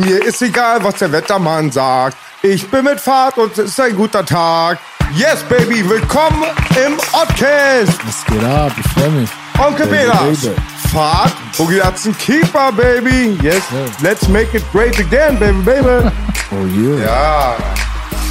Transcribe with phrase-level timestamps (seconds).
[0.00, 2.16] Mir ist egal, was der Wettermann sagt.
[2.42, 4.78] Ich bin mit Fahrt und es ist ein guter Tag.
[5.14, 6.44] Yes, Baby, willkommen
[6.86, 7.98] im Oddcast.
[8.06, 8.72] Was geht ab?
[8.78, 9.30] Ich freue mich.
[9.58, 10.48] Onkel Belas.
[10.92, 13.38] Fahrt, Boogie Hudson Keeper, Baby.
[13.42, 13.62] Yes,
[14.02, 16.10] let's make it great again, baby, baby.
[16.52, 17.04] Oh yeah.
[17.04, 17.56] Ja,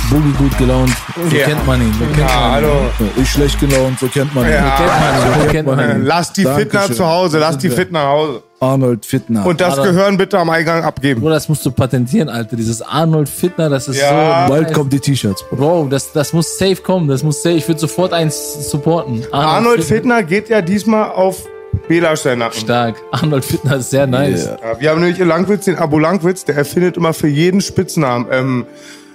[0.10, 0.92] Boogie gut gelaunt.
[1.30, 1.46] So Ja.
[1.46, 1.94] kennt man ihn.
[1.94, 2.82] So kennt ja, man hallo.
[3.00, 3.12] ihn.
[3.16, 3.98] Ich schlecht gelaunt.
[3.98, 4.52] So kennt man ihn.
[4.52, 4.76] Ja.
[4.76, 5.46] So kennt man ihn.
[5.46, 6.06] So kennt man ihn.
[6.06, 6.46] Lass die.
[6.46, 7.70] Fitner zu Hause, lass die.
[7.70, 8.44] Fitner nach Hause.
[8.60, 9.46] Arnold Fittner.
[9.46, 11.22] Und das Alter, Gehirn bitte am Eingang abgeben.
[11.22, 12.56] Bro, das musst du patentieren, Alter.
[12.56, 14.46] Dieses Arnold Fittner, das ist Ja.
[14.48, 14.54] so.
[14.54, 15.46] Bald kommen die T-Shirts.
[15.50, 15.56] Bro.
[15.58, 17.08] Bro, das, das muss safe kommen.
[17.08, 17.56] Das muss safe.
[17.56, 19.24] Ich würde sofort eins supporten.
[19.32, 21.46] Arnold Fittner geht ja diesmal auf
[21.88, 22.60] Bela-Nacken.
[22.60, 22.96] Stark.
[23.12, 24.46] Arnold Fittner ist sehr nice.
[24.46, 24.58] Yeah.
[24.74, 28.28] Ja, wir haben nämlich in Langwitz den Abo Langwitz, der erfindet immer für jeden Spitznamen.
[28.32, 28.66] Ähm,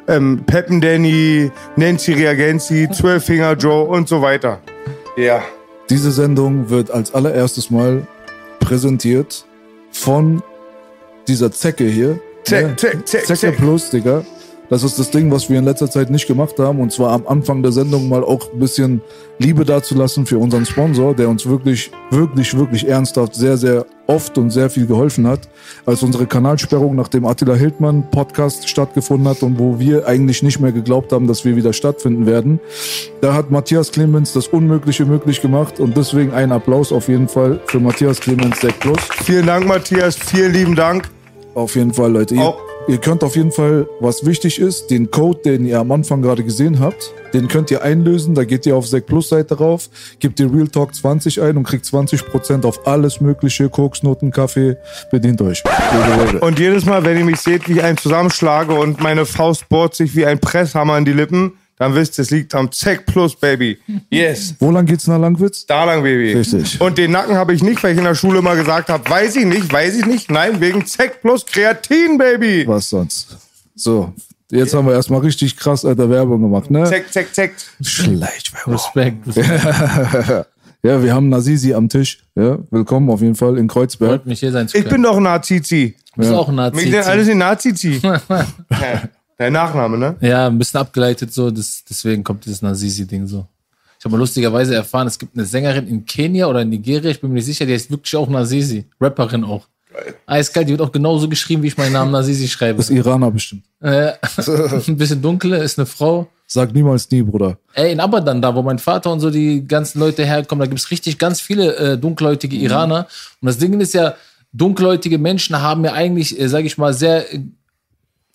[0.07, 4.61] ähm, Peppen Danny, Nancy Reagenzi, Zwölffinger Joe und so weiter.
[5.17, 5.43] Ja.
[5.91, 8.07] Diese Sendung wird als allererstes Mal
[8.65, 9.45] präsentiert
[9.93, 10.43] von
[11.29, 12.19] dieser Zecke hier.
[12.45, 12.77] Zeck, Ne?
[12.77, 13.57] zeck, zeck, Zecke zeck.
[13.57, 14.25] Plus, Digga.
[14.71, 16.81] Das ist das Ding, was wir in letzter Zeit nicht gemacht haben.
[16.81, 19.03] Und zwar am Anfang der Sendung mal auch ein bisschen
[19.39, 24.51] Liebe dazulassen für unseren Sponsor, der uns wirklich, wirklich, wirklich ernsthaft sehr, sehr oft und
[24.51, 25.49] sehr viel geholfen hat.
[25.85, 30.61] Als unsere Kanalsperrung nach dem Attila Hildmann Podcast stattgefunden hat und wo wir eigentlich nicht
[30.61, 32.59] mehr geglaubt haben, dass wir wieder stattfinden werden.
[33.21, 37.61] Da hat Matthias Clemens das Unmögliche möglich gemacht und deswegen ein Applaus auf jeden Fall
[37.67, 38.99] für Matthias Clemens Sek Plus.
[39.25, 40.17] Vielen Dank, Matthias.
[40.17, 41.11] Vielen lieben Dank.
[41.55, 42.37] Auf jeden Fall, Leute.
[42.39, 46.23] Auch- ihr könnt auf jeden Fall, was wichtig ist, den Code, den ihr am Anfang
[46.23, 48.35] gerade gesehen habt, den könnt ihr einlösen.
[48.35, 51.65] Da geht ihr auf Sek Plus Seite rauf, gebt ihr Real Talk 20 ein und
[51.65, 54.77] kriegt 20% auf alles mögliche, Koksnoten, Kaffee.
[55.11, 55.63] Bedient euch.
[56.41, 59.95] Und jedes Mal, wenn ihr mich seht, wie ich einen zusammenschlage und meine Faust bohrt
[59.95, 61.53] sich wie ein Presshammer in die Lippen,
[61.85, 63.79] dann wisst ihr, es liegt am Zeck Plus, Baby.
[64.09, 64.55] Yes.
[64.59, 65.67] Wo lang geht's nach Langwitz?
[65.67, 66.33] Da lang, Baby.
[66.33, 66.81] Richtig.
[66.81, 69.37] Und den Nacken habe ich nicht, weil ich in der Schule immer gesagt habe, weiß
[69.37, 70.31] ich nicht, weiß ich nicht.
[70.31, 72.67] Nein, wegen Zeck Plus Kreatin, Baby.
[72.67, 73.37] Was sonst?
[73.75, 74.15] So,
[74.51, 76.85] jetzt haben wir erstmal richtig krass alter Werbung gemacht, ne?
[76.85, 77.55] Zeck, zeck, zeck.
[77.83, 78.73] Schleichwerbung.
[78.73, 79.27] Respekt.
[79.27, 80.47] Respekt.
[80.87, 82.19] Ja, wir haben Nazizi am Tisch.
[82.35, 84.11] Ja, willkommen auf jeden Fall in Kreuzberg.
[84.11, 84.97] Freut mich, hier sein zu Ich können.
[84.97, 85.97] bin doch ein Nazizi.
[86.15, 86.77] Du bist auch ein Nazi.
[86.77, 88.03] Mich nennen alles in Nazizi.
[89.37, 90.17] Dein Nachname, ne?
[90.21, 93.47] Ja, ein bisschen abgeleitet so, das, deswegen kommt dieses Nazizi-Ding so.
[93.99, 97.21] Ich habe mal lustigerweise erfahren, es gibt eine Sängerin in Kenia oder in Nigeria, ich
[97.21, 98.87] bin mir nicht sicher, die heißt wirklich auch Nazizi.
[99.01, 99.67] Rapperin auch.
[100.27, 102.79] Eiskalt, die wird auch genauso geschrieben, wie ich meinen Namen Nazizi schreibe.
[102.79, 103.65] Das ist Iraner bestimmt.
[103.81, 104.13] Äh,
[104.87, 106.29] ein bisschen dunkle, ist eine Frau.
[106.47, 107.59] Sag niemals nie, Bruder.
[107.73, 110.91] Ey, in Abadan, da wo mein Vater und so die ganzen Leute herkommen, da gibt's
[110.91, 113.07] richtig ganz viele äh, dunkelhäutige Iraner.
[113.41, 114.15] Und das Ding ist ja,
[114.53, 117.41] dunkelhäutige Menschen haben ja eigentlich, äh, sage ich mal, sehr, äh,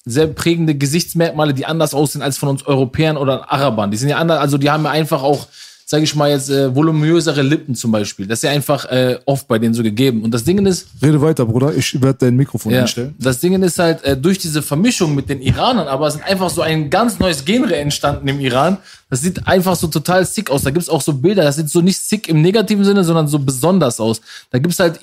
[0.10, 3.92] sehr prägende Gesichtsmerkmale, die anders aussehen als von uns Europäern oder Arabern.
[3.92, 5.48] Die sind ja anders, also die haben ja einfach auch,
[5.86, 8.28] sage ich mal jetzt, äh, voluminösere Lippen zum Beispiel.
[8.28, 10.24] Das ist ja einfach äh, oft bei denen so gegeben.
[10.24, 11.74] Und das Ding ist, Rede weiter, Bruder.
[11.76, 13.16] Ich werde dein Mikrofon ja, einstellen.
[13.20, 16.50] das Ding ist halt, äh, durch diese Vermischung mit den Iranern, aber es ist einfach
[16.50, 18.78] so ein ganz neues Genre entstanden im Iran.
[19.10, 20.64] Das sieht einfach so total sick aus.
[20.64, 23.40] Da gibt's auch so Bilder, das sieht so nicht sick im negativen Sinne, sondern so
[23.40, 24.22] besonders aus.
[24.52, 25.00] Da gibt's halt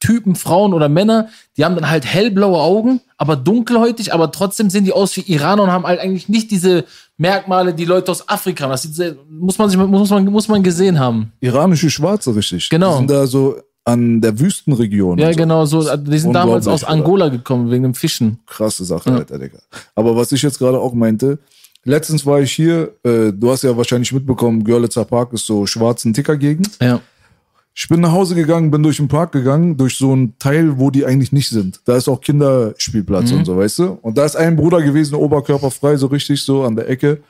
[0.00, 4.84] Typen, Frauen oder Männer, die haben dann halt hellblaue Augen, aber dunkelhäutig, aber trotzdem sehen
[4.84, 6.84] die aus wie Iraner und haben halt eigentlich nicht diese
[7.16, 8.70] Merkmale, die Leute aus Afrika haben.
[8.70, 11.32] Das sehr, muss man sich, muss man, muss man gesehen haben.
[11.40, 12.68] Iranische Schwarze, richtig.
[12.68, 12.92] Genau.
[12.92, 15.18] Die sind da so an der Wüstenregion.
[15.18, 15.36] Ja, so.
[15.36, 15.96] genau, so.
[15.96, 18.38] Die sind damals aus Angola gekommen, wegen dem Fischen.
[18.46, 19.58] Krasse Sache, Alter, Digga.
[19.94, 21.38] Aber was ich jetzt gerade auch meinte,
[21.84, 26.12] letztens war ich hier, äh, du hast ja wahrscheinlich mitbekommen, Görlitzer Park ist so schwarzen
[26.12, 26.70] Ticker-Gegend.
[26.80, 27.00] Ja.
[27.80, 30.90] Ich bin nach Hause gegangen, bin durch den Park gegangen, durch so einen Teil, wo
[30.90, 31.80] die eigentlich nicht sind.
[31.84, 33.98] Da ist auch Kinderspielplatz und so, weißt du?
[34.02, 37.22] Und da ist ein Bruder gewesen, oberkörperfrei, so richtig so an der Ecke.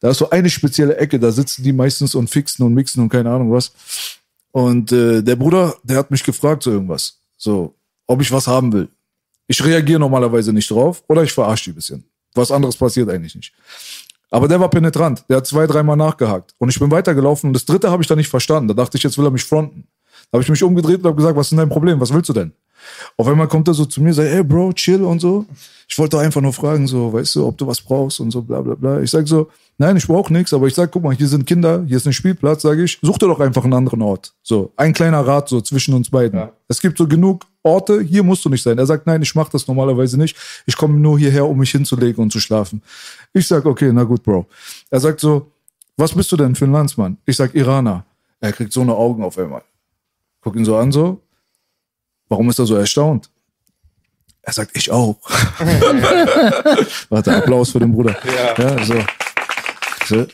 [0.00, 3.08] Da ist so eine spezielle Ecke, da sitzen die meistens und fixen und mixen und
[3.08, 3.72] keine Ahnung was.
[4.52, 7.16] Und äh, der Bruder, der hat mich gefragt so irgendwas.
[7.38, 7.74] So,
[8.06, 8.88] ob ich was haben will.
[9.46, 12.04] Ich reagiere normalerweise nicht drauf oder ich verarsche die ein bisschen.
[12.34, 13.54] Was anderes passiert eigentlich nicht.
[14.30, 15.24] Aber der war penetrant.
[15.28, 16.54] Der hat zwei, dreimal nachgehakt.
[16.58, 17.48] Und ich bin weitergelaufen.
[17.48, 18.66] Und das dritte habe ich dann nicht verstanden.
[18.66, 19.86] Da dachte ich, jetzt will er mich fronten.
[20.30, 22.00] Da habe ich mich umgedreht und habe gesagt, was ist denn dein Problem?
[22.00, 22.52] Was willst du denn?
[23.16, 25.46] Auf einmal kommt er so zu mir und sagt, hey Bro, chill und so.
[25.88, 28.60] Ich wollte einfach nur fragen, so, weißt du, ob du was brauchst und so, bla
[28.60, 29.00] bla bla.
[29.00, 31.84] Ich sag so, nein, ich brauche nichts, aber ich sag, guck mal, hier sind Kinder,
[31.86, 34.32] hier ist ein Spielplatz, sage ich, such dir doch einfach einen anderen Ort.
[34.42, 36.48] So, ein kleiner Rat so zwischen uns beiden.
[36.68, 38.78] Es gibt so genug Orte, hier musst du nicht sein.
[38.78, 40.36] Er sagt, nein, ich mache das normalerweise nicht.
[40.66, 42.82] Ich komme nur hierher, um mich hinzulegen und zu schlafen.
[43.32, 44.46] Ich sag, okay, na gut, Bro.
[44.90, 45.50] Er sagt so,
[45.96, 47.18] was bist du denn für ein Landsmann?
[47.24, 48.04] Ich sag, Iraner.
[48.40, 49.62] Er kriegt so eine Augen auf einmal.
[50.44, 51.22] Guck ihn so an, so.
[52.28, 53.30] Warum ist er so erstaunt?
[54.42, 55.16] Er sagt, ich auch.
[57.08, 58.14] Warte, Applaus für den Bruder.
[58.58, 58.94] Ja, so.
[60.06, 60.26] so.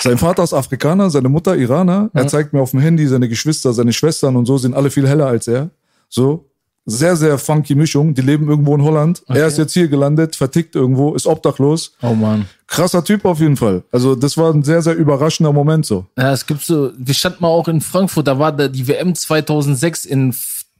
[0.00, 2.10] Sein Vater ist Afrikaner, seine Mutter Iraner.
[2.14, 5.08] Er zeigt mir auf dem Handy seine Geschwister, seine Schwestern und so sind alle viel
[5.08, 5.70] heller als er.
[6.08, 6.47] So.
[6.90, 8.14] Sehr, sehr funky Mischung.
[8.14, 9.22] Die leben irgendwo in Holland.
[9.28, 11.92] Er ist jetzt hier gelandet, vertickt irgendwo, ist obdachlos.
[12.00, 12.46] Oh Mann.
[12.66, 13.82] Krasser Typ auf jeden Fall.
[13.92, 16.06] Also das war ein sehr, sehr überraschender Moment so.
[16.16, 19.14] Ja, es gibt so, wir standen mal auch in Frankfurt, da war da die WM
[19.14, 20.34] 2006 in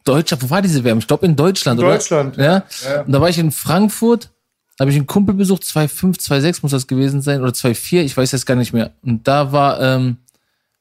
[0.04, 0.42] Deutschland.
[0.42, 0.98] Wo war diese WM?
[0.98, 1.92] Ich glaube in Deutschland, oder?
[1.92, 2.38] Deutschland.
[2.38, 2.64] Ja?
[3.04, 4.30] Und da war ich in Frankfurt,
[4.78, 8.16] da habe ich einen Kumpel besucht, 2,5, 2,6 muss das gewesen sein, oder 2,4, ich
[8.16, 8.92] weiß jetzt gar nicht mehr.
[9.02, 10.16] Und da war, ähm,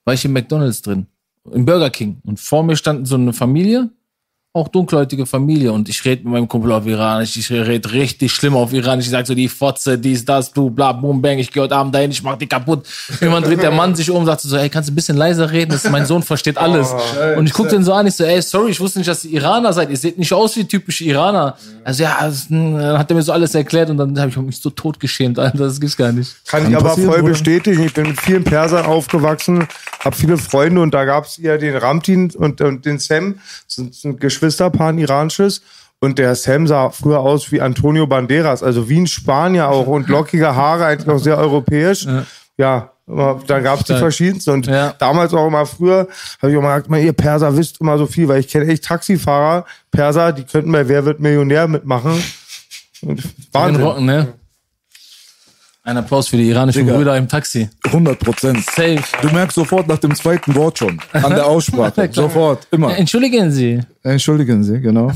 [0.05, 1.07] war ich im McDonalds drin,
[1.51, 2.21] im Burger King.
[2.23, 3.89] Und vor mir stand so eine Familie,
[4.57, 5.71] auch dunkelhäutige Familie.
[5.71, 9.05] Und ich rede mit meinem Kumpel auf Iranisch, ich rede richtig schlimm auf Iranisch.
[9.05, 11.93] Ich sag so, die Fotze, dies, das, du, bla, boom, bang, ich gehe heute Abend
[11.95, 12.85] dahin, ich mach die kaputt.
[13.21, 15.71] Irgendwann dreht der Mann sich um, sagt so, ey, kannst du ein bisschen leiser reden?
[15.71, 16.93] Das ist, mein Sohn versteht alles.
[17.37, 19.41] und ich guck den so an, ich so, ey, sorry, ich wusste nicht, dass ihr
[19.41, 19.89] Iraner seid.
[19.89, 21.55] Ihr seht nicht aus wie typische Iraner.
[21.83, 24.37] Also ja, das, mh, dann hat er mir so alles erklärt und dann habe ich
[24.37, 26.35] mich so tot geschämt, Alter, das gibt's gar nicht.
[26.47, 27.21] Kann, Kann ich aber voll Bruder.
[27.29, 27.83] bestätigen.
[27.83, 29.67] Ich bin mit vielen Persern aufgewachsen,
[30.03, 33.93] habe viele Freunde und da gab's ja den Ramtin und, und den Sam, das sind,
[33.95, 34.46] sind Geschwisterpaar,
[34.79, 35.61] ein iranisches.
[35.99, 40.07] Und der Sam sah früher aus wie Antonio Banderas, also wie ein Spanier auch und
[40.09, 42.05] lockige Haare, eigentlich auch sehr europäisch.
[42.57, 43.99] Ja, aber da gab's die Stark.
[43.99, 44.51] verschiedensten.
[44.51, 44.93] Und Ja.
[44.99, 46.07] damals auch immer früher,
[46.41, 48.85] habe ich auch mal gesagt, ihr Perser wisst immer so viel, weil ich kenne echt
[48.85, 52.21] Taxifahrer, Perser, die könnten bei Wer wird Millionär mitmachen.
[53.01, 53.83] Und Wahnsinn.
[53.83, 54.27] Rocken, ne?
[55.87, 56.97] Ein Applaus für die iranischen Digga.
[56.97, 57.69] Brüder im Taxi.
[57.85, 58.61] 100 Prozent.
[58.65, 58.99] Safe.
[59.21, 60.99] Du merkst sofort nach dem zweiten Wort schon.
[61.13, 62.09] An der Aussprache.
[62.11, 62.67] sofort.
[62.71, 62.97] Immer.
[62.97, 63.79] Entschuldigen Sie.
[64.03, 65.13] Entschuldigen Sie, genau.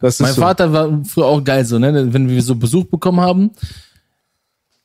[0.00, 0.40] Das ist Mein so.
[0.40, 2.14] Vater war früher auch geil so, ne?
[2.14, 3.50] Wenn wir so Besuch bekommen haben,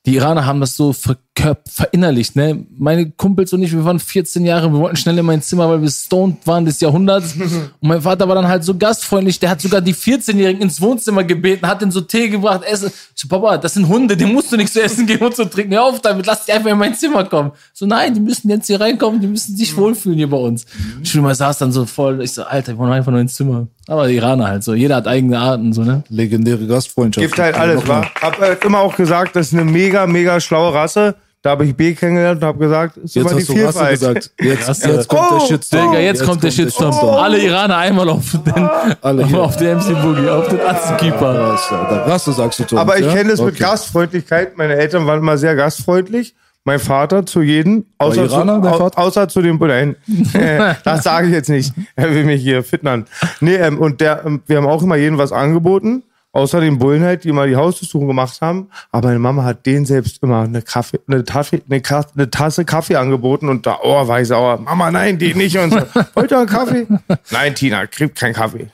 [0.05, 2.65] die Iraner haben das so verkörp verinnerlicht, ne?
[2.77, 5.81] Meine Kumpels und ich, wir waren 14 Jahre, wir wollten schnell in mein Zimmer, weil
[5.81, 7.35] wir stoned waren des Jahrhunderts.
[7.79, 11.23] Und mein Vater war dann halt so gastfreundlich, der hat sogar die 14-Jährigen ins Wohnzimmer
[11.23, 12.91] gebeten, hat denen so Tee gebracht, Essen.
[13.15, 15.45] Ich so, Papa, das sind Hunde, denen musst du nicht zu essen geben und zu
[15.45, 15.73] trinken.
[15.73, 17.51] Hör auf damit, lass die einfach in mein Zimmer kommen.
[17.73, 20.65] So, nein, die müssen jetzt hier reinkommen, die müssen sich wohlfühlen hier bei uns.
[20.97, 23.35] Und ich mal saß dann so voll, ich so, Alter, ich wollte einfach nur ins
[23.35, 23.67] Zimmer.
[23.87, 26.03] Aber die Iraner halt so, jeder hat eigene Arten, so, ne?
[26.09, 27.25] Legendäre Gastfreundschaft.
[27.25, 28.05] Gibt halt alles, wa?
[28.21, 31.15] Hab halt immer auch gesagt, das ist eine mega, mega schlaue Rasse.
[31.43, 33.79] Da habe ich B kennengelernt und habe gesagt, ist Jetzt immer die hast du Rasse
[33.79, 33.99] Vielfalt.
[33.99, 34.31] gesagt.
[34.39, 34.91] Jetzt, Rasse.
[34.91, 35.89] jetzt kommt der Oh, Shitstorm.
[35.91, 36.93] Digga, jetzt, kommt der Shitstorm.
[37.17, 38.69] Alle Iraner einmal auf den,
[39.01, 39.41] Alle hier.
[39.41, 41.39] auf den MC Boogie, auf den Arztkeeper.
[41.51, 42.07] Rasse, Alter.
[42.11, 43.13] Rasse sagst du, Thomas, Aber ich ja?
[43.13, 43.63] kenne das mit Okay.
[43.63, 44.55] Gastfreundlichkeit.
[44.57, 46.35] Meine Eltern waren immer sehr gastfreundlich.
[46.63, 48.99] Mein Vater zu jedem, außer, Iraner, zu, dein au, Vater?
[48.99, 49.95] außer zu dem Nein,
[50.33, 51.73] äh, das sage ich jetzt nicht.
[51.95, 53.07] Er will mich hier fitnern.
[53.39, 57.03] Nee, ähm, und der, ähm, wir haben auch immer jedem was angeboten, außer den Bullen
[57.03, 58.69] halt, die immer die Hausbesuche gemacht haben.
[58.91, 61.81] Aber meine Mama hat denen selbst immer eine Kaffee, eine Tasse, eine,
[62.15, 64.59] eine Tasse Kaffee angeboten und da, oh, war ich sauer.
[64.59, 65.57] Mama, nein, die nicht.
[65.57, 65.79] Und so,
[66.13, 66.88] wollt ihr einen Kaffee?
[67.31, 68.67] Nein, Tina, kriegt keinen Kaffee.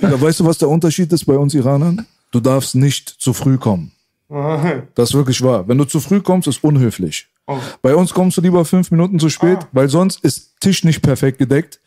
[0.00, 2.06] Ja, weißt du, was der Unterschied ist bei uns Iranern?
[2.30, 3.92] Du darfst nicht zu früh kommen.
[4.94, 5.68] Das ist wirklich wahr.
[5.68, 7.28] Wenn du zu früh kommst, ist unhöflich.
[7.80, 11.38] Bei uns kommst du lieber fünf Minuten zu spät, weil sonst ist Tisch nicht perfekt
[11.38, 11.80] gedeckt.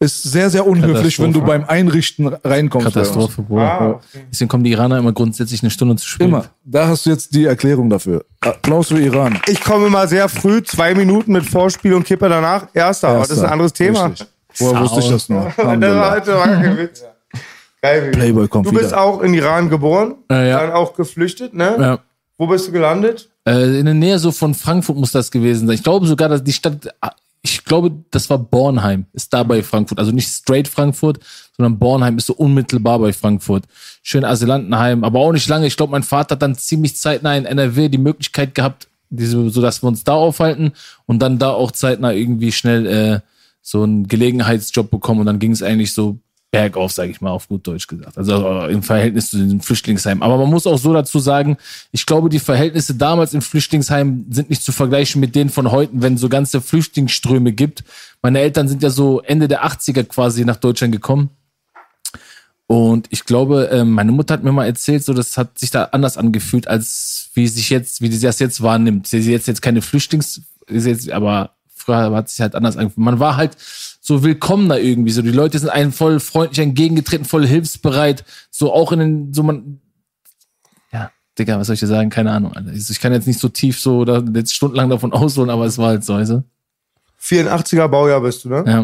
[0.00, 2.86] Ist sehr, sehr unhöflich, wenn du beim Einrichten reinkommst.
[2.88, 4.00] Katastrophe, Bruder.
[4.30, 6.26] Deswegen kommen die Iraner immer grundsätzlich eine Stunde zu spät.
[6.28, 6.46] Immer.
[6.64, 8.24] Da hast du jetzt die Erklärung dafür.
[8.40, 9.38] Applaus für Iran.
[9.48, 12.66] Ich komme immer sehr früh, zwei Minuten mit Vorspiel und Kippe danach.
[12.74, 14.06] Erster, aber das ist ein anderes Thema.
[14.06, 14.26] Richtig.
[14.58, 15.44] Woher wusste ich das nur?
[15.56, 17.02] Das war, war kein Witz.
[17.80, 18.10] Geil.
[18.12, 19.00] Playboy kommt Du bist wieder.
[19.00, 20.60] auch in Iran geboren, Äh, ja.
[20.60, 21.76] dann auch geflüchtet, ne?
[21.78, 21.98] Ja.
[22.38, 23.28] Wo bist du gelandet?
[23.46, 25.74] Äh, in der Nähe so von Frankfurt muss das gewesen sein.
[25.76, 26.88] Ich glaube sogar, dass die Stadt,
[27.44, 29.98] ich glaube, das war Bornheim, ist da bei Frankfurt.
[29.98, 31.20] Also nicht straight Frankfurt,
[31.54, 33.64] sondern Bornheim ist so unmittelbar bei Frankfurt.
[34.02, 35.66] Schön Asylantenheim, aber auch nicht lange.
[35.66, 39.60] Ich glaube, mein Vater hat dann ziemlich zeitnah in NRW die Möglichkeit gehabt, diese, so
[39.60, 40.72] dass wir uns da aufhalten
[41.04, 43.20] und dann da auch zeitnah irgendwie schnell äh,
[43.60, 46.18] so einen Gelegenheitsjob bekommen und dann ging es eigentlich so
[46.54, 48.16] bergauf, sage ich mal, auf gut Deutsch gesagt.
[48.16, 50.22] Also äh, im Verhältnis zu den Flüchtlingsheimen.
[50.22, 51.56] Aber man muss auch so dazu sagen,
[51.90, 55.92] ich glaube, die Verhältnisse damals im Flüchtlingsheim sind nicht zu vergleichen mit denen von heute,
[55.94, 57.82] wenn so ganze Flüchtlingsströme gibt.
[58.22, 61.30] Meine Eltern sind ja so Ende der 80er quasi nach Deutschland gekommen.
[62.66, 65.84] Und ich glaube, ähm, meine Mutter hat mir mal erzählt, so das hat sich da
[65.92, 69.06] anders angefühlt, als wie sich jetzt, wie sie das jetzt wahrnimmt.
[69.06, 73.04] Sie ist jetzt jetzt keine Flüchtlings, ist jetzt, aber früher hat sich halt anders angefühlt.
[73.04, 73.56] Man war halt
[74.06, 75.12] so willkommener irgendwie.
[75.12, 78.22] So die Leute sind einem voll freundlich entgegengetreten, voll hilfsbereit.
[78.50, 79.80] So auch in den, so man,
[80.92, 82.10] ja, Digga, was soll ich dir sagen?
[82.10, 82.52] Keine Ahnung.
[82.52, 82.70] Alter.
[82.74, 85.88] Ich kann jetzt nicht so tief so da jetzt stundenlang davon ausholen, aber es war
[85.88, 86.44] halt so, weißt du?
[87.22, 88.64] 84er Baujahr bist du, ne?
[88.66, 88.74] Ja.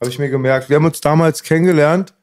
[0.00, 0.70] Habe ich mir gemerkt.
[0.70, 2.14] Wir haben uns damals kennengelernt,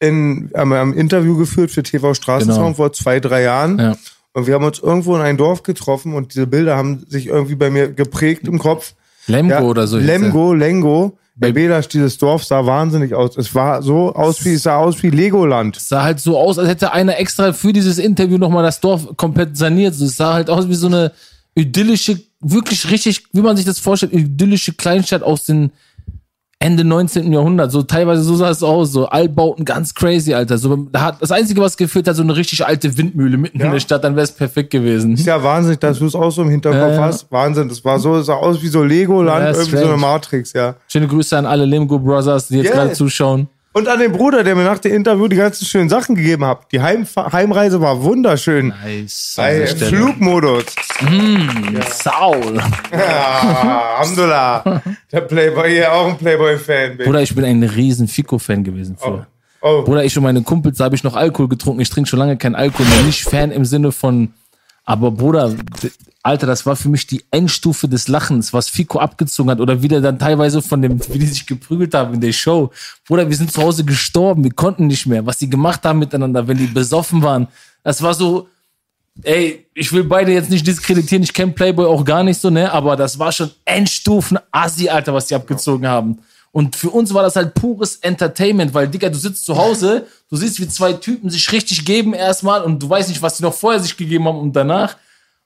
[0.00, 2.74] in, haben wir ein Interview geführt für TV Straßensound Genau.
[2.74, 3.78] vor zwei, drei Jahren.
[3.78, 3.96] Ja.
[4.32, 7.54] Und wir haben uns irgendwo in ein Dorf getroffen und diese Bilder haben sich irgendwie
[7.54, 8.94] bei mir geprägt im Kopf.
[9.28, 9.98] Lemgo Ja, oder so.
[9.98, 11.16] Lemgo, Lengo.
[11.36, 13.36] Bei Bedasch, dieses Dorf sah wahnsinnig aus.
[13.36, 15.76] Es war so aus wie, es sah aus wie Legoland.
[15.76, 19.16] Es sah halt so aus, als hätte einer extra für dieses Interview nochmal das Dorf
[19.16, 19.94] komplett saniert.
[19.94, 21.10] Es sah halt aus wie so eine
[21.56, 25.72] idyllische, wirklich richtig, wie man sich das vorstellt, idyllische Kleinstadt aus den
[26.60, 27.32] Ende 19.
[27.32, 27.72] Jahrhundert.
[27.72, 30.56] So teilweise so sah es aus, so Altbauten, ganz crazy, Alter.
[30.56, 33.66] So, da hat, das Einzige, was gefehlt hat, so eine richtig alte Windmühle mitten in
[33.66, 33.72] Ja.
[33.72, 35.14] der Stadt, dann wäre es perfekt gewesen.
[35.14, 37.02] Ist ja wahnsinnig, dass du es auch so im Hinterkopf Ja.
[37.02, 37.30] hast.
[37.30, 37.68] Wahnsinn.
[37.68, 39.88] Das war so, es sah aus wie so Legoland, irgendwie so strange.
[39.88, 40.76] eine Matrix, ja.
[40.88, 42.74] Schöne Grüße an alle Lemgo Brothers, die jetzt Yeah.
[42.76, 43.48] gerade zuschauen.
[43.76, 46.70] Und an den Bruder, der mir nach dem Interview die ganzen schönen Sachen gegeben hat.
[46.70, 48.68] Die Heim Heimreise war wunderschön.
[48.68, 49.34] Nice.
[49.36, 50.66] Bei Flugmodus.
[51.90, 52.62] Saul.
[52.92, 54.82] Ja, Alhamdulillah.
[55.10, 56.98] Der Playboy, hier auch ein Playboy-Fan.
[56.98, 59.26] Bruder, ich bin ein riesen Fico-Fan gewesen früher.
[59.60, 61.80] Oh, Bruder, ich und meine Kumpels, da habe ich noch Alkohol getrunken.
[61.80, 63.02] Ich trinke schon lange keinen Alkohol mehr.
[63.02, 64.34] Nicht Fan im Sinne von,
[64.84, 65.54] aber Bruder,
[66.22, 69.88] Alter, das war für mich die Endstufe des Lachens, was Fico abgezogen hat oder wie
[69.88, 72.70] der dann teilweise von dem, wie die sich geprügelt haben in der Show.
[73.06, 75.26] Bruder, wir sind zu Hause gestorben, wir konnten nicht mehr.
[75.26, 77.48] Was die gemacht haben miteinander, wenn die besoffen waren,
[77.82, 78.48] das war so,
[79.22, 82.72] ey, ich will beide jetzt nicht diskreditieren, ich kenne Playboy auch gar nicht so, ne,
[82.72, 86.18] aber das war schon Endstufen Assi, Alter, was die abgezogen haben.
[86.54, 90.36] Und für uns war das halt pures Entertainment, weil, Digga, du sitzt zu Hause, du
[90.36, 93.54] siehst, wie zwei Typen sich richtig geben erstmal und du weißt nicht, was die noch
[93.54, 94.96] vorher sich gegeben haben und danach.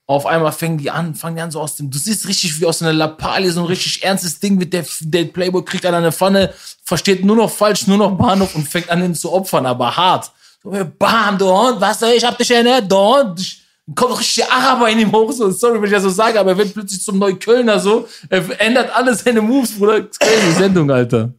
[0.07, 2.67] Auf einmal fangen die an, fangen die an so aus dem, du siehst richtig wie
[2.67, 6.13] aus einer Lappalie, so ein richtig ernstes Ding mit der, der Playboy kriegt an eine
[6.13, 6.53] Pfanne,
[6.85, 10.31] versteht nur noch falsch, nur noch Bahnhof und fängt an, ihn zu opfern, aber hart.
[10.63, 13.57] So, bam, du Hund, was, ich hab dich erinnert, du Hund.
[13.89, 16.39] Ich- Kommt richtig der Araber in ihm hoch, so, sorry, wenn ich das so sage,
[16.39, 20.21] aber er wird plötzlich zum Neuköllner, so, er ändert alle seine Moves, Bruder, Das ist
[20.21, 21.33] crazy Sendung, Alter.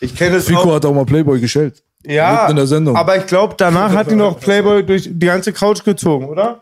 [0.00, 0.74] ich kenne es Fico auch.
[0.74, 1.82] hat auch mal Playboy geschellt.
[2.06, 2.96] Ja, in der Sendung.
[2.96, 6.60] aber ich glaube, danach hat die noch Playboy durch die ganze Couch gezogen, oder?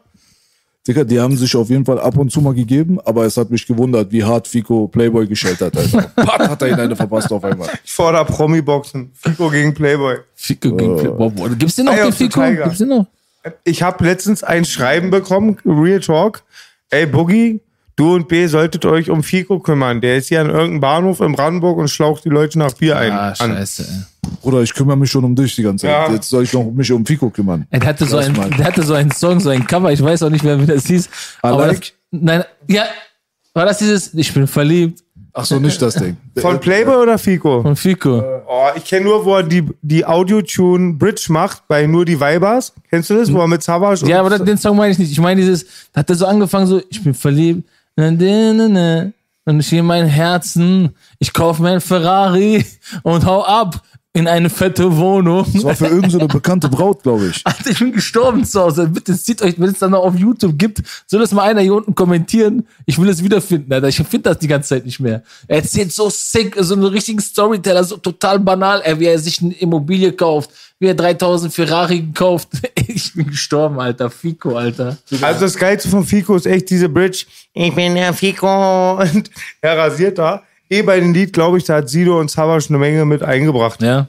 [0.89, 3.51] Digga, die haben sich auf jeden Fall ab und zu mal gegeben, aber es hat
[3.51, 5.77] mich gewundert, wie hart Fico Playboy geschellt hat.
[5.77, 6.03] Alter.
[6.17, 7.69] Pat hat er ihn eine verpasst auf einmal.
[7.85, 9.11] Ich fordere Promi-Boxen.
[9.15, 10.19] Fico gegen Playboy.
[10.35, 11.49] Fico gegen Boah, boah.
[11.51, 12.41] Gibt's den noch, den Fico?
[12.41, 13.07] Gibt's den noch?
[13.65, 16.43] Ich habe letztens ein Schreiben bekommen, Real Talk.
[16.91, 17.61] Ey, Boogie,
[17.97, 20.01] du und B solltet euch um Fico kümmern.
[20.01, 23.13] Der ist hier an irgendeinem Bahnhof in Brandenburg und schlaucht die Leute nach Bier ein.
[23.13, 24.31] Ah, scheiße, ey.
[24.43, 26.09] Bruder, ich kümmere mich schon um dich die ganze Zeit.
[26.09, 26.13] Ja.
[26.13, 27.67] Jetzt soll ich noch mich um Fico kümmern.
[27.71, 30.31] Er hatte, so ein, der hatte so einen Song, so ein Cover, ich weiß auch
[30.31, 31.09] nicht mehr, wie das hieß.
[31.43, 31.81] Aber like?
[31.81, 32.85] das, nein, ja,
[33.55, 35.06] war das dieses, ich bin verliebt
[35.39, 36.17] Ach so, nicht das Ding.
[36.39, 37.61] Von Playboy oder Fico?
[37.61, 38.23] von Fico.
[38.49, 42.73] Oh, ich kenne nur, wo er die, die Audio-Tune Bridge macht bei Nur die Vibers.
[42.89, 43.31] Kennst du das?
[43.31, 45.13] Wo er mit Savage und Ja, aber den Song meine ich nicht.
[45.13, 47.69] Ich meine dieses, da hat er so angefangen, so, ich bin verliebt.
[47.97, 52.65] Und ich hier mein Herzen, ich kauf mir ein Ferrari
[53.03, 53.83] und hau ab
[54.17, 55.47] in eine fette Wohnung.
[55.53, 57.43] Das war für irgendeine so bekannte Braut, glaube ich.
[57.45, 58.89] Alter, ich bin gestorben zu Hause.
[58.89, 61.75] Bitte zieht euch, wenn es dann noch auf YouTube gibt, soll das mal einer hier
[61.75, 62.67] unten kommentieren.
[62.87, 63.89] Ich will es wiederfinden, Alter.
[63.89, 65.23] Ich finde das die ganze Zeit nicht mehr.
[65.47, 69.43] Er erzählt so sick, so einen richtigen Storyteller, so total banal, ey, wie er sich
[69.43, 72.49] eine Immobilie kauft, wie er 3000 Ferrari kauft.
[72.89, 74.09] Ich bin gestorben, Alter.
[74.09, 74.97] Fico, Alter.
[75.21, 77.27] Also das Geilste von Fico ist echt diese Bridge.
[77.53, 78.93] Ich bin der Fico.
[78.99, 79.29] Und
[79.61, 80.45] er rasiert da.
[80.69, 83.81] Eh bei dem Lied, glaube ich, da hat Sido und Savage eine Menge mit eingebracht.
[83.83, 84.09] Ja.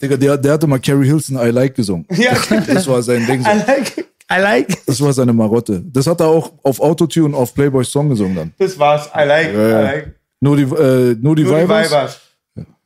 [0.00, 2.06] Digga, der, der hatte mal Carrie Hilson I Like gesungen.
[2.16, 2.32] Ja,
[2.66, 3.42] Das war sein Ding.
[3.42, 3.50] So.
[3.50, 3.98] I like,
[4.30, 4.86] I like.
[4.86, 5.82] Das war seine Marotte.
[5.92, 8.52] Das hat er auch auf Autotune auf Playboys Song gesungen dann.
[8.58, 9.10] Das war's.
[9.14, 9.80] I like, Ja, ja.
[9.80, 10.14] I like.
[10.40, 11.90] Nur die, äh, nur die Nur die Vibers.
[11.90, 12.20] Vibers.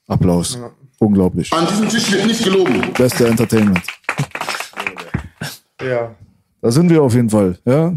[0.08, 0.58] Applaus.
[0.98, 1.52] Unglaublich.
[1.52, 2.80] An diesem Tisch wird nicht gelogen.
[2.96, 3.82] Beste Entertainment.
[5.82, 6.14] Ja.
[6.60, 7.58] Da sind wir auf jeden Fall.
[7.64, 7.94] Ja.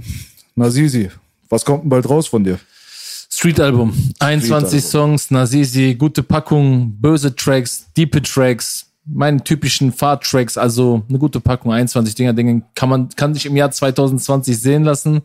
[0.55, 1.09] Nazizi,
[1.49, 2.59] was kommt denn bald raus von dir?
[3.39, 3.93] Street-Album.
[4.19, 11.39] 21 Songs, Nazizi, gute Packung, böse Tracks, diepe Tracks, meine typischen Fahrtracks, also eine gute
[11.39, 15.21] Packung, 21 Dinger, Dinge kann man, kann sich im Jahr 2020 sehen lassen.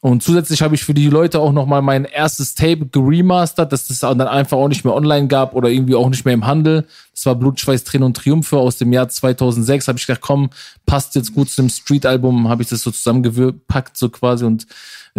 [0.00, 4.00] Und zusätzlich habe ich für die Leute auch nochmal mein erstes Tape geremastert, dass das
[4.00, 6.86] dann einfach auch nicht mehr online gab oder irgendwie auch nicht mehr im Handel.
[7.14, 9.88] Das war Blutschweiß, Tränen und Triumphe aus dem Jahr 2006.
[9.88, 10.50] Habe ich gedacht, komm,
[10.84, 14.66] passt jetzt gut zu dem Street-Album, habe ich das so zusammengepackt so quasi und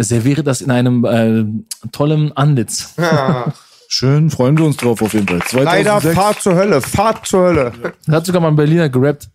[0.04, 1.44] serviere das in einem äh,
[1.92, 2.94] tollen Anlitz.
[3.88, 5.42] Schön, freuen wir uns drauf auf jeden Fall.
[5.42, 7.72] 2006, Leider Fahrt zur Hölle, Fahrt zur Hölle.
[8.08, 9.28] Hat sogar mal ein Berliner gerappt.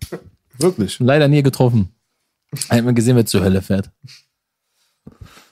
[0.58, 0.98] Wirklich.
[1.00, 1.90] Leider nie getroffen.
[2.70, 3.90] Hat man gesehen, wer zur Hölle fährt.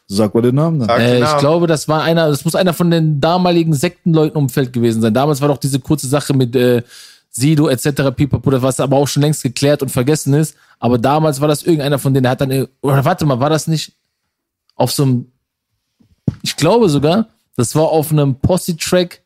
[0.08, 0.89] Sag mal den Namen dann.
[0.89, 4.72] Äh, ich glaube, das war einer, das muss einer von den damaligen Sektenleuten um Feld
[4.72, 5.13] gewesen sein.
[5.13, 6.84] Damals war doch diese kurze Sache mit äh,
[7.29, 8.12] Sido etc.
[8.15, 10.55] Pipapo, das was aber auch schon längst geklärt und vergessen ist.
[10.79, 13.50] Aber damals war das irgendeiner von denen, der hat dann, äh, oder warte mal, war
[13.50, 13.93] das nicht
[14.75, 15.31] auf so einem,
[16.41, 19.21] ich glaube sogar, das war auf einem Posse-Track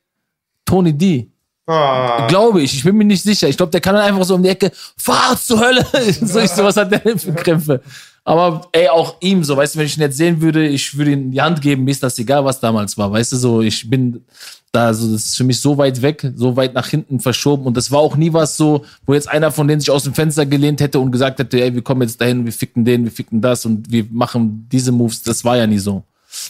[0.66, 1.32] Tony D.
[1.66, 3.50] Ah, Glaube ich, ich bin mir nicht sicher.
[3.50, 5.86] Ich glaube, der kann dann einfach so um die Ecke, fahr zur Hölle.
[6.22, 7.82] so, ich so, was hat der denn für Krämpfe?
[8.24, 11.12] Aber ey, auch ihm so, weißt du, wenn ich ihn jetzt sehen würde, ich würde
[11.12, 13.90] ihm die Hand geben, mir ist das egal, was damals war, weißt du, so, ich
[13.90, 14.26] bin
[14.72, 17.78] da, so, das ist für mich so weit weg, so weit nach hinten verschoben und
[17.78, 20.46] das war auch nie was so, wo jetzt einer von denen sich aus dem Fenster
[20.46, 23.42] gelehnt hätte und gesagt hätte, ey, wir kommen jetzt dahin, wir ficken den, wir ficken
[23.42, 26.04] das und wir machen diese Moves, das war ja nie so.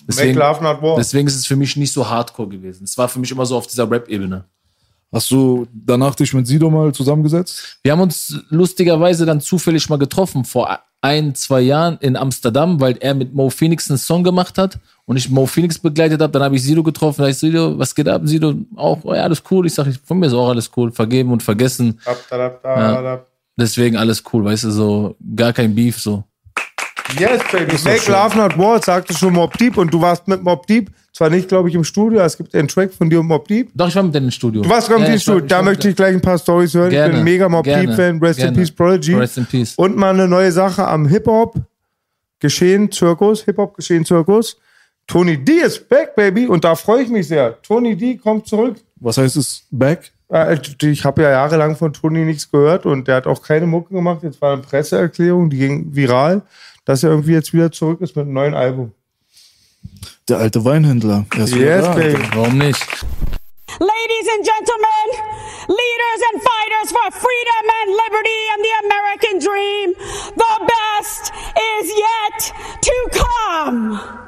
[0.07, 0.97] Make love not war.
[0.97, 2.83] deswegen ist es für mich nicht so hardcore gewesen.
[2.83, 4.43] Es war für mich immer so auf dieser Rap-Ebene.
[5.11, 7.79] Hast du danach dich mit Sido mal zusammengesetzt?
[7.83, 10.69] Wir haben uns lustigerweise dann zufällig mal getroffen vor
[11.07, 15.15] ein, zwei Jahren in Amsterdam, weil er mit Mo Phoenix einen Song gemacht hat und
[15.15, 16.33] ich Mo Phoenix begleitet habe.
[16.33, 17.21] Dann habe ich Sido getroffen.
[17.21, 18.21] Da ich Sido, was geht ab?
[18.25, 19.65] Sido auch, oh ja, alles cool.
[19.65, 20.91] Ich sage, von mir ist auch alles cool.
[20.91, 21.99] Vergeben und vergessen.
[22.29, 23.27] Dab.
[23.59, 26.23] Deswegen alles cool, weißt du, so gar kein Beef, so.
[27.17, 27.75] Yes, baby.
[27.83, 31.29] Make love not war, sagte schon Mob Deep und du warst mit Mob Deep, zwar
[31.29, 33.69] nicht, glaube ich, im Studio, es gibt einen Track von dir und Mob Deep.
[33.73, 34.61] Doch, ich war mit denen im Studio.
[34.61, 35.47] Du warst sogar mit Ja, im ich war- Studio.
[35.47, 36.87] Da möchte ich gleich ein paar Stories hören.
[36.87, 38.19] Ich Gerne, bin ein mega Mob Deep-Fan.
[38.19, 38.57] Rest in gerne.
[38.57, 39.13] Peace, Prodigy.
[39.15, 39.73] Rest in Peace.
[39.75, 41.55] Und mal eine neue Sache am Hip-Hop.
[42.39, 44.57] Geschehen Zirkus, Hip-Hop Geschehen Zirkus.
[45.07, 46.45] Tony D ist back, baby.
[46.47, 47.59] Und da freue ich mich sehr.
[47.61, 48.75] Tony D kommt zurück.
[48.99, 49.63] Was heißt es?
[49.71, 50.11] Back?
[50.29, 53.93] Äh, Ich habe ja jahrelang von Tony nichts gehört und der hat auch keine Mucke
[53.93, 54.21] gemacht.
[54.23, 56.41] Jetzt war eine Presseerklärung, die ging viral,
[56.85, 58.91] dass er irgendwie jetzt wieder zurück ist mit einem neuen Album.
[60.29, 61.25] Der alte Weinhändler.
[61.37, 61.95] Er ist Yes, da.
[62.35, 62.85] Warum nicht?
[63.79, 65.07] Ladies and gentlemen,
[65.69, 69.93] leaders and fighters for freedom and liberty and the American dream,
[70.35, 71.31] the best
[71.79, 74.26] is yet to come.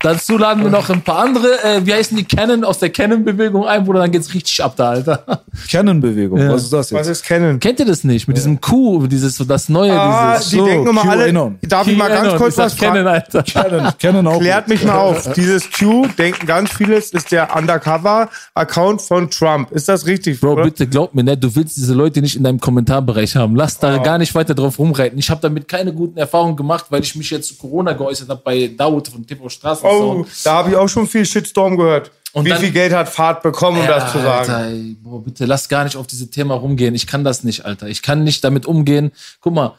[0.00, 3.66] Dazu laden wir noch ein paar andere, äh, wie heißen die Canon aus der Canon-Bewegung
[3.66, 5.24] ein, Bruder, dann geht's richtig ab da, Alter.
[5.70, 6.38] Canon-Bewegung.
[6.50, 7.20] Was ist das Was jetzt?
[7.20, 7.58] ist Kennen?
[7.60, 8.28] Kennt ihr das nicht?
[8.28, 10.50] Mit diesem Q, dieses, das neue, Ah, dieses.
[10.50, 11.24] die so, denken immer alle.
[11.24, 11.58] QAnon.
[11.62, 13.08] Darf ich mal ganz Canon, kurz ich was Canon, fragen?
[13.08, 13.42] Alter.
[13.42, 14.38] Canon, Canon auch.
[14.38, 15.32] Klärt mich mal auf.
[15.32, 19.70] Dieses Q denken ganz viele, ist der Undercover-Account von Trump.
[19.72, 20.40] Ist das richtig?
[20.40, 20.64] Bro, oder?
[20.64, 23.56] bitte glaub mir, ne, du willst diese Leute nicht in deinem Kommentarbereich haben.
[23.56, 25.18] Lass da gar nicht weiter drauf rumreiten.
[25.18, 28.40] Ich habe damit keine guten Erfahrungen gemacht, weil ich mich jetzt zu Corona geäußert habe
[28.44, 29.48] bei Dawood von TV
[29.86, 30.20] Straßen.
[30.20, 32.10] Oh, da habe ich auch schon viel Shitstorm gehört.
[32.32, 34.50] Und Wie dann- viel Geld hat Fahrt bekommen, um das zu sagen?
[34.50, 36.94] Alter, ey, boah, bitte lass gar nicht auf diese Thema rumgehen.
[36.94, 37.88] Ich kann das nicht, Alter.
[37.88, 39.12] Ich kann nicht damit umgehen.
[39.40, 39.74] Guck mal,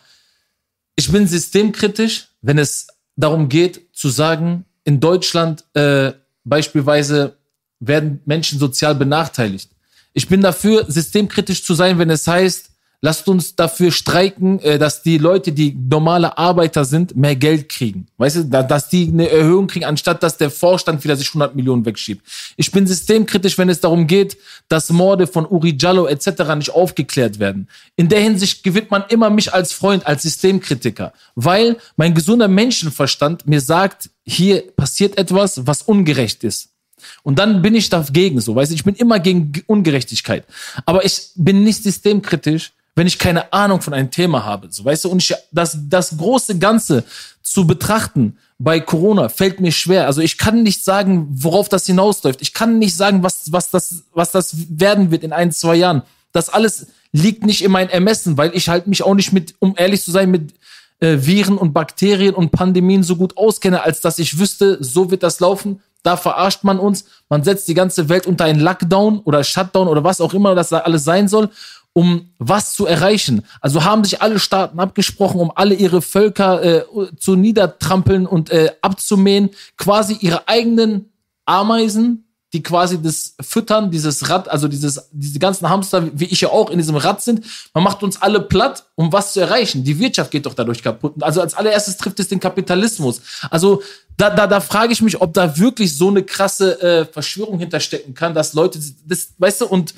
[0.95, 7.37] ich bin systemkritisch, wenn es darum geht, zu sagen, in Deutschland äh, beispielsweise
[7.79, 9.69] werden Menschen sozial benachteiligt.
[10.13, 15.03] Ich bin dafür, systemkritisch zu sein, wenn es heißt, lasst uns dafür streiken, äh, dass
[15.03, 18.07] die Leute, die normale Arbeiter sind, mehr Geld kriegen.
[18.17, 21.55] Weißt du, da- dass die eine Erhöhung kriegen, anstatt dass der Vorstand wieder sich 100
[21.55, 22.25] Millionen wegschiebt.
[22.55, 26.55] Ich bin systemkritisch, wenn es darum geht, dass Morde von Uri Jallo etc.
[26.55, 27.67] nicht aufgeklärt werden.
[27.95, 33.45] In der Hinsicht gewinnt man immer mich als Freund, als Systemkritiker, weil mein gesunder Menschenverstand
[33.47, 36.69] mir sagt, hier passiert etwas, was ungerecht ist.
[37.21, 40.45] Und dann bin ich dagegen, so, weißt du, ich bin immer gegen Ungerechtigkeit.
[40.85, 45.05] Aber ich bin nicht systemkritisch, wenn ich keine Ahnung von einem Thema habe, so, weißt
[45.05, 47.03] du, und ich, das, das große Ganze
[47.43, 50.07] zu betrachten bei Corona fällt mir schwer.
[50.07, 52.41] Also ich kann nicht sagen, worauf das hinausläuft.
[52.41, 56.01] Ich kann nicht sagen, was, was das, was das werden wird in ein, zwei Jahren.
[56.31, 59.75] Das alles liegt nicht in meinem Ermessen, weil ich halt mich auch nicht mit, um
[59.77, 60.55] ehrlich zu sein, mit
[60.99, 65.21] äh, Viren und Bakterien und Pandemien so gut auskenne, als dass ich wüsste, so wird
[65.21, 65.81] das laufen.
[66.01, 67.05] Da verarscht man uns.
[67.29, 70.69] Man setzt die ganze Welt unter einen Lockdown oder Shutdown oder was auch immer das
[70.69, 71.49] da alles sein soll,
[71.97, 73.43] um was zu erreichen.
[73.59, 76.85] Also haben sich alle Staaten abgesprochen, um alle ihre Völker äh,
[77.17, 81.11] zu niedertrampeln und äh, abzumähen, quasi ihre eigenen
[81.45, 86.49] Ameisen, die quasi das füttern, dieses Rad, also dieses, diese ganzen Hamster, wie ich ja
[86.49, 87.43] auch in diesem Rad sind.
[87.73, 89.83] Man macht uns alle platt, um was zu erreichen.
[89.83, 91.15] Die Wirtschaft geht doch dadurch kaputt.
[91.21, 93.21] Also als allererstes trifft es den Kapitalismus.
[93.49, 93.81] Also
[94.17, 98.13] da, da, da frage ich mich, ob da wirklich so eine krasse äh, Verschwörung hinterstecken
[98.13, 99.95] kann, dass Leute, das, weißt du, und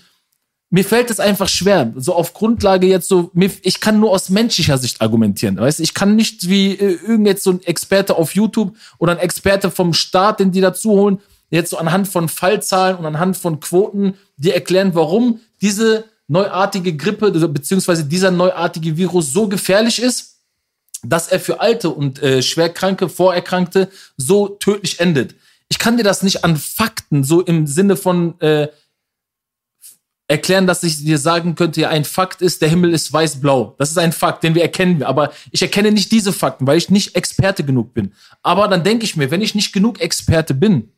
[0.70, 4.30] mir fällt es einfach schwer, so auf Grundlage jetzt so, mir, ich kann nur aus
[4.30, 8.36] menschlicher Sicht argumentieren, weißt ich kann nicht wie äh, irgend jetzt so ein Experte auf
[8.36, 12.98] YouTube oder ein Experte vom Staat, den die dazu holen, jetzt so anhand von Fallzahlen
[12.98, 19.48] und anhand von Quoten, die erklären, warum diese neuartige Grippe beziehungsweise dieser neuartige Virus so
[19.48, 20.38] gefährlich ist,
[21.04, 25.36] dass er für Alte und äh, Schwerkranke, Vorerkrankte so tödlich endet.
[25.70, 28.68] Ich kann dir das nicht an Fakten, so im Sinne von äh,
[30.30, 33.76] erklären, dass ich dir sagen könnte, ja, ein Fakt ist, der Himmel ist weiß-blau.
[33.80, 35.02] Das ist ein Fakt, den wir erkennen.
[35.02, 38.14] Aber ich erkenne nicht diese Fakten, weil ich nicht Experte genug bin.
[38.44, 40.92] Aber dann denke ich mir, wenn ich nicht genug Experte bin,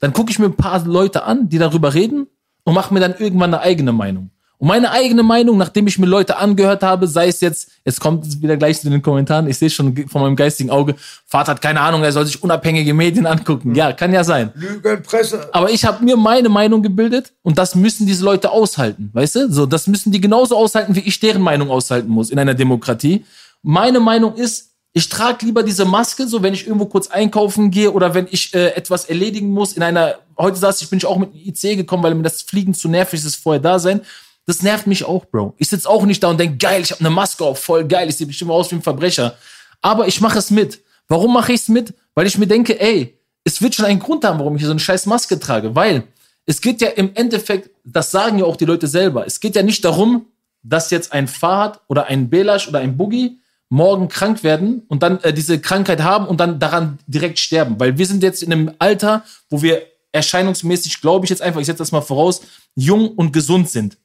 [0.00, 2.26] dann gucke ich mir ein paar Leute an, die darüber reden
[2.64, 4.30] und mache mir dann irgendwann eine eigene Meinung.
[4.62, 8.24] Und meine eigene Meinung, nachdem ich mir Leute angehört habe, sei es jetzt, jetzt kommt
[8.24, 10.94] es wieder gleich in den Kommentaren, ich sehe schon von meinem geistigen Auge,
[11.26, 13.74] Vater hat keine Ahnung, er soll sich unabhängige Medien angucken.
[13.74, 14.52] Ja, kann ja sein.
[14.54, 15.48] Lügenpresse.
[15.52, 19.52] Aber ich habe mir meine Meinung gebildet und das müssen diese Leute aushalten, weißt du?
[19.52, 23.24] So, das müssen die genauso aushalten, wie ich deren Meinung aushalten muss in einer Demokratie.
[23.62, 27.90] Meine Meinung ist, ich trage lieber diese Maske, so wenn ich irgendwo kurz einkaufen gehe
[27.90, 30.20] oder wenn ich äh, etwas erledigen muss in einer.
[30.38, 32.88] Heute saß ich, bin ich auch mit dem IC gekommen, weil mir das Fliegen zu
[32.88, 34.02] nervig ist, vorher da sein.
[34.46, 35.54] Das nervt mich auch, Bro.
[35.58, 38.08] Ich sitze auch nicht da und denke, geil, ich habe eine Maske auf, voll geil,
[38.08, 39.36] ich sehe bestimmt aus wie ein Verbrecher.
[39.80, 40.82] Aber ich mache es mit.
[41.08, 41.94] Warum mache ich es mit?
[42.14, 44.80] Weil ich mir denke, ey, es wird schon einen Grund haben, warum ich so eine
[44.80, 45.74] scheiß Maske trage.
[45.74, 46.04] Weil
[46.46, 49.62] es geht ja im Endeffekt, das sagen ja auch die Leute selber, es geht ja
[49.62, 50.26] nicht darum,
[50.62, 55.20] dass jetzt ein Fahrrad oder ein Belash oder ein Boogie morgen krank werden und dann
[55.20, 57.80] äh, diese Krankheit haben und dann daran direkt sterben.
[57.80, 61.66] Weil wir sind jetzt in einem Alter, wo wir erscheinungsmäßig, glaube ich jetzt einfach, ich
[61.66, 62.42] setze das mal voraus,
[62.74, 63.96] jung und gesund sind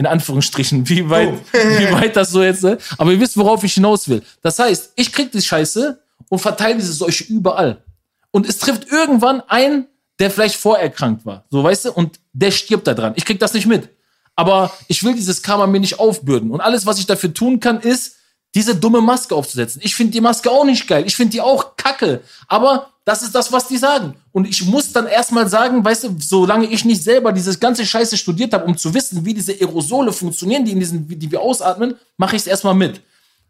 [0.00, 1.38] in Anführungsstrichen, wie weit, oh.
[1.52, 2.78] wie weit das so jetzt, ne?
[2.96, 4.22] aber ihr wisst, worauf ich hinaus will.
[4.40, 7.84] Das heißt, ich krieg die Scheiße und verteile diese Seuche überall.
[8.30, 12.86] Und es trifft irgendwann einen, der vielleicht vorerkrankt war, so weißt du, und der stirbt
[12.86, 13.12] da dran.
[13.16, 13.90] Ich krieg das nicht mit.
[14.36, 16.50] Aber ich will dieses Karma mir nicht aufbürden.
[16.50, 18.16] Und alles, was ich dafür tun kann, ist,
[18.54, 19.80] diese dumme Maske aufzusetzen.
[19.84, 21.04] Ich finde die Maske auch nicht geil.
[21.06, 22.20] Ich finde die auch kacke.
[22.48, 24.14] Aber das ist das, was die sagen.
[24.32, 28.16] Und ich muss dann erstmal sagen, weißt du, solange ich nicht selber dieses ganze Scheiße
[28.16, 31.94] studiert habe, um zu wissen, wie diese Aerosole funktionieren, die in diesen, die wir ausatmen,
[32.16, 33.00] mache ich es erstmal mit.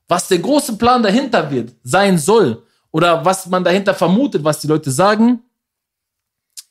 [0.07, 4.67] Was der große Plan dahinter wird, sein soll, oder was man dahinter vermutet, was die
[4.67, 5.41] Leute sagen,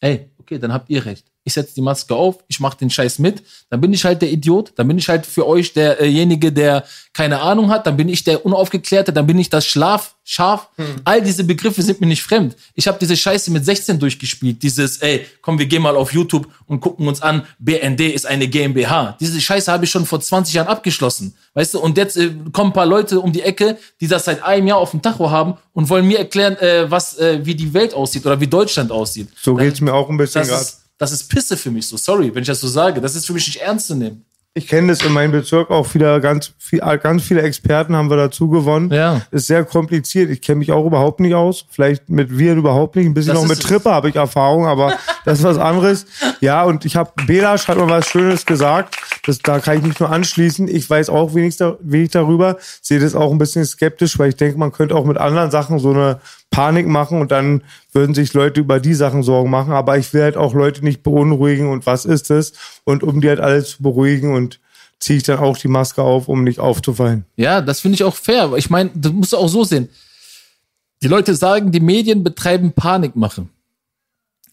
[0.01, 3.19] ey, okay, dann habt ihr recht ich setze die Maske auf, ich mache den Scheiß
[3.19, 6.85] mit, dann bin ich halt der Idiot, dann bin ich halt für euch derjenige, der
[7.13, 10.69] keine Ahnung hat, dann bin ich der Unaufgeklärte, dann bin ich das Schlaf, Schaf.
[10.75, 10.85] Hm.
[11.05, 12.55] All diese Begriffe sind mir nicht fremd.
[12.75, 16.47] Ich habe diese Scheiße mit 16 durchgespielt, dieses, ey, komm, wir gehen mal auf YouTube
[16.67, 19.17] und gucken uns an, BND ist eine GmbH.
[19.19, 22.69] Diese Scheiße habe ich schon vor 20 Jahren abgeschlossen, weißt du, und jetzt äh, kommen
[22.69, 25.55] ein paar Leute um die Ecke, die das seit einem Jahr auf dem Tacho haben
[25.73, 29.29] und wollen mir erklären, äh, was, äh, wie die Welt aussieht oder wie Deutschland aussieht.
[29.41, 30.65] So geht's mir auch ein bisschen gerade
[30.99, 31.97] das ist Pisse für mich so.
[31.97, 33.01] Sorry, wenn ich das so sage.
[33.01, 34.25] Das ist für mich nicht ernst zu nehmen.
[34.53, 38.17] Ich kenne das in meinem Bezirk auch wieder ganz viel, ganz viele Experten haben wir
[38.17, 38.91] dazu gewonnen.
[38.91, 39.21] Ja.
[39.31, 40.29] Ist sehr kompliziert.
[40.29, 41.65] Ich kenne mich auch überhaupt nicht aus.
[41.69, 43.05] Vielleicht mit Viren überhaupt nicht.
[43.05, 46.05] Ein bisschen das noch mit Tripper habe ich Erfahrung, aber das ist was anderes.
[46.41, 48.95] Ja, und ich habe, Belasch hat mal was Schönes gesagt.
[49.25, 50.67] Das, da kann ich mich nur anschließen.
[50.67, 52.57] Ich weiß auch wenig, wenig darüber.
[52.81, 55.79] Sehe das auch ein bisschen skeptisch, weil ich denke, man könnte auch mit anderen Sachen
[55.79, 56.19] so eine
[56.51, 59.73] Panik machen und dann würden sich Leute über die Sachen Sorgen machen.
[59.73, 62.53] Aber ich will halt auch Leute nicht beunruhigen und was ist es?
[62.83, 64.59] Und um die halt alle zu beruhigen und
[64.99, 67.25] ziehe ich dann auch die Maske auf, um nicht aufzufallen.
[67.37, 68.51] Ja, das finde ich auch fair.
[68.57, 69.89] Ich meine, das musst du auch so sehen.
[71.01, 73.47] Die Leute sagen, die Medien betreiben Panikmache.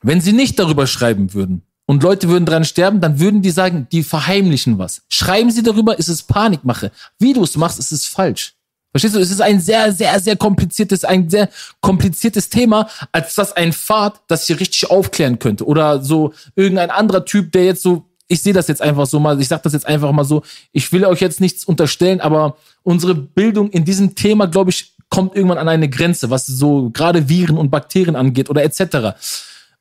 [0.06, 3.88] Wenn sie nicht darüber schreiben würden und Leute würden dran sterben, dann würden die sagen,
[3.90, 5.02] die verheimlichen was.
[5.08, 6.92] Schreiben sie darüber, ist es Panikmache.
[7.18, 8.54] Wie du es machst, ist es falsch.
[8.92, 9.18] Verstehst du?
[9.18, 11.48] Es ist ein sehr, sehr, sehr kompliziertes, ein sehr
[11.80, 15.66] kompliziertes Thema, als das ein Pfad, das hier richtig aufklären könnte.
[15.66, 19.40] Oder so irgendein anderer Typ, der jetzt so, ich sehe das jetzt einfach so mal,
[19.40, 23.16] ich sage das jetzt einfach mal so, ich will euch jetzt nichts unterstellen, aber unsere
[23.16, 27.58] Bildung in diesem Thema, glaube ich, kommt irgendwann an eine Grenze, was so gerade Viren
[27.58, 29.16] und Bakterien angeht oder etc.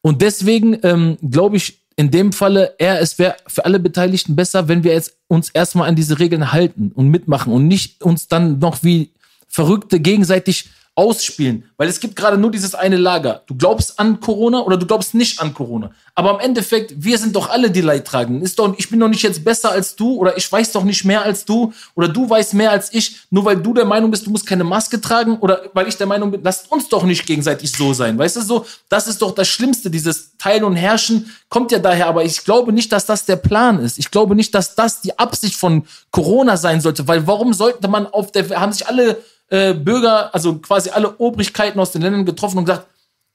[0.05, 4.67] Und deswegen ähm, glaube ich, in dem Falle eher, es wäre für alle Beteiligten besser,
[4.67, 8.59] wenn wir jetzt uns erstmal an diese Regeln halten und mitmachen und nicht uns dann
[8.59, 9.13] noch wie
[9.47, 13.41] Verrückte gegenseitig ausspielen, weil es gibt gerade nur dieses eine Lager.
[13.47, 15.91] Du glaubst an Corona oder du glaubst nicht an Corona.
[16.15, 18.41] Aber im Endeffekt, wir sind doch alle die Leidtragenden.
[18.41, 21.03] Ist doch, ich bin doch nicht jetzt besser als du oder ich weiß doch nicht
[21.03, 24.25] mehr als du oder du weißt mehr als ich, nur weil du der Meinung bist,
[24.25, 27.25] du musst keine Maske tragen oder weil ich der Meinung bin, lasst uns doch nicht
[27.25, 28.17] gegenseitig so sein.
[28.17, 28.65] Weißt du so?
[28.87, 32.71] Das ist doch das Schlimmste, dieses Teilen und Herrschen kommt ja daher, aber ich glaube
[32.71, 33.99] nicht, dass das der Plan ist.
[33.99, 38.07] Ich glaube nicht, dass das die Absicht von Corona sein sollte, weil warum sollte man
[38.07, 39.17] auf der, haben sich alle
[39.49, 42.87] äh, Bürger, also quasi alle Obrigkeiten aus den Ländern getroffen und gesagt,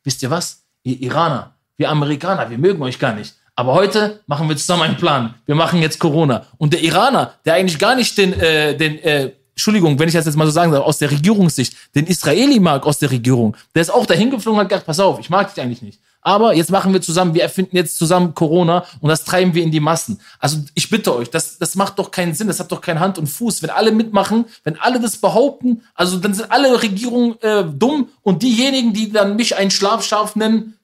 [0.05, 3.35] wisst ihr was, ihr Iraner, wir Amerikaner, wir mögen euch gar nicht.
[3.57, 5.35] Aber heute machen wir zusammen einen Plan.
[5.45, 6.47] Wir machen jetzt Corona.
[6.57, 10.25] Und der Iraner, der eigentlich gar nicht den, äh, den äh, Entschuldigung, wenn ich das
[10.25, 13.83] jetzt mal so sagen darf, aus der Regierungssicht, den Israeli mag aus der Regierung, der
[13.83, 16.01] ist auch dahin geflogen und hat gesagt, pass auf, ich mag dich eigentlich nicht.
[16.23, 19.71] Aber jetzt machen wir zusammen, wir erfinden jetzt zusammen Corona und das treiben wir in
[19.71, 20.21] die Massen.
[20.39, 23.19] Also ich bitte euch, das, das macht doch keinen Sinn, das hat doch keine Hand
[23.19, 23.63] und Fuß.
[23.63, 28.43] Wenn alle mitmachen, wenn alle das behaupten, also dann sind alle Regierungen äh, dumm und
[28.43, 30.75] diejenigen, die dann mich einen Schlafschaf nennen,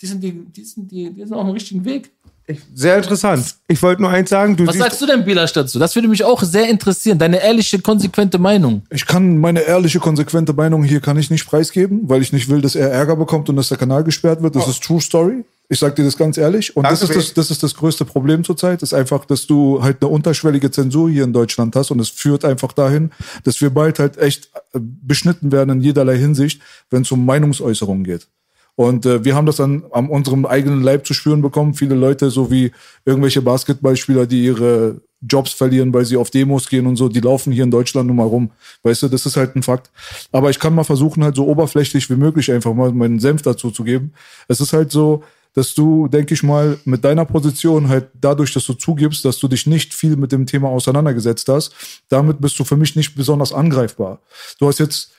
[0.00, 2.12] die sind, die, die, sind, die, die sind auf dem richtigen Weg.
[2.48, 3.56] Ich, sehr interessant.
[3.66, 4.56] Ich wollte nur eins sagen.
[4.56, 5.80] Du Was sagst du denn, Bilasch, dazu?
[5.80, 7.18] Das würde mich auch sehr interessieren.
[7.18, 8.82] Deine ehrliche, konsequente Meinung.
[8.90, 12.60] Ich kann meine ehrliche, konsequente Meinung hier kann ich nicht preisgeben, weil ich nicht will,
[12.60, 14.54] dass er Ärger bekommt und dass der Kanal gesperrt wird.
[14.54, 15.44] Das ist True Story.
[15.68, 16.76] Ich sag dir das ganz ehrlich.
[16.76, 18.80] Und das ist das, das ist das größte Problem zurzeit.
[18.84, 22.44] Ist einfach, dass du halt eine unterschwellige Zensur hier in Deutschland hast und es führt
[22.44, 23.10] einfach dahin,
[23.42, 28.28] dass wir bald halt echt beschnitten werden in jederlei Hinsicht, wenn es um Meinungsäußerungen geht.
[28.76, 31.74] Und äh, wir haben das dann an unserem eigenen Leib zu spüren bekommen.
[31.74, 32.72] Viele Leute, so wie
[33.04, 37.52] irgendwelche Basketballspieler, die ihre Jobs verlieren, weil sie auf Demos gehen und so, die laufen
[37.52, 38.50] hier in Deutschland nun mal rum.
[38.82, 39.90] Weißt du, das ist halt ein Fakt.
[40.30, 43.70] Aber ich kann mal versuchen, halt so oberflächlich wie möglich einfach mal meinen Senf dazu
[43.70, 44.12] zu geben.
[44.46, 48.66] Es ist halt so, dass du, denke ich mal, mit deiner Position halt dadurch, dass
[48.66, 51.74] du zugibst, dass du dich nicht viel mit dem Thema auseinandergesetzt hast,
[52.10, 54.20] damit bist du für mich nicht besonders angreifbar.
[54.58, 55.15] Du hast jetzt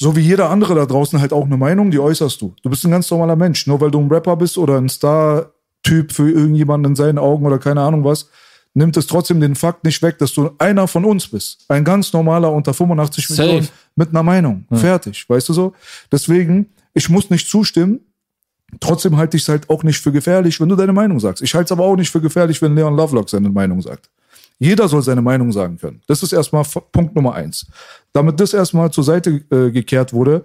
[0.00, 2.54] so wie jeder andere da draußen halt auch eine Meinung, die äußerst du.
[2.62, 3.66] Du bist ein ganz normaler Mensch.
[3.66, 7.58] Nur weil du ein Rapper bist oder ein Star-Typ für irgendjemanden in seinen Augen oder
[7.58, 8.28] keine Ahnung was,
[8.74, 11.64] nimmt es trotzdem den Fakt nicht weg, dass du einer von uns bist.
[11.68, 13.42] Ein ganz normaler unter 85 Safe.
[13.42, 14.66] Millionen mit einer Meinung.
[14.72, 15.28] Fertig.
[15.28, 15.72] Weißt du so?
[16.12, 17.98] Deswegen, ich muss nicht zustimmen.
[18.78, 21.42] Trotzdem halte ich es halt auch nicht für gefährlich, wenn du deine Meinung sagst.
[21.42, 24.10] Ich halte es aber auch nicht für gefährlich, wenn Leon Lovelock seine Meinung sagt.
[24.58, 26.02] Jeder soll seine Meinung sagen können.
[26.06, 27.66] Das ist erstmal Punkt Nummer eins.
[28.12, 30.44] Damit das erstmal zur Seite äh, gekehrt wurde,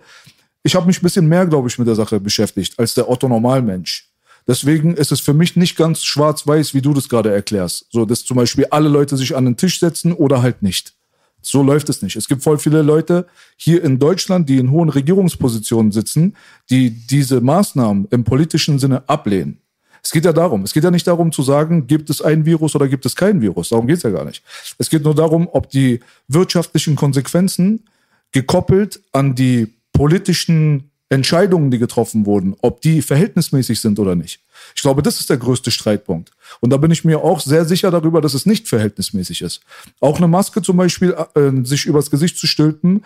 [0.64, 3.28] ich habe mich ein bisschen mehr, glaube ich, mit der Sache beschäftigt als der Otto
[3.28, 4.10] Normalmensch.
[4.48, 7.88] Deswegen ist es für mich nicht ganz schwarz-weiß, wie du das gerade erklärst.
[7.92, 10.94] So, dass zum Beispiel alle Leute sich an den Tisch setzen oder halt nicht.
[11.42, 12.16] So läuft es nicht.
[12.16, 16.36] Es gibt voll viele Leute hier in Deutschland, die in hohen Regierungspositionen sitzen,
[16.70, 19.63] die diese Maßnahmen im politischen Sinne ablehnen.
[20.04, 20.64] Es geht ja darum.
[20.64, 23.42] Es geht ja nicht darum zu sagen, gibt es ein Virus oder gibt es kein
[23.42, 23.70] Virus.
[23.70, 24.44] Darum geht es ja gar nicht.
[24.78, 27.86] Es geht nur darum, ob die wirtschaftlichen Konsequenzen
[28.32, 34.42] gekoppelt an die politischen Entscheidungen, die getroffen wurden, ob die verhältnismäßig sind oder nicht.
[34.76, 36.32] Ich glaube, das ist der größte Streitpunkt.
[36.60, 39.62] Und da bin ich mir auch sehr sicher darüber, dass es nicht verhältnismäßig ist.
[40.00, 43.04] Auch eine Maske zum Beispiel, äh, sich übers Gesicht zu stülpen,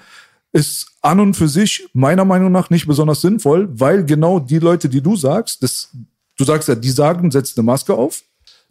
[0.54, 4.88] ist an und für sich meiner Meinung nach nicht besonders sinnvoll, weil genau die Leute,
[4.88, 5.90] die du sagst, das,
[6.38, 8.24] du sagst ja, die sagen, setz eine Maske auf,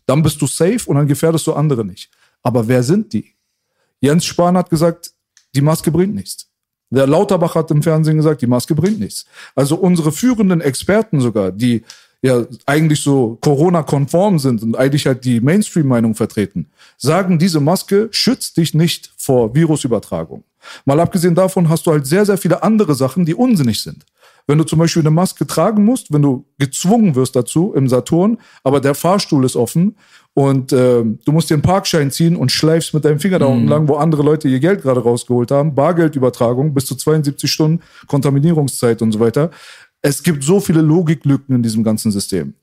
[0.07, 2.11] dann bist du safe und dann gefährdest du andere nicht.
[2.43, 3.35] Aber wer sind die?
[4.01, 5.13] Jens Spahn hat gesagt,
[5.55, 6.49] die Maske bringt nichts.
[6.91, 9.27] Der Lauterbach hat im Fernsehen gesagt, die Maske bringt nichts.
[9.55, 11.83] Also unsere führenden Experten sogar, die
[12.23, 18.57] ja eigentlich so Corona-konform sind und eigentlich halt die Mainstream-Meinung vertreten, sagen, diese Maske schützt
[18.57, 20.45] dich nicht vor Virusübertragung.
[20.85, 24.05] Mal abgesehen davon hast du halt sehr, sehr viele andere Sachen, die unsinnig sind.
[24.47, 28.39] Wenn du zum Beispiel eine Maske tragen musst, wenn du gezwungen wirst dazu im Saturn,
[28.63, 29.97] aber der Fahrstuhl ist offen
[30.35, 33.67] und äh, du musst dir einen Parkschein ziehen und schleifst mit deinem Finger da unten
[33.67, 39.03] lang, wo andere Leute ihr Geld gerade rausgeholt haben, Bargeldübertragung bis zu 72 Stunden, Kontaminierungszeit
[39.03, 39.51] und so weiter.
[40.03, 42.55] Es gibt so viele Logiklücken in diesem ganzen System.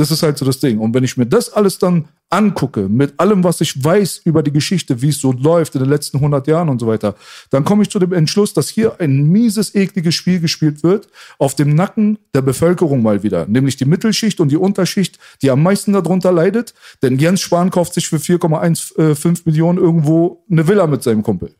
[0.00, 0.78] Das ist halt so das Ding.
[0.78, 4.50] Und wenn ich mir das alles dann angucke, mit allem, was ich weiß über die
[4.50, 7.16] Geschichte, wie es so läuft in den letzten 100 Jahren und so weiter,
[7.50, 11.08] dann komme ich zu dem Entschluss, dass hier ein mieses, ekliges Spiel gespielt wird,
[11.38, 13.44] auf dem Nacken der Bevölkerung mal wieder.
[13.44, 16.72] Nämlich die Mittelschicht und die Unterschicht, die am meisten darunter leidet.
[17.02, 21.52] Denn Jens Spahn kauft sich für 4,15 Millionen irgendwo eine Villa mit seinem Kumpel.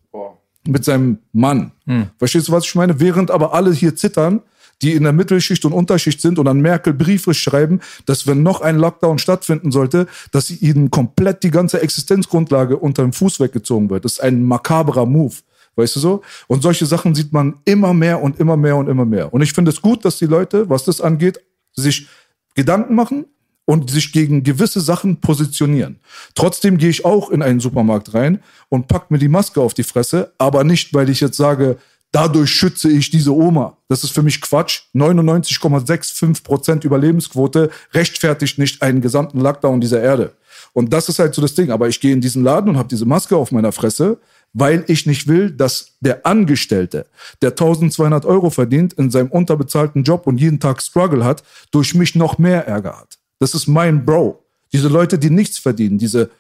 [0.66, 1.72] Mit seinem Mann.
[2.16, 3.00] Verstehst du, was ich meine?
[3.00, 4.40] Während aber alle hier zittern,
[4.82, 8.60] die in der Mittelschicht und Unterschicht sind und an Merkel Briefe schreiben, dass wenn noch
[8.60, 14.04] ein Lockdown stattfinden sollte, dass ihnen komplett die ganze Existenzgrundlage unter dem Fuß weggezogen wird.
[14.04, 15.34] Das ist ein makaberer Move.
[15.76, 16.22] Weißt du so?
[16.48, 19.32] Und solche Sachen sieht man immer mehr und immer mehr und immer mehr.
[19.32, 21.40] Und ich finde es gut, dass die Leute, was das angeht,
[21.74, 22.08] sich
[22.54, 23.26] Gedanken machen
[23.64, 26.00] und sich gegen gewisse Sachen positionieren.
[26.34, 29.84] Trotzdem gehe ich auch in einen Supermarkt rein und pack mir die Maske auf die
[29.84, 31.78] Fresse, aber nicht, weil ich jetzt sage,
[32.12, 33.76] dadurch schütze ich diese Oma.
[33.88, 34.82] Das ist für mich Quatsch.
[34.94, 40.32] 99,65 Prozent Überlebensquote rechtfertigt nicht einen gesamten Lockdown dieser Erde.
[40.72, 41.70] Und das ist halt so das Ding.
[41.70, 44.18] Aber ich gehe in diesen Laden und habe diese Maske auf meiner Fresse,
[44.52, 47.06] weil ich nicht will, dass der Angestellte,
[47.42, 52.14] der 1200 Euro verdient, in seinem unterbezahlten Job und jeden Tag Struggle hat, durch mich
[52.14, 53.18] noch mehr Ärger hat.
[53.38, 54.44] Das ist mein Bro.
[54.72, 56.30] Diese Leute, die nichts verdienen, diese,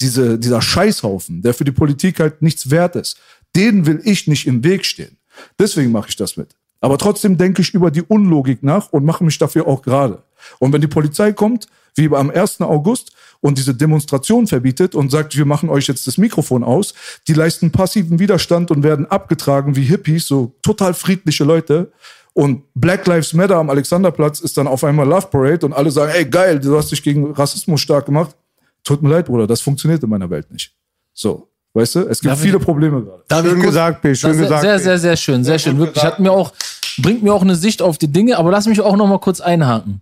[0.00, 3.18] diese, dieser Scheißhaufen, der für die Politik halt nichts wert ist,
[3.56, 5.16] denen will ich nicht im Weg stehen.
[5.58, 6.54] Deswegen mache ich das mit.
[6.80, 10.22] Aber trotzdem denke ich über die Unlogik nach und mache mich dafür auch gerade.
[10.58, 12.60] Und wenn die Polizei kommt, wie am 1.
[12.60, 16.94] August, und diese Demonstration verbietet und sagt, wir machen euch jetzt das Mikrofon aus,
[17.28, 21.92] die leisten passiven Widerstand und werden abgetragen wie Hippies, so total friedliche Leute.
[22.32, 26.12] Und Black Lives Matter am Alexanderplatz ist dann auf einmal Love Parade und alle sagen,
[26.14, 28.36] ey geil, du hast dich gegen Rassismus stark gemacht.
[28.84, 30.74] Tut mir leid, Bruder, das funktioniert in meiner Welt nicht.
[31.12, 33.48] So, weißt du, es gibt Darf viele ich- Probleme gerade.
[33.48, 34.62] Schön gesagt, B, schön gesagt.
[34.62, 34.82] Sehr, B.
[34.82, 35.72] sehr, sehr schön, sehr, schön.
[35.72, 36.12] gut Wirklich, gesagt.
[36.14, 36.52] hat mir auch,
[36.98, 39.40] bringt mir auch eine Sicht auf die Dinge, aber lass mich auch noch mal kurz
[39.40, 40.00] einhaken.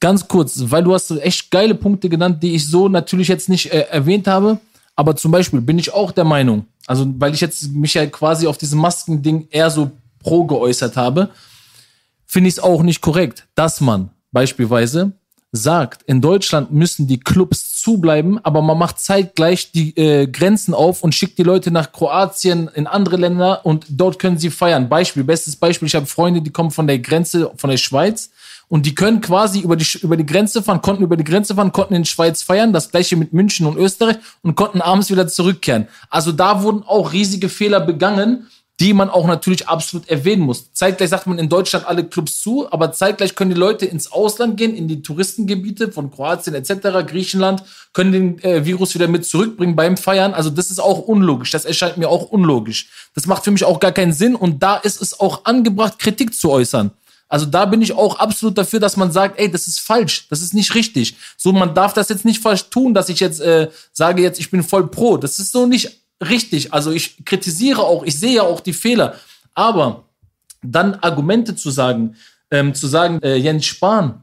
[0.00, 3.72] Ganz kurz, weil du hast echt geile Punkte genannt, die ich so natürlich jetzt nicht
[3.72, 4.58] äh, erwähnt habe.
[4.96, 8.46] Aber zum Beispiel bin ich auch der Meinung, also weil ich jetzt mich ja quasi
[8.46, 9.90] auf diesem Maskending eher so
[10.22, 11.30] pro geäußert habe,
[12.26, 15.12] finde ich es auch nicht korrekt, dass man beispielsweise
[15.52, 21.02] sagt, in Deutschland müssen die Clubs zubleiben, aber man macht zeitgleich die äh, Grenzen auf
[21.02, 24.88] und schickt die Leute nach Kroatien, in andere Länder und dort können sie feiern.
[24.88, 28.30] Beispiel, bestes Beispiel, ich habe Freunde, die kommen von der Grenze, von der Schweiz
[28.68, 31.72] und die können quasi über die, über die Grenze fahren, konnten über die Grenze fahren,
[31.72, 35.88] konnten in Schweiz feiern, das gleiche mit München und Österreich und konnten abends wieder zurückkehren.
[36.08, 38.46] Also da wurden auch riesige Fehler begangen,
[38.80, 40.72] die man auch natürlich absolut erwähnen muss.
[40.72, 44.56] Zeitgleich sagt man in Deutschland alle Clubs zu, aber zeitgleich können die Leute ins Ausland
[44.56, 47.62] gehen, in die Touristengebiete von Kroatien etc., Griechenland,
[47.92, 50.32] können den äh, Virus wieder mit zurückbringen beim Feiern.
[50.32, 51.50] Also das ist auch unlogisch.
[51.50, 52.88] Das erscheint mir auch unlogisch.
[53.14, 56.34] Das macht für mich auch gar keinen Sinn und da ist es auch angebracht, Kritik
[56.34, 56.90] zu äußern.
[57.28, 60.40] Also da bin ich auch absolut dafür, dass man sagt, ey, das ist falsch, das
[60.40, 61.16] ist nicht richtig.
[61.36, 64.50] So, man darf das jetzt nicht falsch tun, dass ich jetzt äh, sage jetzt, ich
[64.50, 65.18] bin voll pro.
[65.18, 66.72] Das ist so nicht richtig.
[66.72, 69.14] Also ich kritisiere auch, ich sehe ja auch die Fehler.
[69.54, 70.04] Aber
[70.62, 72.16] dann Argumente zu sagen,
[72.50, 74.22] ähm, zu sagen, äh, Jens Spahn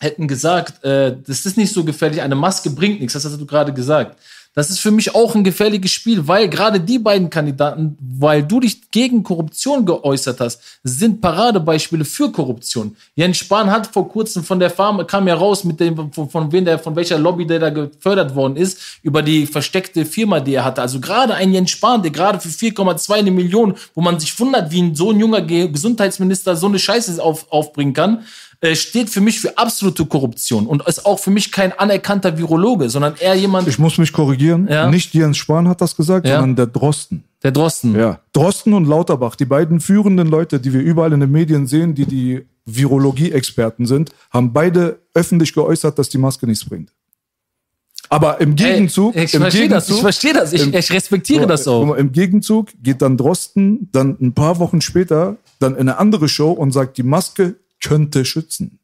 [0.00, 3.46] hätten gesagt, äh, das ist nicht so gefährlich, eine Maske bringt nichts, das hast du
[3.46, 4.18] gerade gesagt.
[4.56, 8.60] Das ist für mich auch ein gefährliches Spiel, weil gerade die beiden Kandidaten, weil du
[8.60, 12.94] dich gegen Korruption geäußert hast, sind Paradebeispiele für Korruption.
[13.16, 16.52] Jens Spahn hat vor kurzem von der Farm, kam ja raus mit dem, von, von
[16.52, 20.54] wem der, von welcher Lobby der da gefördert worden ist, über die versteckte Firma, die
[20.54, 20.82] er hatte.
[20.82, 24.70] Also gerade ein Jens Spahn, der gerade für 4,2 eine Million, wo man sich wundert,
[24.70, 28.22] wie ein so ein junger Ge- Gesundheitsminister so eine Scheiße auf, aufbringen kann,
[28.64, 32.88] äh, steht für mich für absolute Korruption und ist auch für mich kein anerkannter Virologe,
[32.88, 34.66] sondern eher jemand, Ich muss mich korrigieren.
[34.70, 34.88] Ja.
[34.90, 36.40] Nicht Jens Spahn hat das gesagt, Ja.
[36.40, 37.24] sondern der Drosten.
[37.42, 37.94] der Drosten.
[37.94, 38.20] Ja.
[38.32, 42.06] Drosten und Lauterbach, die beiden führenden Leute, die wir überall in den Medien sehen, die
[42.06, 46.90] die Virologie-Experten sind, haben beide öffentlich geäußert, dass die Maske nichts bringt.
[48.08, 51.46] Aber im Ey, Gegenzug, ich im verstehe das, ich verstehe das, ich, im- ich respektiere
[51.46, 51.84] das Guck auch.
[51.86, 56.28] mal, Im Gegenzug geht dann Drosten dann ein paar Wochen später dann in eine andere
[56.28, 58.78] Show und sagt, die Maske könnte schützen.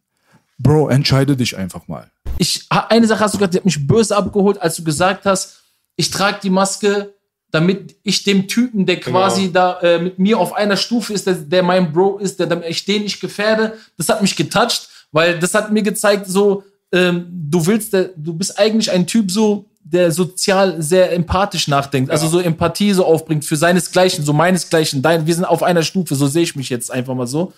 [0.58, 2.10] Bro, entscheide dich einfach mal.
[2.38, 5.62] Ich, eine Sache hast du gesagt, die hat mich böse abgeholt, als du gesagt hast,
[5.96, 7.14] ich trage die Maske,
[7.50, 11.34] damit ich dem Typen, der quasi da äh, mit mir auf einer Stufe ist, der,
[11.34, 15.38] der mein Bro ist, der, damit ich den nicht gefährde, das hat mich getoucht, weil
[15.38, 19.66] das hat mir gezeigt, so, ähm, du willst, der, du bist eigentlich ein Typ so,
[19.82, 25.26] der sozial sehr empathisch nachdenkt, also so Empathie so aufbringt für seinesgleichen, so meinesgleichen, dein,
[25.26, 27.52] wir sind auf einer Stufe, so sehe ich mich jetzt einfach mal so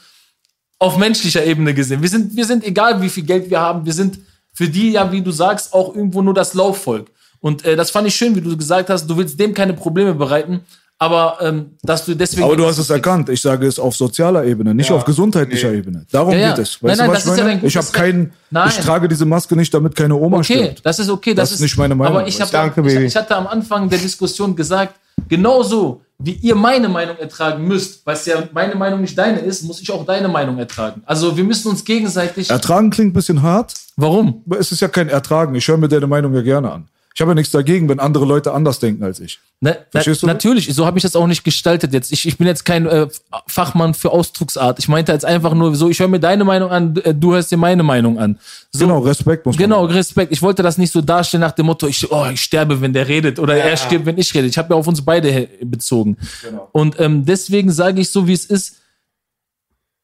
[0.83, 2.03] auf menschlicher Ebene gesehen.
[2.03, 4.18] Wir sind, wir sind egal, wie viel Geld wir haben, wir sind
[4.53, 7.07] für die ja, wie du sagst, auch irgendwo nur das Laufvolk.
[7.40, 10.12] Und äh, das fand ich schön, wie du gesagt hast, du willst dem keine Probleme
[10.14, 10.61] bereiten,
[10.99, 12.42] aber ähm, dass du deswegen.
[12.45, 13.29] Aber du hast es erkannt.
[13.29, 15.79] Ich sage es auf sozialer Ebene, nicht auf gesundheitlicher nee.
[15.79, 16.05] Ebene.
[16.11, 16.49] Darum Ja, ja.
[16.51, 16.79] geht es.
[16.81, 17.66] Nein, Weißt nein, du, das was ist ja ich meine?
[17.68, 18.68] Ich habe keinen, Nein.
[18.68, 20.85] ich trage diese Maske nicht, damit keine Oma Okay, stirbt.
[20.85, 21.33] das ist okay.
[21.35, 22.53] Das ist nicht meine Meinung, Aber ich, hab, du.
[22.53, 23.05] Danke, ich, Baby.
[23.07, 24.95] ich hatte am Anfang der Diskussion gesagt,
[25.29, 29.62] genauso wie ihr meine Meinung ertragen müsst, weil es ja meine Meinung nicht deine ist,
[29.62, 31.02] muss ich auch deine Meinung ertragen.
[31.04, 32.50] Also wir müssen uns gegenseitig.
[32.50, 34.42] Ertragen klingt ein bisschen hart, Warum?
[34.46, 35.54] aber es ist ja kein Ertragen.
[35.54, 36.88] Ich höre mir deine Meinung ja gerne an.
[37.14, 39.38] Ich habe ja nichts dagegen, wenn andere Leute anders denken als ich.
[39.61, 40.27] Na, na, Verstehst du?
[40.27, 42.11] natürlich, so habe ich das auch nicht gestaltet jetzt.
[42.11, 43.07] Ich, ich bin jetzt kein äh,
[43.46, 44.79] Fachmann für Ausdrucksart.
[44.79, 47.51] Ich meinte jetzt einfach nur so, ich höre mir deine Meinung an, äh, du hörst
[47.53, 48.38] dir meine Meinung an.
[48.70, 49.92] So, Genau, Respekt muss man Genau, haben.
[49.92, 50.33] Respekt.
[50.33, 53.07] Ich wollte das nicht so darstellen nach dem Motto, ich, oh, ich sterbe, wenn der
[53.09, 54.46] redet oder er stirbt, wenn ich rede.
[54.46, 56.16] Ich habe ja auf uns beide bezogen.
[56.42, 56.68] Genau.
[56.72, 58.77] Und ähm, deswegen sage ich so, wie es ist.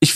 [0.01, 0.15] Ich,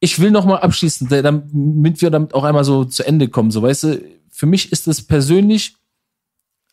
[0.00, 3.50] ich will noch mal abschließen, da- damit wir damit auch einmal so zu Ende kommen.
[3.50, 4.00] So, weißt du,
[4.30, 5.74] für mich ist es persönlich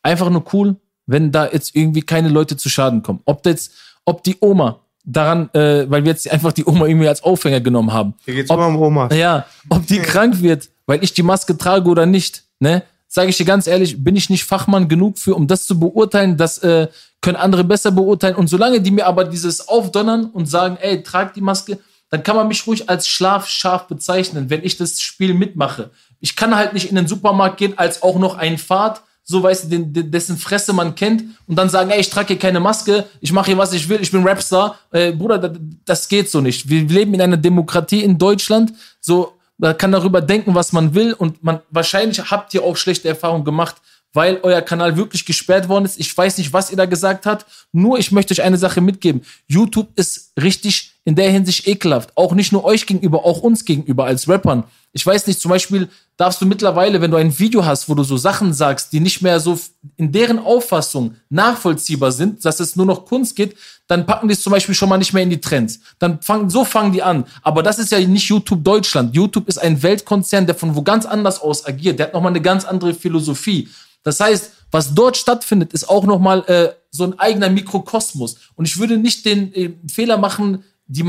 [0.03, 3.21] einfach nur cool, wenn da jetzt irgendwie keine Leute zu Schaden kommen.
[3.25, 3.71] Ob jetzt,
[4.05, 7.93] ob die Oma daran, äh, weil wir jetzt einfach die Oma irgendwie als Aufhänger genommen
[7.93, 8.13] haben.
[8.25, 9.13] Hier geht's Ob- immer um Oma.
[9.13, 12.83] Ja, ob die krank wird, weil ich die Maske trage oder nicht, ne?
[13.09, 16.35] sage ich dir ganz ehrlich, bin ich nicht Fachmann genug für, um das zu beurteilen.
[16.35, 16.87] Das äh,
[17.21, 18.35] können andere besser beurteilen.
[18.35, 22.35] Und solange die mir aber dieses aufdonnern und sagen, ey, trag die Maske, dann kann
[22.35, 25.89] man mich ruhig als schlafscharf bezeichnen, wenn ich das Spiel mitmache.
[26.19, 29.65] Ich kann halt nicht in den Supermarkt gehen als auch noch ein Fahrt, so weißt
[29.65, 32.61] du, den, den, dessen Fresse man kennt und dann sagen, ey, ich trage hier keine
[32.61, 34.79] Maske, ich mache hier was ich will, ich bin Rapstar.
[34.91, 36.69] Äh, Bruder, das, das geht so nicht.
[36.69, 38.71] Wir leben in einer Demokratie in Deutschland,
[39.01, 43.09] so man kann darüber denken, was man will und man wahrscheinlich habt ihr auch schlechte
[43.09, 43.75] Erfahrungen gemacht,
[44.13, 45.99] weil euer Kanal wirklich gesperrt worden ist.
[45.99, 47.45] Ich weiß nicht, was ihr da gesagt habt.
[47.73, 49.23] Nur ich möchte euch eine Sache mitgeben.
[49.47, 52.11] YouTube ist richtig in der Hinsicht ekelhaft.
[52.15, 54.63] Auch nicht nur euch gegenüber, auch uns gegenüber als Rappern.
[54.93, 58.03] Ich weiß nicht, zum Beispiel darfst du mittlerweile, wenn du ein Video hast, wo du
[58.03, 59.57] so Sachen sagst, die nicht mehr so
[59.95, 63.55] in deren Auffassung nachvollziehbar sind, dass es nur noch Kunst geht,
[63.87, 65.79] dann packen die es zum Beispiel schon mal nicht mehr in die Trends.
[65.99, 67.25] Dann fangen, so fangen die an.
[67.43, 69.15] Aber das ist ja nicht YouTube Deutschland.
[69.15, 71.99] YouTube ist ein Weltkonzern, der von wo ganz anders aus agiert.
[71.99, 73.69] Der hat nochmal eine ganz andere Philosophie.
[74.03, 78.37] Das heißt, was dort stattfindet, ist auch nochmal äh, so ein eigener Mikrokosmos.
[78.55, 81.03] Und ich würde nicht den äh, Fehler machen, die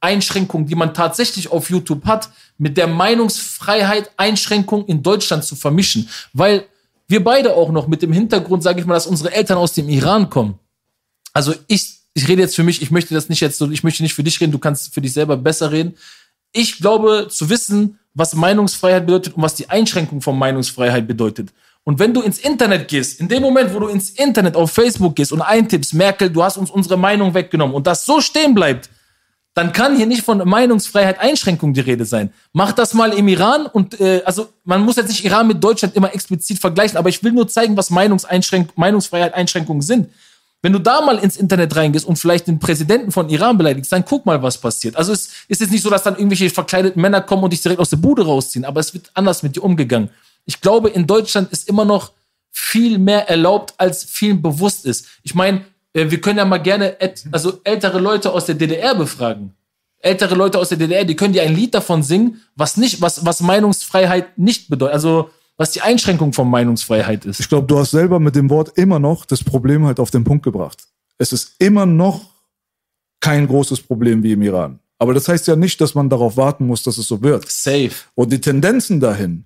[0.00, 6.08] Meinungseinschränkung, die man tatsächlich auf YouTube hat, mit der Meinungsfreiheit Einschränkung in Deutschland zu vermischen.
[6.32, 6.64] Weil
[7.08, 9.88] wir beide auch noch mit dem Hintergrund, sage ich mal, dass unsere Eltern aus dem
[9.88, 10.58] Iran kommen.
[11.32, 14.02] Also ich, ich rede jetzt für mich, ich möchte das nicht jetzt so, ich möchte
[14.02, 15.94] nicht für dich reden, du kannst für dich selber besser reden.
[16.52, 21.52] Ich glaube zu wissen, was Meinungsfreiheit bedeutet und was die Einschränkung von Meinungsfreiheit bedeutet.
[21.84, 25.14] Und wenn du ins Internet gehst, in dem Moment, wo du ins Internet auf Facebook
[25.14, 28.90] gehst und eintippst, Merkel, du hast uns unsere Meinung weggenommen und das so stehen bleibt,
[29.56, 32.32] dann kann hier nicht von Meinungsfreiheit Einschränkung die Rede sein.
[32.52, 35.96] Mach das mal im Iran und äh, also man muss jetzt nicht Iran mit Deutschland
[35.96, 40.10] immer explizit vergleichen, aber ich will nur zeigen, was Meinungseinschränk Meinungsfreiheit Einschränkungen sind.
[40.62, 44.04] Wenn du da mal ins Internet reingehst und vielleicht den Präsidenten von Iran beleidigst, dann
[44.04, 44.96] guck mal, was passiert.
[44.96, 47.80] Also es ist jetzt nicht so, dass dann irgendwelche verkleideten Männer kommen und dich direkt
[47.80, 50.10] aus der Bude rausziehen, aber es wird anders mit dir umgegangen
[50.46, 52.12] ich glaube, in Deutschland ist immer noch
[52.50, 55.06] viel mehr erlaubt, als vielen bewusst ist.
[55.22, 56.96] Ich meine, wir können ja mal gerne
[57.32, 59.54] also ältere Leute aus der DDR befragen.
[59.98, 63.24] Ältere Leute aus der DDR, die können dir ein Lied davon singen, was nicht, was,
[63.24, 64.94] was Meinungsfreiheit nicht bedeutet.
[64.94, 67.40] Also, was die Einschränkung von Meinungsfreiheit ist.
[67.40, 70.22] Ich glaube, du hast selber mit dem Wort immer noch das Problem halt auf den
[70.22, 70.86] Punkt gebracht.
[71.16, 72.26] Es ist immer noch
[73.20, 74.78] kein großes Problem wie im Iran.
[74.98, 77.50] Aber das heißt ja nicht, dass man darauf warten muss, dass es so wird.
[77.50, 77.92] Safe.
[78.14, 79.44] Und die Tendenzen dahin,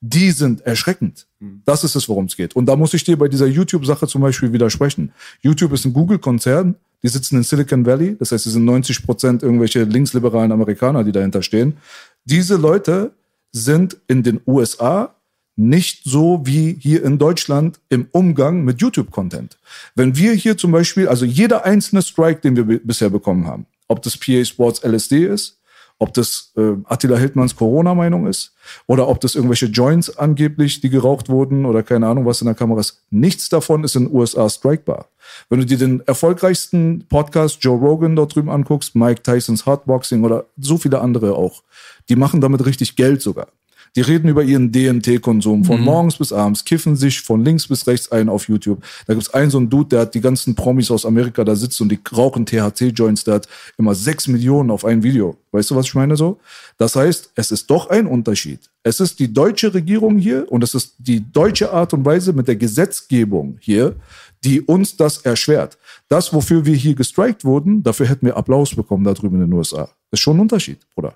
[0.00, 1.26] die sind erschreckend.
[1.64, 2.54] Das ist es, worum es geht.
[2.54, 5.12] Und da muss ich dir bei dieser YouTube-Sache zum Beispiel widersprechen.
[5.40, 9.42] YouTube ist ein Google-Konzern, die sitzen in Silicon Valley, das heißt, sie sind 90 Prozent
[9.42, 11.78] irgendwelche linksliberalen Amerikaner, die dahinter stehen.
[12.26, 13.12] Diese Leute
[13.52, 15.14] sind in den USA
[15.56, 19.58] nicht so wie hier in Deutschland im Umgang mit YouTube-Content.
[19.94, 24.02] Wenn wir hier zum Beispiel, also jeder einzelne Strike, den wir bisher bekommen haben, ob
[24.02, 25.59] das PA Sports LSD ist,
[26.00, 28.54] ob das äh, Attila Hildmanns Corona-Meinung ist
[28.86, 32.54] oder ob das irgendwelche Joints angeblich, die geraucht wurden oder keine Ahnung, was in der
[32.54, 33.02] Kamera ist.
[33.10, 35.08] Nichts davon ist in den USA strikebar.
[35.50, 40.46] Wenn du dir den erfolgreichsten Podcast Joe Rogan dort drüben anguckst, Mike Tysons Hardboxing oder
[40.56, 41.62] so viele andere auch,
[42.08, 43.48] die machen damit richtig Geld sogar.
[43.96, 45.84] Die reden über ihren DMT-Konsum von mhm.
[45.84, 48.82] morgens bis abends, kiffen sich von links bis rechts ein auf YouTube.
[49.06, 51.80] Da gibt's einen so einen Dude, der hat die ganzen Promis aus Amerika da sitzt
[51.80, 55.36] und die rauchen THC-Joints, der hat immer sechs Millionen auf ein Video.
[55.50, 56.38] Weißt du, was ich meine so?
[56.78, 58.60] Das heißt, es ist doch ein Unterschied.
[58.84, 62.46] Es ist die deutsche Regierung hier und es ist die deutsche Art und Weise mit
[62.46, 63.96] der Gesetzgebung hier,
[64.44, 65.76] die uns das erschwert.
[66.08, 69.52] Das, wofür wir hier gestrikt wurden, dafür hätten wir Applaus bekommen da drüben in den
[69.52, 69.82] USA.
[70.10, 71.14] Das ist schon ein Unterschied, Bruder.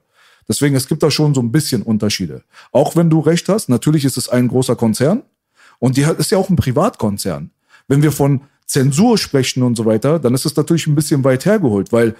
[0.48, 2.42] Deswegen, es gibt da schon so ein bisschen Unterschiede.
[2.72, 5.22] Auch wenn du recht hast, natürlich ist es ein großer Konzern
[5.78, 7.50] und die ist ja auch ein Privatkonzern.
[7.88, 11.44] Wenn wir von Zensur sprechen und so weiter, dann ist es natürlich ein bisschen weit
[11.44, 12.14] hergeholt, weil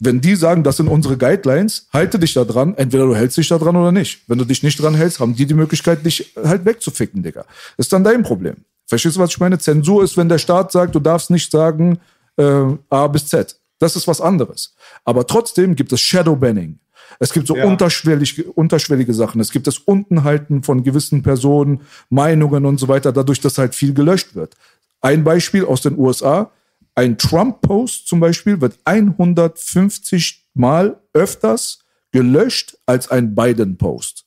[0.00, 3.48] wenn die sagen, das sind unsere Guidelines, halte dich da dran, entweder du hältst dich
[3.48, 4.22] da dran oder nicht.
[4.28, 7.44] Wenn du dich nicht dran hältst, haben die die Möglichkeit, dich halt wegzuficken, Digga.
[7.76, 8.56] ist dann dein Problem.
[8.86, 9.58] Verstehst du, was ich meine?
[9.58, 11.98] Zensur ist, wenn der Staat sagt, du darfst nicht sagen
[12.36, 13.58] äh, A bis Z.
[13.80, 14.74] Das ist was anderes.
[15.04, 16.78] Aber trotzdem gibt es Shadowbanning.
[17.18, 17.64] Es gibt so ja.
[17.66, 19.40] unterschwellig, unterschwellige Sachen.
[19.40, 21.80] Es gibt das Untenhalten von gewissen Personen,
[22.10, 24.54] Meinungen und so weiter, dadurch, dass halt viel gelöscht wird.
[25.00, 26.50] Ein Beispiel aus den USA.
[26.94, 31.80] Ein Trump-Post zum Beispiel wird 150 Mal öfters
[32.10, 34.24] gelöscht als ein Biden-Post.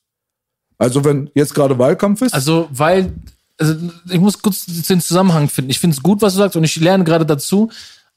[0.78, 2.34] Also wenn jetzt gerade Wahlkampf ist.
[2.34, 3.12] Also weil,
[3.58, 3.74] also
[4.08, 5.70] ich muss kurz den Zusammenhang finden.
[5.70, 7.70] Ich finde es gut, was du sagst und ich lerne gerade dazu.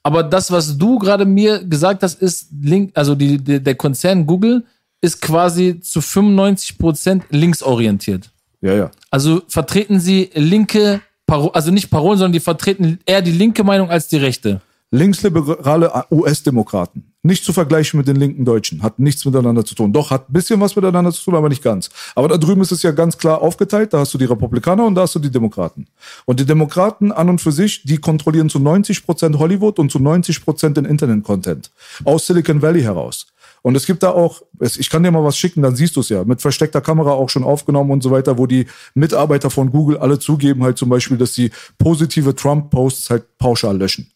[0.06, 4.24] Aber das, was du gerade mir gesagt hast, ist Link, also die, die, der Konzern
[4.24, 4.64] Google
[5.00, 8.30] ist quasi zu 95 Prozent linksorientiert.
[8.60, 8.90] Ja, ja.
[9.10, 13.90] Also vertreten sie linke, Paro also nicht Parolen, sondern die vertreten eher die linke Meinung
[13.90, 14.60] als die rechte.
[14.96, 17.12] Linksliberale US-Demokraten.
[17.22, 18.82] Nicht zu vergleichen mit den linken Deutschen.
[18.82, 19.92] Hat nichts miteinander zu tun.
[19.92, 21.90] Doch, hat ein bisschen was miteinander zu tun, aber nicht ganz.
[22.14, 23.92] Aber da drüben ist es ja ganz klar aufgeteilt.
[23.92, 25.86] Da hast du die Republikaner und da hast du die Demokraten.
[26.24, 29.98] Und die Demokraten an und für sich, die kontrollieren zu 90 Prozent Hollywood und zu
[29.98, 31.70] 90 Prozent den Internet-Content.
[32.04, 33.26] Aus Silicon Valley heraus.
[33.62, 36.08] Und es gibt da auch, ich kann dir mal was schicken, dann siehst du es
[36.08, 39.98] ja, mit versteckter Kamera auch schon aufgenommen und so weiter, wo die Mitarbeiter von Google
[39.98, 44.12] alle zugeben halt zum Beispiel, dass sie positive Trump-Posts halt pauschal löschen.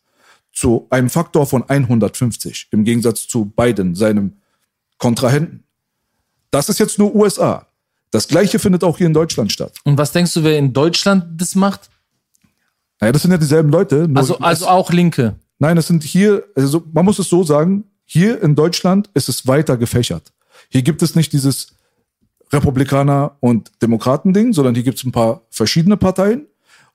[0.53, 4.34] Zu einem Faktor von 150, im Gegensatz zu Biden, seinem
[4.98, 5.64] Kontrahenten.
[6.51, 7.66] Das ist jetzt nur USA.
[8.11, 9.78] Das gleiche findet auch hier in Deutschland statt.
[9.84, 11.88] Und was denkst du, wer in Deutschland das macht?
[13.01, 14.09] Naja, das sind ja dieselben Leute.
[14.14, 15.36] Also, also auch Linke.
[15.59, 19.46] Nein, es sind hier, also man muss es so sagen, hier in Deutschland ist es
[19.46, 20.32] weiter gefächert.
[20.68, 21.68] Hier gibt es nicht dieses
[22.53, 26.46] Republikaner- und Demokraten-Ding, sondern hier gibt es ein paar verschiedene Parteien.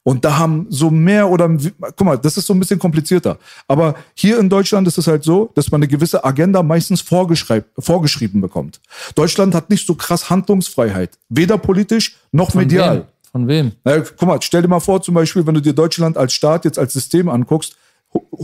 [0.05, 3.39] Und da haben so mehr oder, guck mal, das ist so ein bisschen komplizierter.
[3.67, 8.39] Aber hier in Deutschland ist es halt so, dass man eine gewisse Agenda meistens vorgeschrieben
[8.39, 8.79] bekommt.
[9.15, 11.17] Deutschland hat nicht so krass Handlungsfreiheit.
[11.29, 12.97] Weder politisch noch Von medial.
[12.97, 13.03] wem?
[13.31, 13.71] Von wem?
[13.83, 16.65] Na, guck mal, stell dir mal vor, zum Beispiel, wenn du dir Deutschland als Staat
[16.65, 17.75] jetzt als System anguckst,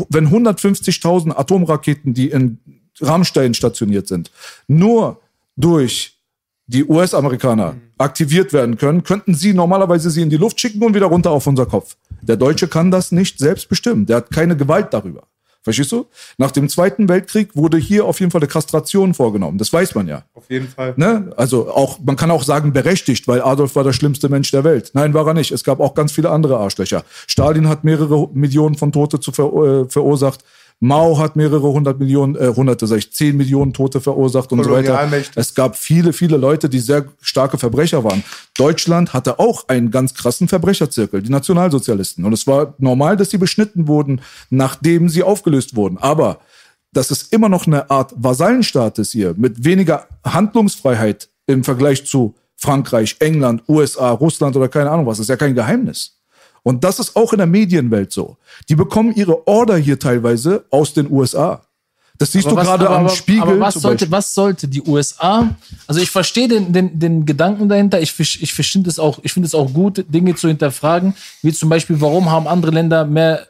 [0.10, 2.58] wenn 150.000 Atomraketen, die in
[3.00, 4.32] Rammstein stationiert sind,
[4.68, 5.22] nur
[5.56, 6.18] durch
[6.66, 11.08] die US-Amerikaner aktiviert werden können, könnten sie normalerweise sie in die Luft schicken und wieder
[11.08, 11.96] runter auf unser Kopf.
[12.22, 14.06] Der Deutsche kann das nicht selbst bestimmen.
[14.06, 15.24] Der hat keine Gewalt darüber.
[15.64, 16.08] Verstehst du?
[16.40, 19.60] Nach dem Zweiten Weltkrieg wurde hier auf jeden Fall eine Kastration vorgenommen.
[19.60, 20.24] Das weiß man ja.
[20.34, 20.96] Auf jeden Fall.
[20.98, 21.32] Ne?
[21.38, 24.90] Also auch, man kann auch sagen berechtigt, weil Adolf war der schlimmste Mensch der Welt.
[24.94, 25.52] Nein, war er nicht.
[25.52, 27.04] Es gab auch ganz viele andere Arschlöcher.
[27.28, 30.44] Stalin hat mehrere Millionen von Tote zu ver äh, verursacht.
[30.84, 34.72] Mao hat mehrere hundert Millionen, äh, hunderte, sag ich, zehn Millionen Tote verursacht und so
[34.72, 34.94] weiter.
[35.36, 38.24] Es gab viele, viele Leute, die sehr starke Verbrecher waren.
[38.58, 42.26] Deutschland hatte auch einen ganz krassen Verbrecherzirkel, die Nationalsozialisten.
[42.26, 46.00] Und es war normal, dass sie beschnitten wurden, nachdem sie aufgelöst wurden.
[46.00, 46.40] Aber
[46.92, 52.34] dass es immer noch eine Art Vasallenstaat ist hier, mit weniger Handlungsfreiheit im Vergleich zu
[52.58, 56.21] Frankreich, England, USA, Russland oder keine Ahnung was, ist ja kein Geheimnis.
[56.64, 58.38] Und das ist auch in der Medienwelt so.
[58.70, 61.66] Die bekommen ihre Order hier teilweise aus den USA.
[62.20, 63.42] Das siehst Aber du was- gerade aber- am Spiegel.
[63.42, 65.56] Aber was sollte, was sollte die USA?
[65.88, 68.00] Also ich verstehe den, den, den Gedanken dahinter.
[68.00, 71.52] Ich, fisch- ich finde es auch, ich finde es auch gut, Dinge zu hinterfragen, wie
[71.52, 73.48] zum Beispiel, warum haben andere Länder mehr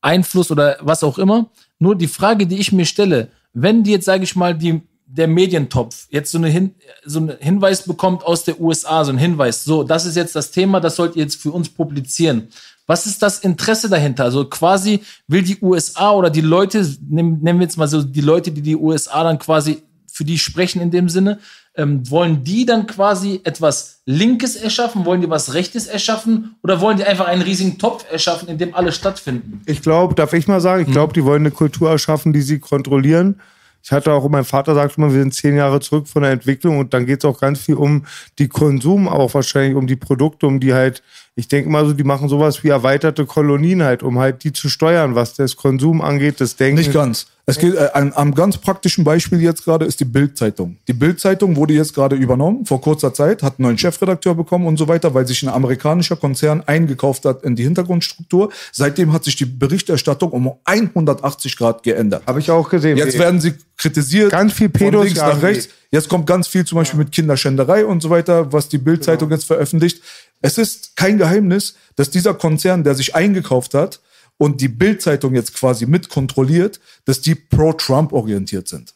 [0.00, 1.50] Einfluss oder was auch immer.
[1.78, 4.80] Nur die Frage, die ich mir stelle, wenn die jetzt, sage ich mal, die,
[5.12, 9.18] der Medientopf jetzt so, eine Hin, so einen Hinweis bekommt aus der USA, so ein
[9.18, 12.48] Hinweis, so, das ist jetzt das Thema, das sollt ihr jetzt für uns publizieren.
[12.86, 14.24] Was ist das Interesse dahinter?
[14.24, 18.20] Also quasi will die USA oder die Leute, nehmen, nehmen wir jetzt mal so die
[18.20, 19.82] Leute, die die USA dann quasi
[20.12, 21.38] für die sprechen in dem Sinne,
[21.76, 25.04] ähm, wollen die dann quasi etwas Linkes erschaffen?
[25.04, 26.56] Wollen die was Rechtes erschaffen?
[26.62, 29.62] Oder wollen die einfach einen riesigen Topf erschaffen, in dem alle stattfinden?
[29.66, 32.58] Ich glaube, darf ich mal sagen, ich glaube, die wollen eine Kultur erschaffen, die sie
[32.58, 33.40] kontrollieren.
[33.82, 36.78] Ich hatte auch, mein Vater sagt immer, wir sind zehn Jahre zurück von der Entwicklung
[36.78, 38.04] und dann geht es auch ganz viel um
[38.38, 41.02] die Konsum, auch wahrscheinlich um die Produkte, um die halt,
[41.40, 44.68] ich denke mal so, die machen sowas wie erweiterte Kolonien halt, um halt die zu
[44.68, 46.78] steuern, was das Konsum angeht, das Denken.
[46.78, 47.26] Nicht ganz.
[47.46, 50.76] Es geht, äh, am, am ganz praktischen Beispiel jetzt gerade ist die Bild-Zeitung.
[50.86, 54.76] Die Bild-Zeitung wurde jetzt gerade übernommen, vor kurzer Zeit, hat einen neuen Chefredakteur bekommen und
[54.76, 58.50] so weiter, weil sich ein amerikanischer Konzern eingekauft hat in die Hintergrundstruktur.
[58.70, 62.22] Seitdem hat sich die Berichterstattung um 180 Grad geändert.
[62.26, 62.98] Habe ich auch gesehen.
[62.98, 64.30] Jetzt werden sie kritisiert.
[64.30, 65.70] Ganz viel von Pedos links nach rechts.
[65.90, 69.36] Jetzt kommt ganz viel zum Beispiel mit Kinderschänderei und so weiter, was die Bild-Zeitung Genau.
[69.36, 70.02] jetzt veröffentlicht.
[70.40, 74.00] Es ist kein Geheimnis, dass dieser Konzern, der sich eingekauft hat
[74.38, 78.94] und die Bild-Zeitung jetzt quasi mit kontrolliert, dass die pro-Trump orientiert sind.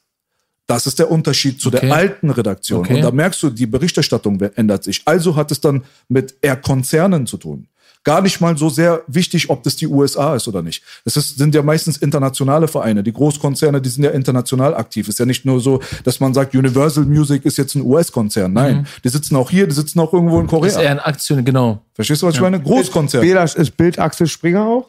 [0.67, 1.81] Das ist der Unterschied zu Okay.
[1.81, 2.81] der alten Redaktion.
[2.81, 2.95] Okay.
[2.95, 5.03] Und da merkst du, die Berichterstattung ändert sich.
[5.05, 7.69] Also hat es dann mit eher Konzernen zu tun.
[8.05, 10.83] Gar nicht mal so sehr wichtig, ob das die USA ist oder nicht.
[11.05, 13.03] Es ist, sind ja meistens internationale Vereine.
[13.03, 15.09] Die Großkonzerne, die sind ja international aktiv.
[15.09, 18.53] Ist ja nicht nur so, dass man sagt, Universal Music ist jetzt ein US-Konzern.
[18.53, 20.51] Nein, die sitzen auch hier, die sitzen auch irgendwo in Mhm.
[20.51, 20.91] Das ist eher Korea.
[20.91, 21.81] ein Aktion, genau.
[21.95, 22.61] Verstehst du, was ich meine?
[22.61, 23.23] Großkonzern.
[23.23, 24.87] Belasch ist Bild Axel Springer auch?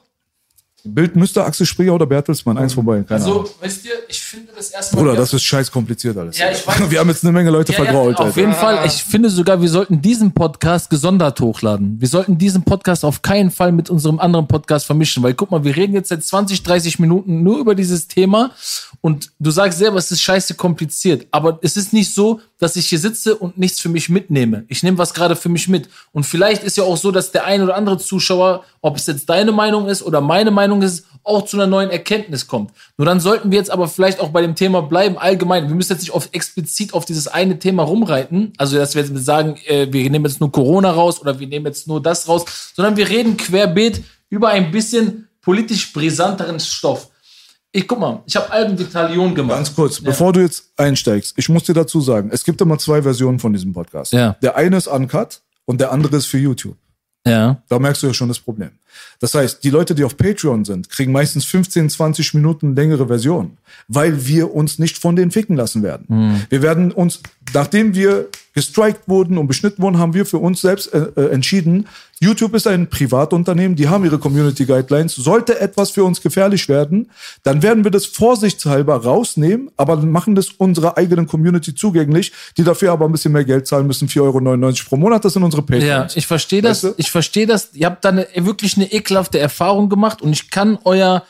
[0.85, 3.03] Bild müsste Axel Springer oder Bertelsmann, eins vorbei.
[3.07, 3.39] Keine Ahnung.
[3.41, 5.03] Also, wisst ihr, ich finde das erstmal.
[5.03, 6.37] Bruder, das ist scheiß kompliziert alles.
[6.37, 6.75] Ja, ich weiß.
[6.89, 8.17] Wir haben jetzt eine Menge Leute Ja, ja, vergrault.
[8.17, 8.39] auf Alter.
[8.39, 8.85] jeden Fall.
[8.85, 11.99] Ich finde sogar, wir sollten diesen Podcast gesondert hochladen.
[11.99, 15.63] Wir sollten diesen Podcast auf keinen Fall mit unserem anderen Podcast vermischen, weil guck mal,
[15.63, 18.51] wir reden jetzt seit 20, 30 Minuten nur über dieses Thema
[19.01, 21.27] und du sagst selber, es ist scheiße kompliziert.
[21.31, 24.65] Aber es ist nicht so, dass ich hier sitze und nichts für mich mitnehme.
[24.67, 25.89] Ich nehme was gerade für mich mit.
[26.11, 29.29] Und vielleicht ist ja auch so, dass der ein oder andere Zuschauer, ob es jetzt
[29.29, 32.71] deine Meinung ist oder meine Meinung ist, auch zu einer neuen Erkenntnis kommt.
[32.97, 35.67] Nur dann sollten wir jetzt aber vielleicht auch bei dem Thema bleiben, allgemein.
[35.67, 38.53] Wir müssen jetzt nicht auf, explizit auf dieses eine Thema rumreiten.
[38.57, 41.65] Also, dass wir jetzt sagen, äh, wir nehmen jetzt nur Corona raus oder wir nehmen
[41.65, 42.45] jetzt nur das raus,
[42.75, 47.09] sondern wir reden querbeet über ein bisschen politisch brisanteren Stoff.
[47.75, 49.57] Ich guck mal, ich habe Alben wie Talion gemacht.
[49.57, 53.01] Ganz kurz, bevor du jetzt einsteigst, ich muss dir dazu sagen, es gibt immer zwei
[53.01, 54.13] Versionen von diesem Podcast.
[54.13, 54.37] Ja.
[54.41, 56.77] Der eine ist uncut und der andere ist für YouTube.
[57.27, 57.61] Ja.
[57.67, 58.69] Da merkst du ja schon das Problem.
[59.19, 63.57] Das heißt, die Leute, die auf Patreon sind, kriegen meistens 15, 20 Minuten längere Versionen,
[63.89, 66.45] weil wir uns nicht von denen ficken lassen werden.
[66.49, 67.21] Wir werden uns,
[67.53, 71.87] nachdem wir gestrikt wurden und beschnitten wurden, haben wir für uns selbst äh, äh, entschieden,
[72.21, 75.15] YouTube ist ein Privatunternehmen, die haben ihre Community Guidelines.
[75.15, 77.11] Sollte etwas für uns gefährlich werden,
[77.43, 82.93] dann werden wir das vorsichtshalber rausnehmen, aber machen das unserer eigenen Community zugänglich, die dafür
[82.93, 85.25] aber ein bisschen mehr Geld zahlen müssen, 4,99 Euro pro Monat.
[85.25, 86.13] Das sind unsere Patreons.
[86.13, 86.83] Ja, ich verstehe das.
[86.83, 86.95] Weißt du?
[86.97, 87.71] Ich verstehe das.
[87.73, 91.23] Ihr habt da eine, wirklich eine ekelhafte Erfahrung gemacht und ich kann euer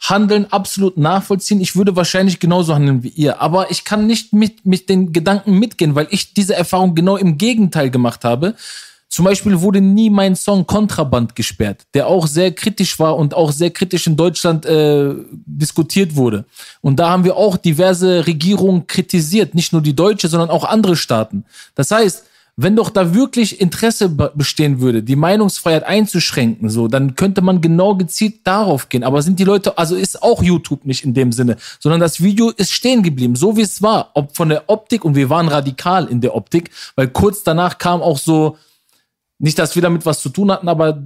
[0.00, 1.60] Handeln absolut nachvollziehen.
[1.60, 5.58] Ich würde wahrscheinlich genauso handeln wie ihr, aber ich kann nicht mit, mit den Gedanken
[5.58, 8.54] mitgehen, weil ich diese Erfahrung genau im Gegenteil gemacht habe.
[9.10, 13.50] Zum Beispiel wurde nie mein Song Kontraband gesperrt, der auch sehr kritisch war und auch
[13.50, 16.44] sehr kritisch in Deutschland äh, diskutiert wurde.
[16.80, 20.94] Und da haben wir auch diverse Regierungen kritisiert, nicht nur die deutsche, sondern auch andere
[20.94, 21.44] Staaten.
[21.74, 22.24] Das heißt,
[22.62, 27.60] wenn doch da wirklich Interesse be- bestehen würde, die Meinungsfreiheit einzuschränken, so, dann könnte man
[27.60, 29.02] genau gezielt darauf gehen.
[29.02, 32.50] Aber sind die Leute, also ist auch YouTube nicht in dem Sinne, sondern das Video
[32.50, 36.06] ist stehen geblieben, so wie es war, ob von der Optik und wir waren radikal
[36.06, 38.58] in der Optik, weil kurz danach kam auch so,
[39.38, 41.02] nicht, dass wir damit was zu tun hatten, aber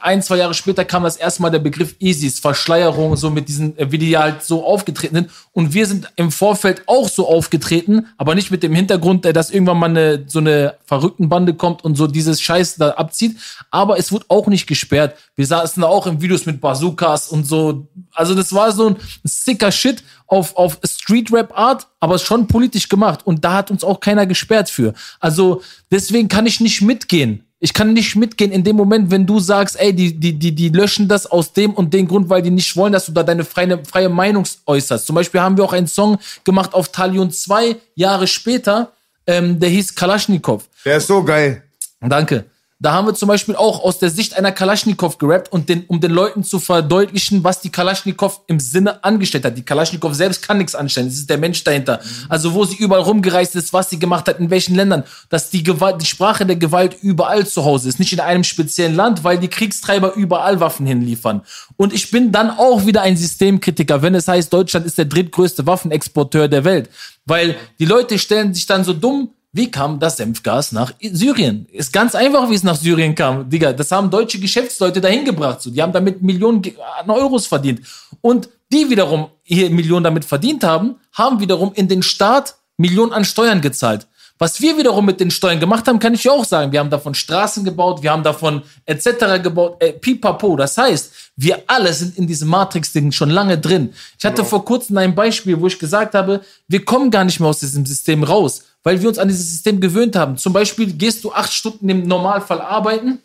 [0.00, 3.76] ein, zwei Jahre später kam das erste Mal der Begriff ISIS, Verschleierung, so mit diesen,
[3.78, 5.30] äh, wie die halt so aufgetreten sind.
[5.52, 9.78] Und wir sind im Vorfeld auch so aufgetreten, aber nicht mit dem Hintergrund, dass irgendwann
[9.78, 13.36] mal eine, so eine verrückten Bande kommt und so dieses Scheiß da abzieht.
[13.70, 15.16] Aber es wurde auch nicht gesperrt.
[15.34, 17.88] Wir saßen da auch in Videos mit Bazookas und so.
[18.12, 23.20] Also das war so ein sicker Shit auf, auf Street-Rap-Art, aber schon politisch gemacht.
[23.24, 24.94] Und da hat uns auch keiner gesperrt für.
[25.20, 27.45] Also deswegen kann ich nicht mitgehen.
[27.58, 30.68] Ich kann nicht mitgehen in dem Moment, wenn du sagst, ey, die, die, die, die
[30.68, 33.44] löschen das aus dem und dem Grund, weil die nicht wollen, dass du da deine
[33.44, 35.06] freie, freie Meinung äußerst.
[35.06, 38.92] Zum Beispiel haben wir auch einen Song gemacht auf Talion zwei Jahre später,
[39.26, 40.68] ähm, der hieß Kalaschnikow.
[40.84, 41.62] Der ist so geil.
[42.00, 42.44] Danke.
[42.78, 45.98] Da haben wir zum Beispiel auch aus der Sicht einer Kalaschnikow gerappt und den, um
[45.98, 49.56] den Leuten zu verdeutlichen, was die Kalaschnikow im Sinne angestellt hat.
[49.56, 51.06] Die Kalaschnikow selbst kann nichts anstellen.
[51.06, 52.00] Es ist der Mensch dahinter.
[52.28, 55.04] Also wo sie überall rumgereist ist, was sie gemacht hat, in welchen Ländern.
[55.30, 57.98] Dass die Gewalt, die Sprache der Gewalt überall zu Hause ist.
[57.98, 61.40] Nicht in einem speziellen Land, weil die Kriegstreiber überall Waffen hinliefern.
[61.78, 65.66] Und ich bin dann auch wieder ein Systemkritiker, wenn es heißt, Deutschland ist der drittgrößte
[65.66, 66.90] Waffenexporteur der Welt.
[67.24, 71.66] Weil die Leute stellen sich dann so dumm, wie kam das Senfgas nach Syrien?
[71.72, 73.48] Ist ganz einfach, wie es nach Syrien kam.
[73.48, 75.62] Digga, das haben deutsche Geschäftsleute dahin gebracht.
[75.62, 75.70] So.
[75.70, 76.62] Die haben damit Millionen
[77.00, 77.80] an Euros verdient.
[78.20, 83.24] Und die wiederum hier Millionen damit verdient haben, haben wiederum in den Staat Millionen an
[83.24, 84.06] Steuern gezahlt.
[84.38, 86.70] Was wir wiederum mit den Steuern gemacht haben, kann ich ja auch sagen.
[86.70, 89.42] Wir haben davon Straßen gebaut, wir haben davon etc.
[89.42, 90.56] gebaut, äh, pipapo.
[90.56, 93.92] Das heißt, wir alle sind in diesem Matrix-Ding schon lange drin.
[94.18, 97.50] Ich hatte vor kurzem ein Beispiel, wo ich gesagt habe, wir kommen gar nicht mehr
[97.50, 100.38] aus diesem System raus, weil wir uns an dieses System gewöhnt haben.
[100.38, 103.18] Zum Beispiel gehst du acht Stunden im Normalfall arbeiten,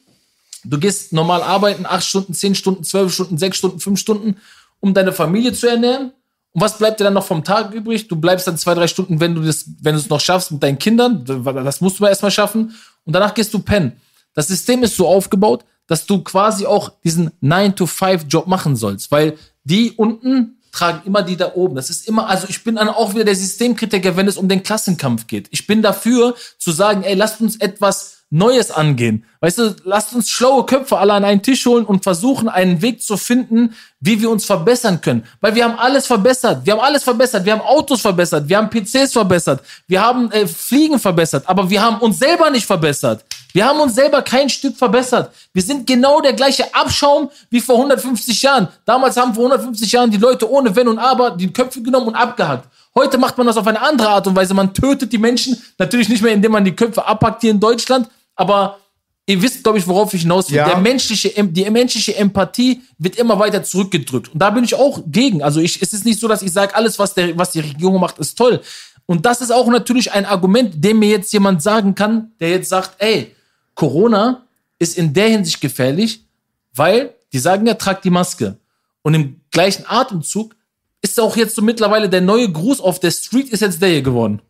[0.63, 4.37] Du gehst normal arbeiten, acht Stunden, zehn Stunden, zwölf Stunden, sechs Stunden, fünf Stunden,
[4.79, 6.11] um deine Familie zu ernähren.
[6.53, 8.07] Und was bleibt dir dann noch vom Tag übrig?
[8.07, 10.61] Du bleibst dann zwei, drei Stunden, wenn du das, wenn du es noch schaffst mit
[10.61, 11.23] deinen Kindern.
[11.25, 12.75] Das musst du erstmal schaffen.
[13.05, 13.93] Und danach gehst du pennen.
[14.33, 19.91] Das System ist so aufgebaut, dass du quasi auch diesen 9-to-5-Job machen sollst, weil die
[19.91, 21.75] unten tragen immer die da oben.
[21.75, 24.63] Das ist immer, also ich bin dann auch wieder der Systemkritiker, wenn es um den
[24.63, 25.47] Klassenkampf geht.
[25.51, 29.25] Ich bin dafür zu sagen, ey, lasst uns etwas Neues angehen.
[29.41, 33.03] Weißt du, lasst uns schlaue Köpfe alle an einen Tisch holen und versuchen, einen Weg
[33.03, 35.25] zu finden, wie wir uns verbessern können.
[35.41, 36.65] Weil wir haben alles verbessert.
[36.65, 37.43] Wir haben alles verbessert.
[37.43, 38.47] Wir haben Autos verbessert.
[38.47, 39.61] Wir haben PCs verbessert.
[39.85, 41.43] Wir haben äh, Fliegen verbessert.
[41.45, 43.25] Aber wir haben uns selber nicht verbessert.
[43.51, 45.33] Wir haben uns selber kein Stück verbessert.
[45.51, 48.69] Wir sind genau der gleiche Abschaum wie vor 150 Jahren.
[48.85, 52.15] Damals haben vor 150 Jahren die Leute ohne Wenn und Aber die Köpfe genommen und
[52.15, 52.69] abgehackt.
[52.95, 54.53] Heute macht man das auf eine andere Art und Weise.
[54.53, 55.61] Man tötet die Menschen.
[55.77, 58.07] Natürlich nicht mehr, indem man die Köpfe abhackt hier in Deutschland.
[58.41, 58.79] Aber
[59.27, 60.57] ihr wisst, glaube ich, worauf ich hinaus will.
[60.57, 60.67] Ja.
[60.67, 64.29] Der menschliche, die menschliche Empathie wird immer weiter zurückgedrückt.
[64.33, 65.43] Und da bin ich auch gegen.
[65.43, 67.99] Also ich, es ist nicht so, dass ich sage, alles, was, der, was die Regierung
[67.99, 68.61] macht, ist toll.
[69.05, 72.69] Und das ist auch natürlich ein Argument, dem mir jetzt jemand sagen kann, der jetzt
[72.69, 73.35] sagt, ey,
[73.75, 74.45] Corona
[74.79, 76.25] ist in der Hinsicht gefährlich,
[76.73, 78.57] weil die sagen ja, tragt die Maske.
[79.03, 80.55] Und im gleichen Atemzug
[81.01, 84.01] ist auch jetzt so mittlerweile der neue Gruß auf der Street ist jetzt der hier
[84.01, 84.41] geworden.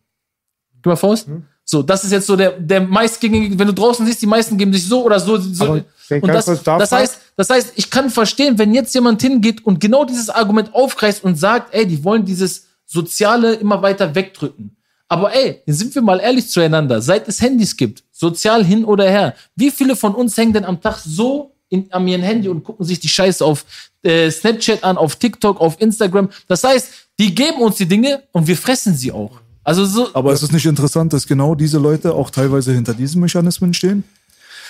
[0.75, 1.27] Gib mal Faust.
[1.71, 4.73] So, das ist jetzt so der, der meistgängige, wenn du draußen siehst, die meisten geben
[4.73, 5.37] sich so oder so.
[5.37, 5.63] so.
[5.63, 9.79] Aber Und das, das heißt, das heißt, ich kann verstehen, wenn jetzt jemand hingeht und
[9.79, 14.75] genau dieses Argument aufgreift und sagt, ey, die wollen dieses Soziale immer weiter wegdrücken.
[15.07, 19.33] Aber ey, sind wir mal ehrlich zueinander, seit es Handys gibt, sozial hin oder her,
[19.55, 22.85] wie viele von uns hängen denn am Tag so in, an ihrem Handy und gucken
[22.85, 23.63] sich die Scheiße auf
[24.03, 26.29] äh, Snapchat an, auf TikTok, auf Instagram.
[26.49, 29.40] Das heißt, die geben uns die Dinge und wir fressen sie auch.
[29.63, 33.21] Also so, Aber ist es nicht interessant, dass genau diese Leute auch teilweise hinter diesen
[33.21, 34.03] Mechanismen stehen?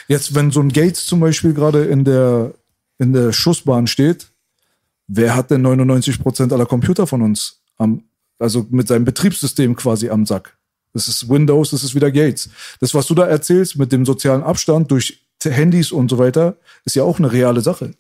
[0.08, 2.54] Jetzt, wenn so ein Gates zum Beispiel gerade in der,
[2.98, 4.32] in der Schussbahn steht,
[5.08, 8.04] wer hat denn 99 Prozent aller Computer von uns am,
[8.40, 10.58] also mit seinem Betriebssystem quasi am Sack?
[10.94, 12.50] Das ist Windows, das ist wieder Gates.
[12.82, 16.96] Das, was du da erzählst mit dem sozialen Abstand durch Handys und so weiter, ist
[16.96, 17.94] ja auch eine reale Sache.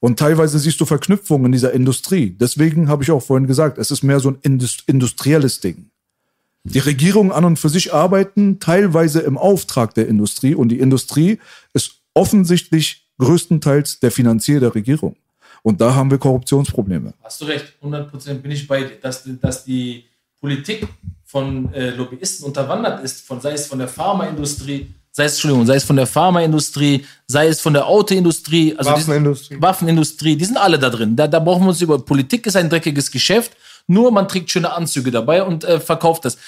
[0.00, 2.30] Und teilweise siehst du Verknüpfungen in dieser Industrie.
[2.30, 5.89] Deswegen habe ich auch vorhin gesagt, es ist mehr so ein Indus industrielles Ding.
[6.64, 11.38] Die Regierungen an und für sich arbeiten teilweise im Auftrag der Industrie und die Industrie
[11.72, 15.16] ist offensichtlich größtenteils der Finanzier der Regierung.
[15.62, 17.14] Und da haben wir Korruptionsprobleme.
[17.22, 20.04] Hast du recht, 100% bin ich bei dir, dass, dass die
[20.40, 20.86] Politik
[21.24, 25.76] von äh, Lobbyisten unterwandert ist, von, sei es von der Pharmaindustrie, sei es, Entschuldigung, sei
[25.76, 29.56] es von der Pharmaindustrie, sei es von der Autoindustrie, also Waffenindustrie.
[29.60, 31.14] Waffenindustrie, die sind alle da drin.
[31.14, 33.52] Da, da brauchen wir uns über Politik ist ein dreckiges Geschäft,
[33.86, 36.38] nur man trägt schöne Anzüge dabei und äh, verkauft das.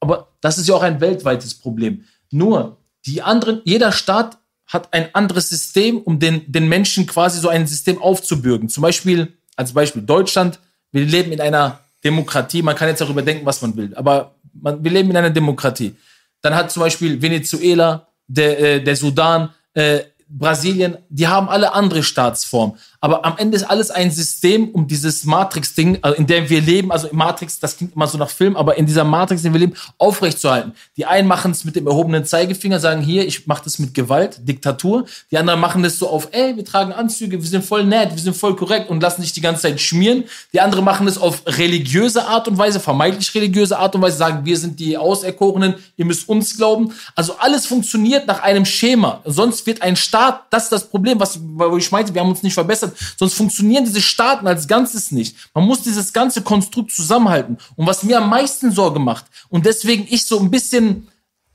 [0.00, 2.04] Aber das ist ja auch ein weltweites Problem.
[2.30, 7.48] Nur die anderen, jeder Staat hat ein anderes System, um den, den Menschen quasi so
[7.48, 8.68] ein System aufzubürgen.
[8.68, 10.60] Zum Beispiel, als Beispiel Deutschland,
[10.92, 14.82] wir leben in einer Demokratie, man kann jetzt darüber denken, was man will, aber man,
[14.82, 15.94] wir leben in einer Demokratie.
[16.40, 22.02] Dann hat zum Beispiel Venezuela, der, äh, der Sudan, äh, Brasilien, die haben alle andere
[22.02, 22.78] Staatsformen.
[23.04, 26.92] Aber am Ende ist alles ein System, um dieses Matrix-Ding, also in dem wir leben,
[26.92, 29.66] also Matrix, das klingt immer so nach Film, aber in dieser Matrix, in der wir
[29.66, 30.72] leben, aufrechtzuerhalten.
[30.96, 34.48] Die einen machen es mit dem erhobenen Zeigefinger, sagen hier, ich mache das mit Gewalt,
[34.48, 35.04] Diktatur.
[35.32, 38.22] Die anderen machen das so auf, ey, wir tragen Anzüge, wir sind voll nett, wir
[38.22, 40.22] sind voll korrekt und lassen sich die ganze Zeit schmieren.
[40.52, 44.44] Die anderen machen es auf religiöse Art und Weise, vermeintlich religiöse Art und Weise, sagen,
[44.44, 46.92] wir sind die Auserkorenen, ihr müsst uns glauben.
[47.16, 49.22] Also alles funktioniert nach einem Schema.
[49.24, 52.44] Sonst wird ein Staat, das ist das Problem, was, wo ich meinte, wir haben uns
[52.44, 55.36] nicht verbessert, sonst funktionieren diese Staaten als Ganzes nicht.
[55.54, 57.58] Man muss dieses ganze Konstrukt zusammenhalten.
[57.76, 61.08] Und was mir am meisten Sorge macht, und deswegen ich so ein bisschen,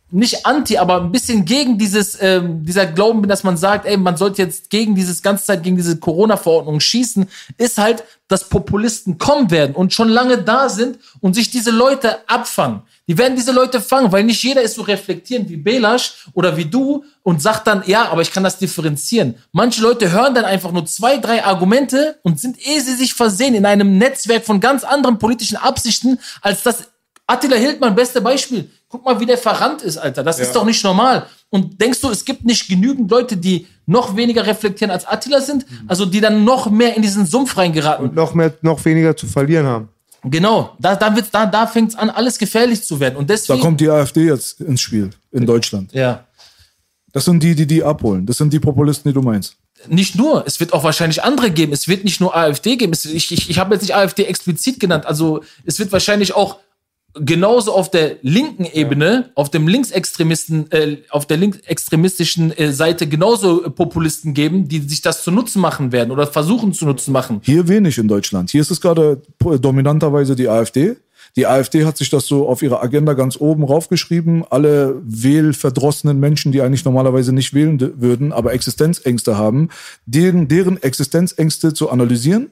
[0.09, 3.97] nicht anti, aber ein bisschen gegen dieses, ähm, dieser Glauben bin, dass man sagt, ey,
[3.97, 7.27] man sollte jetzt gegen dieses ganze Zeit gegen diese Corona-Verordnung schießen,
[7.57, 12.17] ist halt, dass Populisten kommen werden und schon lange da sind und sich diese Leute
[12.27, 12.83] abfangen.
[13.07, 16.65] Die werden diese Leute fangen, weil nicht jeder ist so reflektierend wie Belasch oder wie
[16.65, 19.35] du und sagt dann, ja, aber ich kann das differenzieren.
[19.51, 23.55] Manche Leute hören dann einfach nur zwei, drei Argumente und sind, ehe sie sich versehen,
[23.55, 26.89] in einem Netzwerk von ganz anderen politischen Absichten, als das
[27.27, 28.69] Attila Hildmann, beste Beispiel.
[28.87, 30.23] Guck mal, wie der verrannt ist, Alter.
[30.23, 31.25] Das ist doch nicht normal.
[31.49, 35.65] Und denkst du, es gibt nicht genügend Leute, die noch weniger reflektieren als Attila sind?
[35.87, 38.13] Also die dann noch mehr in diesen Sumpf reingeraten.
[38.15, 39.89] noch mehr, noch weniger zu verlieren haben.
[40.23, 43.15] Genau, da, da, wird's- da, da fängt es an, alles gefährlich zu werden.
[43.17, 43.59] Und Da deswegen.
[43.61, 45.91] kommt die AfD jetzt ins Spiel in Deutschland.
[45.93, 46.23] ja.
[47.13, 48.25] Das sind die, die die abholen.
[48.27, 49.55] Das sind die Populisten, die du meinst.
[49.87, 51.71] Nicht nur, es wird auch wahrscheinlich andere geben.
[51.73, 52.93] Es wird nicht nur AfD geben.
[52.93, 55.05] Es, ich ich, ich habe jetzt nicht AfD explizit genannt.
[55.07, 56.57] Also es wird wahrscheinlich auch
[57.19, 63.65] genauso auf der linken Ebene, auf dem Linksextremisten, äh, auf der linksextremistischen äh, Seite genauso
[63.65, 67.41] äh, Populisten geben, die sich das zu Nutzen machen werden oder versuchen zu Nutzen machen.
[67.43, 68.49] Hier wenig in Deutschland.
[68.51, 70.95] Hier ist es gerade dominanterweise die AfD.
[71.35, 74.43] Die AfD hat sich das so auf ihre Agenda ganz oben raufgeschrieben.
[74.49, 79.69] Alle wählverdrossenen Menschen, die eigentlich normalerweise nicht wählen würden, aber Existenzängste haben,
[80.05, 82.51] deren, deren Existenzängste zu analysieren,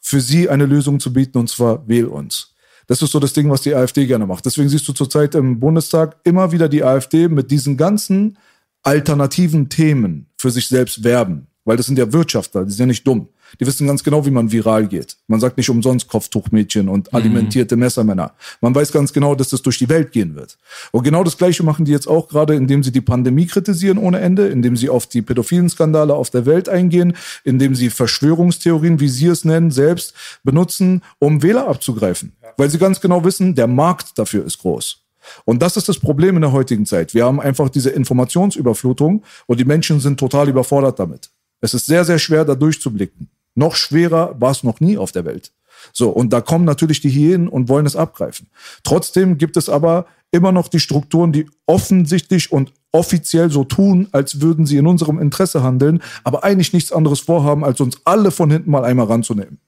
[0.00, 2.54] für sie eine Lösung zu bieten, und zwar wähl uns.
[2.90, 4.44] Das ist so das Ding, was die AfD gerne macht.
[4.44, 8.36] Deswegen siehst du zurzeit im Bundestag immer wieder die AfD mit diesen ganzen
[8.82, 11.46] alternativen Themen für sich selbst werben.
[11.64, 13.28] Weil das sind ja Wirtschaftler, die sind ja nicht dumm.
[13.58, 15.16] Die wissen ganz genau, wie man viral geht.
[15.26, 18.32] Man sagt nicht umsonst Kopftuchmädchen und alimentierte Messermänner.
[18.60, 20.58] Man weiß ganz genau, dass das durch die Welt gehen wird.
[20.92, 24.20] Und genau das Gleiche machen die jetzt auch gerade, indem sie die Pandemie kritisieren ohne
[24.20, 29.08] Ende, indem sie auf die pädophilen Skandale auf der Welt eingehen, indem sie Verschwörungstheorien, wie
[29.08, 32.32] sie es nennen, selbst benutzen, um Wähler abzugreifen.
[32.56, 35.00] Weil sie ganz genau wissen, der Markt dafür ist groß.
[35.44, 37.14] Und das ist das Problem in der heutigen Zeit.
[37.14, 41.30] Wir haben einfach diese Informationsüberflutung und die Menschen sind total überfordert damit.
[41.60, 43.28] Es ist sehr, sehr schwer, da durchzublicken.
[43.54, 45.52] Noch schwerer war es noch nie auf der Welt.
[45.92, 48.48] So, und da kommen natürlich die Hyänen und wollen es abgreifen.
[48.84, 54.40] Trotzdem gibt es aber immer noch die Strukturen, die offensichtlich und offiziell so tun, als
[54.40, 58.50] würden sie in unserem Interesse handeln, aber eigentlich nichts anderes vorhaben, als uns alle von
[58.50, 59.58] hinten mal einmal ranzunehmen.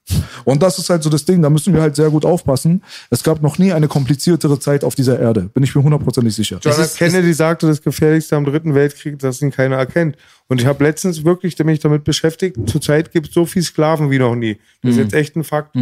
[0.43, 2.83] Und das ist halt so das Ding, da müssen wir halt sehr gut aufpassen.
[3.09, 6.59] Es gab noch nie eine kompliziertere Zeit auf dieser Erde, bin ich mir hundertprozentig sicher.
[6.61, 6.79] John F.
[6.79, 10.17] ist- Kennedy sagte, das Gefährlichste am Dritten Weltkrieg, dass ihn keiner erkennt.
[10.49, 14.19] Und ich habe letztens wirklich mich damit beschäftigt, zurzeit gibt es so viel Sklaven wie
[14.19, 14.57] noch nie.
[14.81, 15.75] Das ist jetzt echt ein Fakt.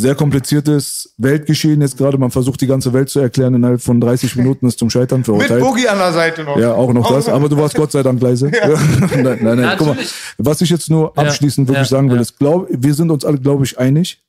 [0.00, 2.18] Sehr kompliziertes Weltgeschehen jetzt gerade.
[2.18, 5.26] Man versucht die ganze Welt zu erklären innerhalb von 30 Minuten ist zum Scheitern Mit
[5.26, 5.60] verurteilt.
[5.60, 6.56] Boogie an der Seite noch.
[6.56, 7.28] Ja, auch noch das.
[7.28, 8.46] Aber du warst Gott sei Dank leise.
[9.12, 9.58] nein, nein, nein.
[9.58, 9.96] Ja, Guck mal,
[10.38, 12.22] was ich jetzt nur Ja, abschließend wirklich ja, sagen will, ja.
[12.22, 14.22] ist, glaub, wir sind uns alle, glaube ich, einig,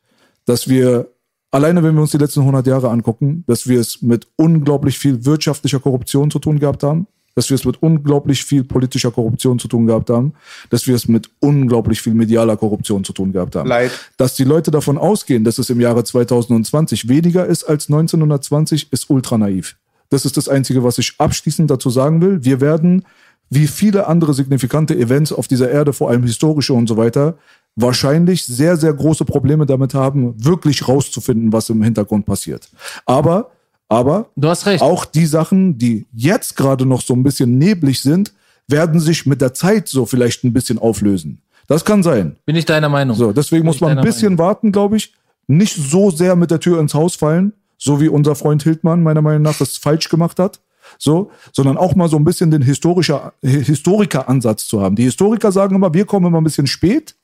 [0.46, 1.08] dass wir
[1.52, 5.24] alleine, wenn wir uns die letzten 100 Jahre angucken, dass wir es mit unglaublich viel
[5.26, 7.06] wirtschaftlicher Korruption zu tun gehabt haben,
[7.40, 10.34] dass wir es mit unglaublich viel politischer Korruption zu tun gehabt haben,
[10.72, 13.70] dass wir es mit unglaublich viel medialer Korruption zu tun gehabt haben.
[13.70, 13.92] Leid.
[14.18, 19.10] Dass die Leute davon ausgehen, dass es im Jahre 2020 weniger ist als 1920, ist
[19.10, 19.78] ultra naiv.
[20.10, 22.44] Das ist das Einzige, was ich abschließend dazu sagen will.
[22.44, 23.06] Wir werden,
[23.50, 27.38] wie viele andere signifikante Events auf dieser Erde, vor allem historische und so weiter,
[27.78, 32.70] wahrscheinlich sehr, sehr große Probleme damit haben, wirklich rauszufinden, was im Hintergrund passiert.
[33.06, 33.52] Aber,
[33.90, 34.82] aber, Du hast recht.
[34.82, 38.34] auch die Sachen, die jetzt gerade noch so ein bisschen neblig sind,
[38.68, 41.42] werden sich mit der Zeit so vielleicht ein bisschen auflösen.
[41.68, 42.36] Das kann sein.
[42.46, 43.16] Bin ich deiner Meinung.
[43.18, 45.14] So, deswegen muss ich man ein bisschen warten, glaube ich.
[45.48, 49.22] Nicht so sehr mit der Tür ins Haus fallen, so wie unser Freund Hildmann meiner
[49.22, 50.60] Meinung nach das falsch gemacht hat.
[50.98, 54.96] So, sondern auch mal so ein bisschen den historischer, Historiker-Ansatz zu haben.
[54.96, 57.16] Die Historiker sagen immer, wir kommen immer ein bisschen spät,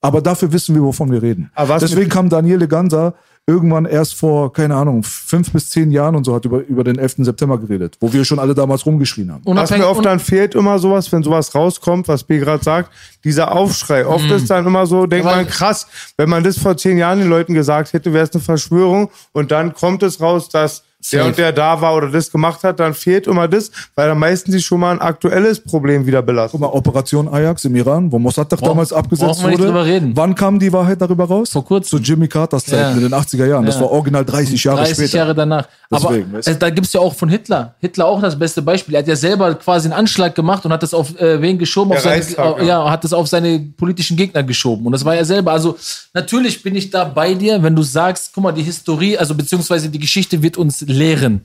[0.00, 1.50] aber dafür wissen wir, wovon wir reden.
[1.54, 3.14] Aber was Deswegen kam Daniele Ganser
[3.46, 6.96] irgendwann erst vor, keine Ahnung, fünf bis zehn Jahren und so hat über, über den
[6.96, 7.16] 11.
[7.18, 9.42] September geredet, wo wir schon alle damals rumgeschrien haben.
[9.44, 12.90] Was mir oft dann fehlt immer sowas, wenn sowas rauskommt, was B gerade sagt,
[13.24, 14.06] dieser Aufschrei.
[14.06, 15.86] Oft ist dann immer so, denkt Aber- man, krass,
[16.16, 19.50] wenn man das vor zehn Jahren den Leuten gesagt hätte, wäre es eine Verschwörung und
[19.50, 22.94] dann kommt es raus, dass der und der da war oder das gemacht hat, dann
[22.94, 26.52] fehlt immer das, weil dann meistens sich schon mal ein aktuelles Problem wieder belastet.
[26.52, 29.64] Guck mal, Operation Ajax im Iran, wo Mossadegh Brauch- damals abgesetzt wir wurde.
[29.64, 30.12] drüber reden.
[30.14, 31.50] Wann kam die Wahrheit darüber raus?
[31.50, 31.98] Vor kurzem.
[31.98, 32.90] Zu Jimmy Carters Zeiten Ja.
[32.92, 33.66] in den 80er Jahren.
[33.66, 33.82] Das Ja.
[33.82, 35.18] war original 30 Jahre 30 später.
[35.18, 35.68] Jahre danach.
[35.90, 36.54] Deswegen, Aber weißt du?
[36.56, 37.74] da gibt's ja auch von Hitler.
[37.80, 38.94] Hitler auch das beste Beispiel.
[38.94, 41.92] Er hat ja selber quasi einen Anschlag gemacht und hat das auf äh, wen geschoben?
[41.92, 42.84] Auf seine, Reichstag, äh, ja.
[42.84, 44.86] ja, hat das auf seine politischen Gegner geschoben.
[44.86, 45.52] Und das war er selber.
[45.52, 45.76] Also
[46.14, 49.88] natürlich bin ich da bei dir, wenn du sagst, guck mal, die Historie, also beziehungsweise
[49.88, 51.44] die Geschichte wird uns lehren.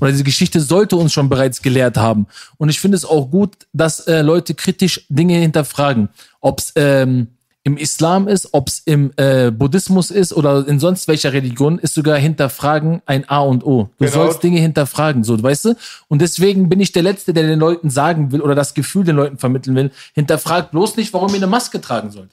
[0.00, 2.26] Oder diese Geschichte sollte uns schon bereits gelehrt haben.
[2.56, 6.08] Und ich finde es auch gut, dass äh, Leute kritisch Dinge hinterfragen.
[6.40, 7.28] Ob es ähm,
[7.64, 11.94] im Islam ist, ob es im äh, Buddhismus ist oder in sonst welcher Religion, ist
[11.94, 13.90] sogar hinterfragen ein A und O.
[13.98, 14.24] Du Genau.
[14.24, 15.74] sollst Dinge hinterfragen, so, weißt du?
[16.08, 19.14] Und deswegen bin ich der Letzte, der den Leuten sagen will oder das Gefühl den
[19.14, 22.30] Leuten vermitteln will, hinterfragt bloß nicht, warum ihr eine Maske tragen sollt.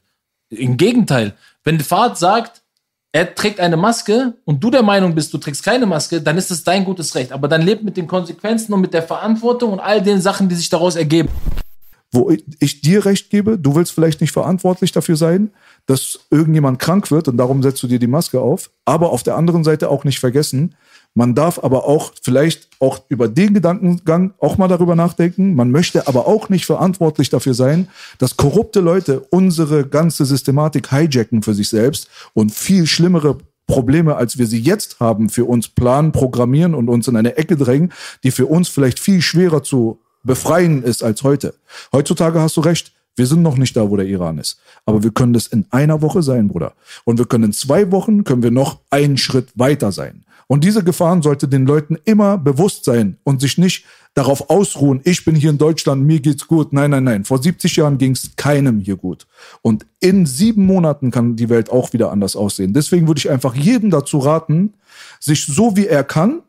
[0.49, 1.33] Im Gegenteil,
[1.63, 2.58] wenn Fahrt sagt,
[3.11, 6.51] er trägt eine Maske und du der Meinung bist, du trägst keine Maske, dann ist
[6.51, 7.31] es dein gutes Recht.
[7.31, 10.55] Aber dann lebt mit den Konsequenzen und mit der Verantwortung und all den Sachen, die
[10.55, 11.29] sich daraus ergeben.
[12.11, 15.51] Wo ich, ich dir recht gebe, du willst vielleicht nicht verantwortlich dafür sein,
[15.85, 18.71] dass irgendjemand krank wird und darum setzt du dir die Maske auf.
[18.85, 20.75] Aber auf der anderen Seite auch nicht vergessen,
[21.15, 25.55] man darf aber auch vielleicht auch über den Gedankengang auch mal darüber nachdenken.
[25.55, 27.89] Man möchte aber auch nicht verantwortlich dafür sein,
[28.19, 33.37] dass korrupte Leute unsere ganze Systematik hijacken für sich selbst und viel schlimmere
[33.67, 37.55] Probleme, als wir sie jetzt haben, für uns planen, programmieren und uns in eine Ecke
[37.55, 37.91] drängen,
[38.23, 41.53] die für uns vielleicht viel schwerer zu befreien ist als heute.
[41.91, 42.93] Heutzutage hast du recht.
[43.15, 44.59] Wir sind noch nicht da, wo der Iran ist.
[44.85, 46.73] Aber wir können das in einer Woche sein, Bruder.
[47.03, 50.23] Und wir können in zwei Wochen, können wir noch einen Schritt weiter sein.
[50.51, 53.85] Und diese Gefahren sollte den Leuten immer bewusst sein und sich nicht
[54.15, 56.73] darauf ausruhen, ich bin hier in Deutschland, mir geht's gut.
[56.73, 57.23] Nein, nein, nein.
[57.23, 59.27] Vor 70 Jahren ging's keinem hier gut.
[59.61, 62.73] Und in sieben Monaten kann die Welt auch wieder anders aussehen.
[62.73, 64.73] Deswegen würde ich einfach jedem dazu raten,
[65.19, 66.41] sich so wie er kann,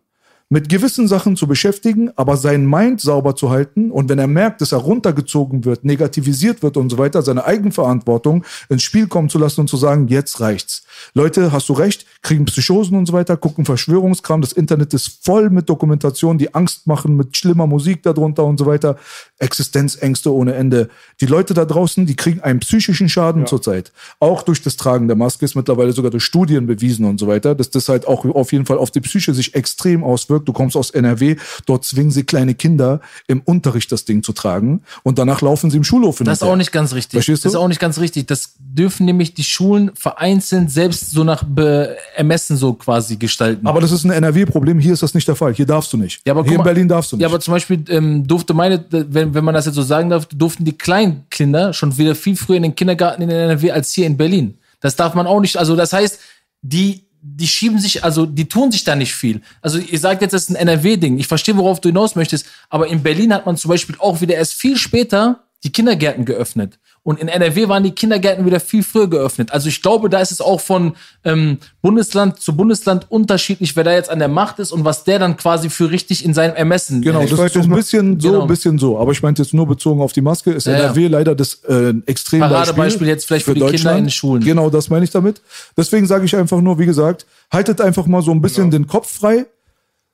[0.53, 4.61] mit gewissen Sachen zu beschäftigen, aber sein Mind sauber zu halten und wenn er merkt,
[4.61, 9.39] dass er runtergezogen wird, negativisiert wird und so weiter, seine Eigenverantwortung ins Spiel kommen zu
[9.39, 10.83] lassen und zu sagen, jetzt reicht's.
[11.15, 15.51] Leute, hast du recht, kriegen Psychosen und so weiter, gucken Verschwörungskram, das Internet ist voll
[15.51, 18.97] mit Dokumentationen, die Angst machen, mit schlimmer Musik darunter und so weiter,
[19.39, 20.89] Existenzängste ohne Ende.
[21.21, 23.93] Die Leute da draußen, die kriegen einen psychischen Schaden zurzeit.
[24.19, 27.55] Auch durch das Tragen der Maske ist mittlerweile sogar durch Studien bewiesen und so weiter,
[27.55, 30.40] dass das halt auch auf jeden Fall auf die Psyche sich extrem auswirkt.
[30.47, 31.37] Du kommst aus NRW,
[31.67, 35.77] dort zwingen sie kleine Kinder im Unterricht das Ding zu tragen und danach laufen sie
[35.77, 37.13] im Schulhof hin Das ist auch nicht ganz richtig.
[37.19, 37.49] Verstehst du?
[37.49, 38.27] Das ist auch nicht ganz richtig.
[38.27, 43.67] Das dürfen nämlich die Schulen vereinzelt selbst so nach Be Ermessen so quasi gestalten.
[43.67, 45.55] Aber das ist ein NRW-Problem, hier ist das nicht der Fall.
[45.55, 46.21] Hier darfst du nicht.
[46.27, 47.23] Ja, aber hier in Berlin darfst du nicht.
[47.23, 50.27] Ja, aber zum Beispiel ähm, durfte meine, wenn, wenn man das jetzt so sagen darf,
[50.27, 54.17] durften die Kleinkinder schon wieder viel früher in den Kindergarten in NRW als hier in
[54.17, 54.59] Berlin.
[54.81, 55.57] Das darf man auch nicht.
[55.57, 56.19] Also das heißt,
[56.63, 59.43] die die schieben sich, also die tun sich da nicht viel.
[59.61, 61.19] Also ihr sagt jetzt, das ist ein NRW-Ding.
[61.19, 62.47] Ich verstehe, worauf du hinaus möchtest.
[62.69, 66.79] Aber in Berlin hat man zum Beispiel auch wieder erst viel später die Kindergärten geöffnet.
[67.03, 69.53] Und in NRW waren die Kindergärten wieder viel früher geöffnet.
[69.53, 70.93] Also ich glaube, da ist es auch von
[71.25, 75.19] ähm, Bundesland zu Bundesland unterschiedlich, wer da jetzt an der Macht ist und was der
[75.19, 78.43] dann quasi für richtig in seinem Ermessen Genau, das ist so ein bisschen so, Genau.
[78.43, 78.99] ein bisschen so.
[78.99, 80.79] Aber ich meinte jetzt nur bezogen auf die Maske, ist Ja, ja.
[80.85, 82.39] NRW leider das äh, Extrembeispiel.
[82.57, 84.45] Paradebeispiel jetzt vielleicht für die Kinder in den Schulen.
[84.45, 85.41] Genau, das meine ich damit.
[85.79, 88.85] Deswegen sage ich einfach nur, wie gesagt, haltet einfach mal so ein bisschen Genau.
[88.85, 89.47] den Kopf frei.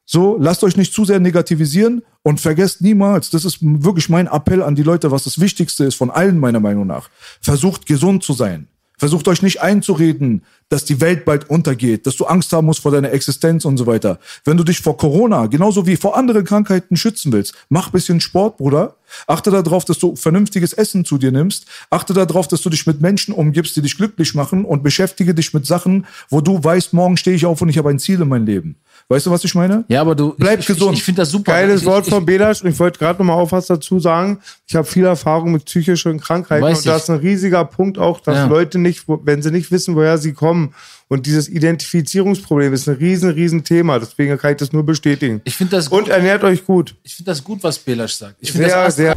[0.08, 4.62] So, lasst euch nicht zu sehr negativisieren und vergesst niemals, das ist wirklich mein Appell
[4.62, 7.10] an die Leute, was das Wichtigste ist von allen meiner Meinung nach.
[7.40, 8.68] Versucht gesund zu sein.
[8.98, 12.92] Versucht euch nicht einzureden, dass die Welt bald untergeht, dass du Angst haben musst vor
[12.92, 14.18] deiner Existenz und so weiter.
[14.44, 18.56] Wenn du dich vor Corona, genauso wie vor anderen Krankheiten schützen willst, mach bisschen Sport,
[18.56, 18.96] Bruder.
[19.26, 21.66] Achte darauf, dass du vernünftiges Essen zu dir nimmst.
[21.90, 25.52] Achte darauf, dass du dich mit Menschen umgibst, die dich glücklich machen und beschäftige dich
[25.52, 28.28] mit Sachen, wo du weißt, morgen stehe ich auf und ich habe ein Ziel in
[28.28, 28.76] meinem Leben.
[29.08, 29.84] Weißt du, was ich meine?
[29.86, 30.94] Ja, aber du Bleib ich, gesund.
[30.94, 31.52] Ich, ich finde das super.
[31.52, 34.40] Geiles ich, Wort von Belasch und ich wollte gerade noch mal auf was dazu sagen.
[34.66, 38.18] Ich habe viel Erfahrung mit psychischen Krankheiten Weiß und das ist ein riesiger Punkt auch,
[38.18, 38.46] dass Ja.
[38.46, 40.74] Leute nicht, wenn sie nicht wissen, woher sie kommen
[41.06, 44.00] und dieses Identifizierungsproblem ist ein riesen, riesen Thema.
[44.00, 45.40] Deswegen kann ich das nur bestätigen.
[45.44, 46.96] Ich finde das, Und ernährt euch gut.
[47.04, 48.34] ich finde das gut, was Belasch sagt.
[48.40, 49.16] Ich finde Sehr, das sehr.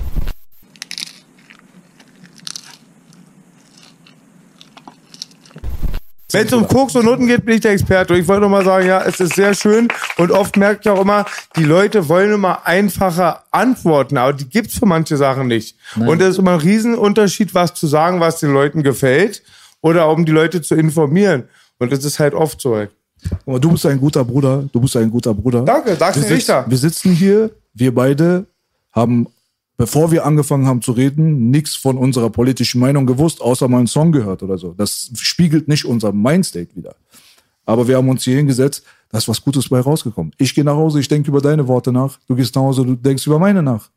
[6.31, 8.13] Wenn es um Koks und Nutten geht, bin ich der Experte.
[8.13, 9.87] Und ich wollte noch mal sagen, ja, es ist sehr schön.
[10.17, 11.25] Und oft merke ich auch immer,
[11.55, 15.75] die Leute wollen immer einfache Antworten, aber die gibt's für manche Sachen nicht.
[15.95, 19.41] Und es ist immer ein Riesenunterschied, was zu sagen, was den Leuten gefällt
[19.81, 21.45] oder um die Leute zu informieren.
[21.79, 22.75] Und das ist halt oft so.
[22.75, 22.91] Halt.
[23.45, 24.69] Aber du bist ein guter Bruder.
[24.71, 25.63] Du bist ein guter Bruder.
[25.63, 26.65] Danke, sag's wir, Richter.
[26.67, 28.45] wir sitzen hier, wir beide
[28.91, 29.27] haben,
[29.79, 33.87] bevor wir angefangen haben zu reden, nichts von unserer politischen Meinung gewusst, außer mal einen
[33.87, 34.73] Song gehört oder so.
[34.73, 36.95] Das spiegelt nicht unser Mindstate wieder.
[37.65, 40.33] Aber wir haben uns hier hingesetzt, da ist was Gutes bei rausgekommen.
[40.37, 42.19] Ich gehe nach Hause, ich denke über deine Worte nach.
[42.27, 43.89] Du gehst nach Hause, du denkst über meine nach.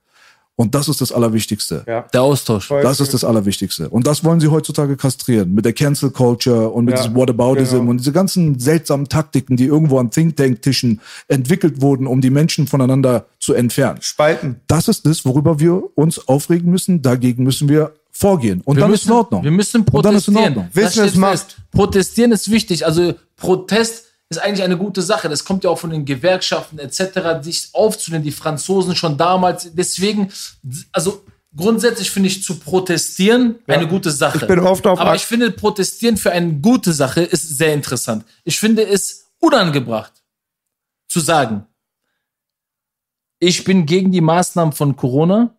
[0.55, 1.83] Und das ist das Allerwichtigste.
[1.87, 2.03] Ja.
[2.13, 2.69] der Austausch.
[2.69, 3.89] Das ist das Allerwichtigste.
[3.89, 5.55] Und das wollen sie heutzutage kastrieren.
[5.55, 7.91] Mit der Cancel Culture und mit Ja, diesem Whataboutism genau.
[7.91, 12.31] und diese ganzen seltsamen Taktiken, die irgendwo an Think Tank Tischen entwickelt wurden, um die
[12.31, 13.99] Menschen voneinander zu entfernen.
[14.03, 14.61] Spalten.
[14.67, 17.01] Das ist das, worüber wir uns aufregen müssen.
[17.03, 18.61] Dagegen müssen wir vorgehen.
[18.65, 19.43] Und Wir dann müssen, ist in Ordnung.
[19.45, 20.59] Wir müssen Und dann ist in protestieren.
[20.59, 20.69] Ordnung.
[20.75, 21.57] Wissen, es macht.
[21.73, 22.85] Protestieren ist wichtig.
[22.85, 24.05] Also Protest
[24.37, 25.29] ist eigentlich eine gute Sache.
[25.29, 28.25] Das kommt ja auch von den Gewerkschaften etc., sich aufzunehmen.
[28.25, 29.73] Die Franzosen schon damals.
[29.75, 30.33] Deswegen,
[30.93, 31.25] also
[31.57, 34.39] grundsätzlich finde ich zu protestieren eine gute Sache.
[34.39, 38.25] Ich bin oft auf Aber ich finde protestieren für eine gute Sache ist sehr interessant.
[38.45, 40.13] Ich finde es unangebracht
[41.09, 41.67] zu sagen,
[43.39, 45.57] ich bin gegen die Maßnahmen von Corona.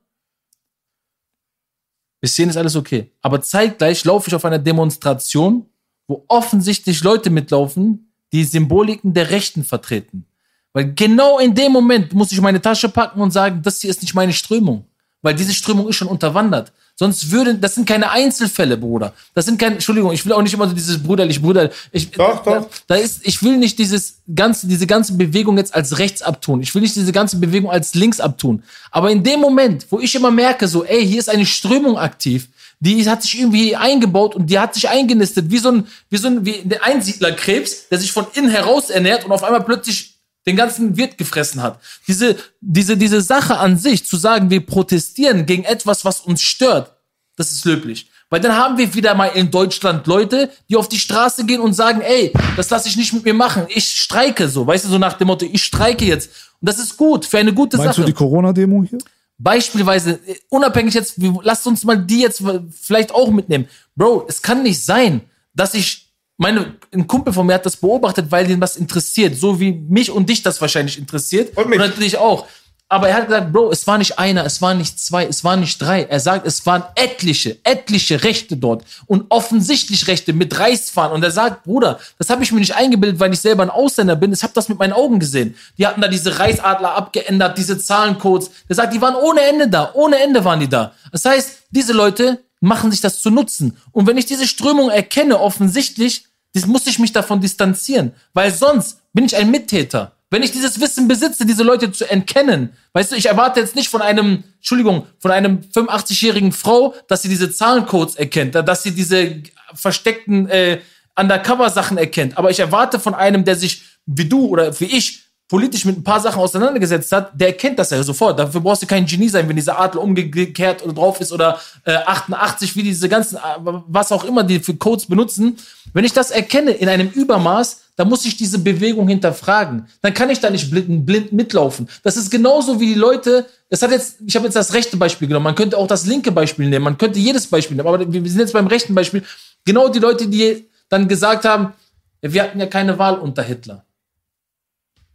[2.22, 3.12] Bis hierhin ist alles okay.
[3.22, 5.70] Aber zeitgleich laufe ich auf einer Demonstration,
[6.08, 10.26] wo offensichtlich Leute mitlaufen, die Symboliken der Rechten vertreten.
[10.74, 14.02] Weil genau in dem Moment muss ich meine Tasche packen und sagen, das hier ist
[14.02, 14.86] nicht meine Strömung.
[15.22, 16.74] Weil diese Strömung ist schon unterwandert.
[16.96, 19.14] Sonst würden, das sind keine Einzelfälle, Bruder.
[19.34, 21.72] Das sind keine, Entschuldigung, ich will auch nicht immer so dieses brüderlich, Bruder.
[21.92, 22.70] Ich, Doch, da, doch.
[22.88, 26.62] Da ist, ich will nicht dieses ganze, diese ganze Bewegung jetzt als rechts abtun.
[26.62, 28.64] Ich will nicht diese ganze Bewegung als links abtun.
[28.92, 32.50] Aber in dem Moment, wo ich immer merke, so, ey, hier ist eine Strömung aktiv,
[32.84, 36.28] die hat sich irgendwie eingebaut und die hat sich eingenistet, wie so ein, wie so
[36.28, 40.58] ein, wie der Einsiedlerkrebs, der sich von innen heraus ernährt und auf einmal plötzlich den
[40.58, 41.80] ganzen Wirt gefressen hat.
[42.10, 46.92] Diese, diese, diese Sache an sich, zu sagen, wir protestieren gegen etwas, was uns stört,
[47.38, 48.10] das ist löblich.
[48.30, 51.74] Weil dann haben wir wieder mal in Deutschland Leute, die auf die Straße gehen und
[51.74, 53.66] sagen, ey, das lasse ich nicht mit mir machen.
[53.70, 56.32] Ich streike so, weißt du, so nach dem Motto, ich streike jetzt.
[56.60, 58.02] Und das ist gut, für eine gute Meinst Sache.
[58.02, 59.00] du die Corona-Demo hier?
[59.38, 63.68] Beispielsweise, äh, unabhängig jetzt, lasst uns mal die jetzt vielleicht auch mitnehmen.
[63.96, 65.22] Bro, es kann nicht sein,
[65.54, 69.60] dass ich, meine, ein Kumpel von mir hat das beobachtet, weil den was interessiert, so
[69.60, 71.56] wie mich und dich das wahrscheinlich interessiert.
[71.58, 71.80] Und mich.
[71.80, 72.48] natürlich auch.
[72.94, 75.62] Aber er hat gesagt, Bro, es war nicht einer, es waren nicht zwei, es waren
[75.62, 76.04] nicht drei.
[76.04, 81.12] Er sagt, es waren etliche, etliche Rechte dort und offensichtlich Rechte mit Reichsfahren.
[81.12, 84.16] Und er sagt, Bruder, das habe ich mir nicht eingebildet, weil ich selber ein Ausländer
[84.16, 84.32] bin.
[84.32, 85.56] Ich habe das mit meinen Augen gesehen.
[85.80, 88.52] Die hatten da diese Reichsadler abgeändert, diese Zahlencodes.
[88.70, 90.92] Der sagt, die waren ohne Ende da, ohne Ende waren die da.
[91.12, 93.76] Das heißt, diese Leute machen sich das zu nutzen.
[93.92, 99.00] Und wenn ich diese Strömung erkenne, offensichtlich, das muss ich mich davon distanzieren, weil sonst
[99.14, 100.13] bin ich ein Mittäter.
[100.34, 103.90] Wenn ich dieses Wissen besitze, diese Leute zu erkennen, weißt du, ich erwarte jetzt nicht
[103.90, 109.44] von einem, Entschuldigung, von einem 85-jährigen Frau, dass sie diese Zahlencodes erkennt, dass sie diese
[109.76, 110.80] versteckten äh,
[111.16, 112.36] Undercover-Sachen erkennt.
[112.36, 116.04] Aber ich erwarte von einem, der sich wie du oder wie ich politisch mit ein
[116.04, 118.40] paar Sachen auseinandergesetzt hat, der erkennt das ja sofort.
[118.40, 121.94] Dafür brauchst du kein Genie sein, wenn dieser Adler umgekehrt oder drauf ist oder äh,
[121.94, 123.40] 88, wie diese ganzen, äh,
[123.88, 125.58] was auch immer die für Codes benutzen.
[125.94, 129.88] Wenn ich das erkenne in einem Übermaß, dann muss ich diese Bewegung hinterfragen.
[130.02, 131.88] Dann kann ich da nicht blind, blind mitlaufen.
[132.02, 135.28] Das ist genauso wie die Leute, das hat jetzt, ich habe jetzt das rechte Beispiel
[135.28, 138.30] genommen, man könnte auch das linke Beispiel nehmen, man könnte jedes Beispiel nehmen, aber wir
[138.30, 139.24] sind jetzt beim rechten Beispiel.
[139.66, 141.74] Genau die Leute, die dann gesagt haben,
[142.22, 143.86] wir hatten ja keine Wahl unter Hitler.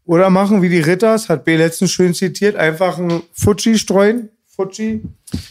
[0.09, 4.31] Oder machen wie die Ritters, hat B letztens schön zitiert, einfach ein Fuji streuen.
[4.57, 5.03] Fuji.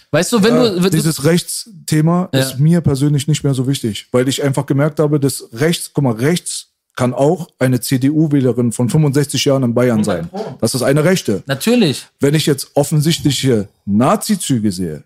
[0.10, 2.40] Weißt du, wenn du, wenn du Dieses Rechtsthema Ja.
[2.40, 6.04] ist mir persönlich nicht mehr so wichtig, weil ich einfach gemerkt habe, dass rechts, guck
[6.04, 10.28] mal, rechts kann auch eine CDU-Wählerin von 65 Jahren in Bayern sein.
[10.60, 11.44] Das ist eine Rechte.
[11.46, 15.04] natürlich, Wenn ich jetzt offensichtliche Nazi-Züge sehe,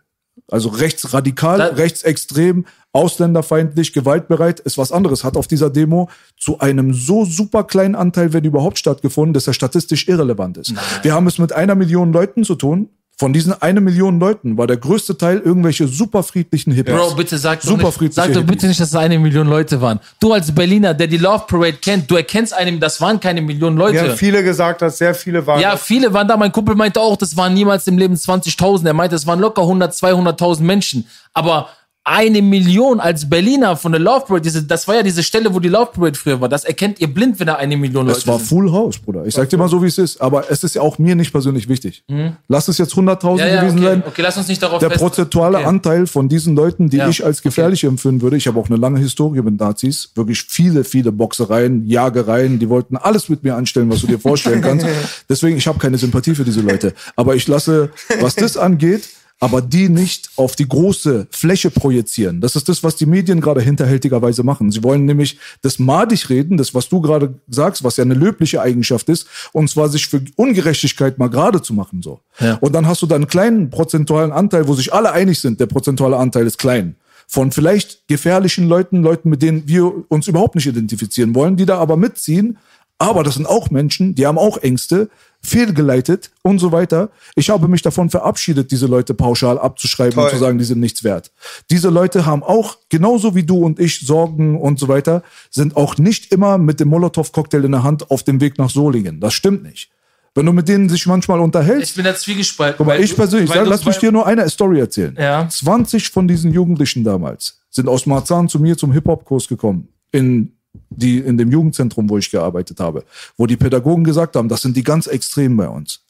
[0.52, 5.24] also rechtsradikal, Da- rechtsextrem, ausländerfeindlich, gewaltbereit, ist was anderes.
[5.24, 9.54] Hat auf dieser Demo zu einem so super kleinen Anteil, wenn überhaupt stattgefunden, dass er
[9.54, 10.74] statistisch irrelevant ist.
[11.04, 12.90] Wir haben es mit einer Million Leuten zu tun.
[13.22, 16.96] Von diesen eine Million Leuten war der größte Teil irgendwelche super friedlichen Hippies.
[16.96, 19.46] Bro, bitte sag doch, Super nicht, friedliche sag doch bitte nicht, dass es eine Million
[19.46, 20.00] Leute waren.
[20.20, 23.78] Du als Berliner, der die Love Parade kennt, du erkennst einem, das waren keine Million
[23.78, 24.18] Wir haben Leute.
[24.18, 25.62] viele gesagt, dass sehr viele waren.
[25.62, 26.36] Ja, viele waren da.
[26.36, 28.88] Mein Kumpel meinte auch, das waren niemals im Leben 20.000.
[28.88, 31.06] Er meinte, es waren locker 100, 200.000 Menschen.
[31.36, 31.70] Aber
[32.04, 35.60] eine Million als Berliner von der Love Parade, diese, das war ja diese Stelle, wo
[35.60, 36.50] die Love Parade früher war.
[36.50, 38.48] Das erkennt ihr blind, wenn da eine Million Leute Es war sind.
[38.48, 39.26] Full House, Bruder.
[39.28, 40.20] Ich sag dir mal so, wie es ist.
[40.20, 42.04] Aber es ist ja auch mir nicht persönlich wichtig.
[42.48, 43.38] Lass es jetzt 100.000 Mhm.
[43.40, 43.88] Ja, ja, gewesen okay.
[43.88, 44.04] sein.
[44.08, 45.68] okay, lass uns nicht darauf Der fest- prozentuale Okay.
[45.68, 48.78] Anteil von diesen Leuten, die Ja, ich als gefährlich empfinden würde, ich habe auch eine
[48.78, 53.92] lange Historie mit Nazis, wirklich viele, viele Boxereien, Jagereien, die wollten alles mit mir anstellen,
[53.92, 54.88] was du dir vorstellen kannst.
[55.30, 56.94] Deswegen, ich habe keine Sympathie für diese Leute.
[57.16, 59.04] Aber ich lasse, was das angeht,
[59.42, 62.42] aber die nicht auf die große Fläche projizieren.
[62.42, 64.70] Das ist das, was die Medien gerade hinterhältigerweise machen.
[64.72, 68.62] Sie wollen nämlich das madig reden, das, was du gerade sagst, was ja eine löbliche
[68.62, 72.20] Eigenschaft ist, und zwar sich für Ungerechtigkeit mal gerade zu machen, so.
[72.40, 72.60] Ja.
[72.62, 75.66] Und dann hast du da einen kleinen prozentualen Anteil, wo sich alle einig sind, der
[75.66, 76.96] prozentuale Anteil ist klein.
[77.28, 81.80] Von vielleicht gefährlichen Leuten, Leuten, mit denen wir uns überhaupt nicht identifizieren wollen, die da
[81.80, 82.60] aber mitziehen.
[83.02, 85.10] Aber das sind auch Menschen, die haben auch Ängste,
[85.44, 87.10] fehlgeleitet und so weiter.
[87.36, 90.32] Ich habe mich davon verabschiedet, diese Leute pauschal abzuschreiben und Toll.
[90.32, 91.32] zu sagen, die sind nichts wert.
[91.70, 95.98] Diese Leute haben auch, genauso wie du und ich, Sorgen und so weiter, sind auch
[95.98, 99.20] nicht immer mit dem Molotow-Cocktail in der Hand auf dem Weg nach Solingen.
[99.20, 99.90] Das stimmt nicht.
[100.34, 102.78] Wenn du mit denen sich manchmal Ich unterhältst, bin da zwiegespalten.
[102.78, 104.80] Guck mal, weil ich du- persönlich, weil sag, du- lass mich dir nur eine Story
[104.80, 105.16] erzählen.
[105.20, 105.50] Ja.
[105.50, 109.88] 20 von diesen Jugendlichen damals sind aus Marzahn zu mir zum Hip-Hop-Kurs gekommen.
[110.12, 110.54] In,
[110.90, 113.04] die, in dem Jugendzentrum, wo ich gearbeitet habe.
[113.38, 116.02] Wo die Pädagogen gesagt haben, das sind die ganz Extremen bei uns.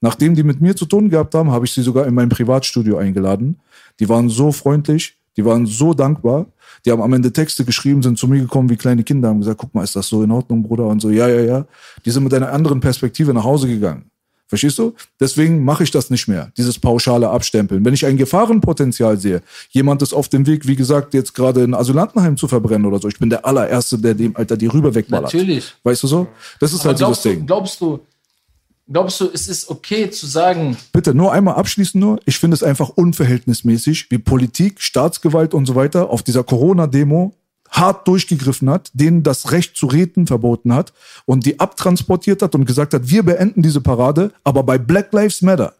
[0.00, 2.98] Nachdem die mit mir zu tun gehabt haben, habe ich sie sogar in mein Privatstudio
[2.98, 3.60] eingeladen.
[3.98, 6.46] Die waren so freundlich, die waren so dankbar.
[6.84, 9.58] Die haben am Ende Texte geschrieben, sind zu mir gekommen wie kleine Kinder, haben gesagt,
[9.58, 10.86] guck mal, ist das so in Ordnung, Bruder?
[10.86, 11.66] Und so, ja, ja, ja.
[12.04, 14.10] Die sind mit einer anderen Perspektive nach Hause gegangen.
[14.48, 14.94] Verstehst du?
[15.20, 17.84] Deswegen mache ich das nicht mehr, dieses pauschale Abstempeln.
[17.84, 21.74] Wenn ich ein Gefahrenpotenzial sehe, jemand ist auf dem Weg, wie gesagt, jetzt gerade ein
[21.74, 25.34] Asylantenheim zu verbrennen oder so, ich bin der allererste, der dem Alter die Rübe wegballert.
[25.34, 25.74] Natürlich.
[25.82, 26.28] Weißt du so?
[26.60, 27.46] Das ist Aber halt glaubst, du, Ding.
[27.46, 28.00] glaubst du,
[28.90, 32.18] glaubst du, es ist okay zu sagen, Bitte nur einmal abschließen nur.
[32.24, 37.34] Ich finde es einfach unverhältnismäßig, wie Politik, Staatsgewalt und so weiter auf dieser Corona-Demo
[37.70, 40.92] hart durchgegriffen hat, denen das Recht zu reden verboten hat
[41.24, 45.42] und die abtransportiert hat und gesagt hat, wir beenden diese Parade, aber bei Black Lives
[45.42, 45.74] Matter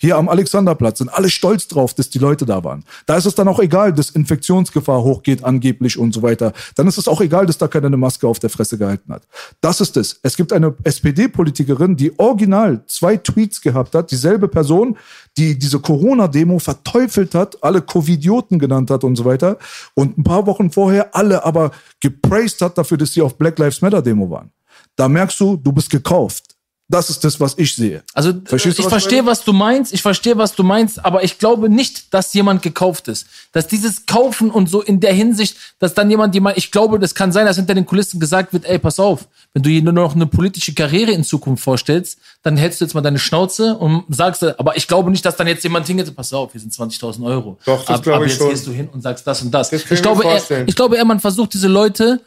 [0.00, 2.84] hier am Alexanderplatz sind alle stolz drauf, dass die Leute da waren.
[3.06, 6.52] Da ist es dann auch egal, dass Infektionsgefahr hochgeht angeblich und so weiter.
[6.76, 9.22] Dann ist es auch egal, dass da keiner eine Maske auf der Fresse gehalten hat.
[9.60, 10.20] Das ist es.
[10.22, 14.96] Es gibt eine SPD-Politikerin, die original zwei Tweets gehabt hat, dieselbe Person,
[15.36, 19.58] die diese Corona-Demo verteufelt hat, alle Covidioten genannt hat und so weiter
[19.94, 23.82] und ein paar Wochen vorher alle aber gepraised hat dafür, dass sie auf Black Lives
[23.82, 24.52] Matter-Demo waren.
[24.96, 26.47] Da merkst du, du bist gekauft.
[26.90, 28.02] Das ist das, was ich sehe.
[28.14, 29.30] Also Verstehst du, ich was ich verstehe, meine?
[29.30, 33.08] was du meinst, ich verstehe, was du meinst, aber ich glaube nicht, dass jemand gekauft
[33.08, 33.26] ist.
[33.52, 37.14] Dass dieses Kaufen und so in der Hinsicht, dass dann jemand jemand, ich glaube, das
[37.14, 39.92] kann sein, dass hinter den Kulissen gesagt wird, ey, pass auf, wenn du hier nur
[39.92, 44.04] noch eine politische Karriere in Zukunft vorstellst, dann hältst du jetzt mal deine Schnauze und
[44.08, 47.22] sagst, aber ich glaube nicht, dass dann jetzt jemand hingeht, pass auf, hier sind 20.000
[47.22, 47.58] Euro.
[47.66, 48.48] Doch, das ab, glaube ab ich jetzt schon.
[48.48, 49.68] gehst du hin und sagst das und das.
[49.68, 52.22] Das ich glaube, er, ich glaube, er, man versucht diese Leute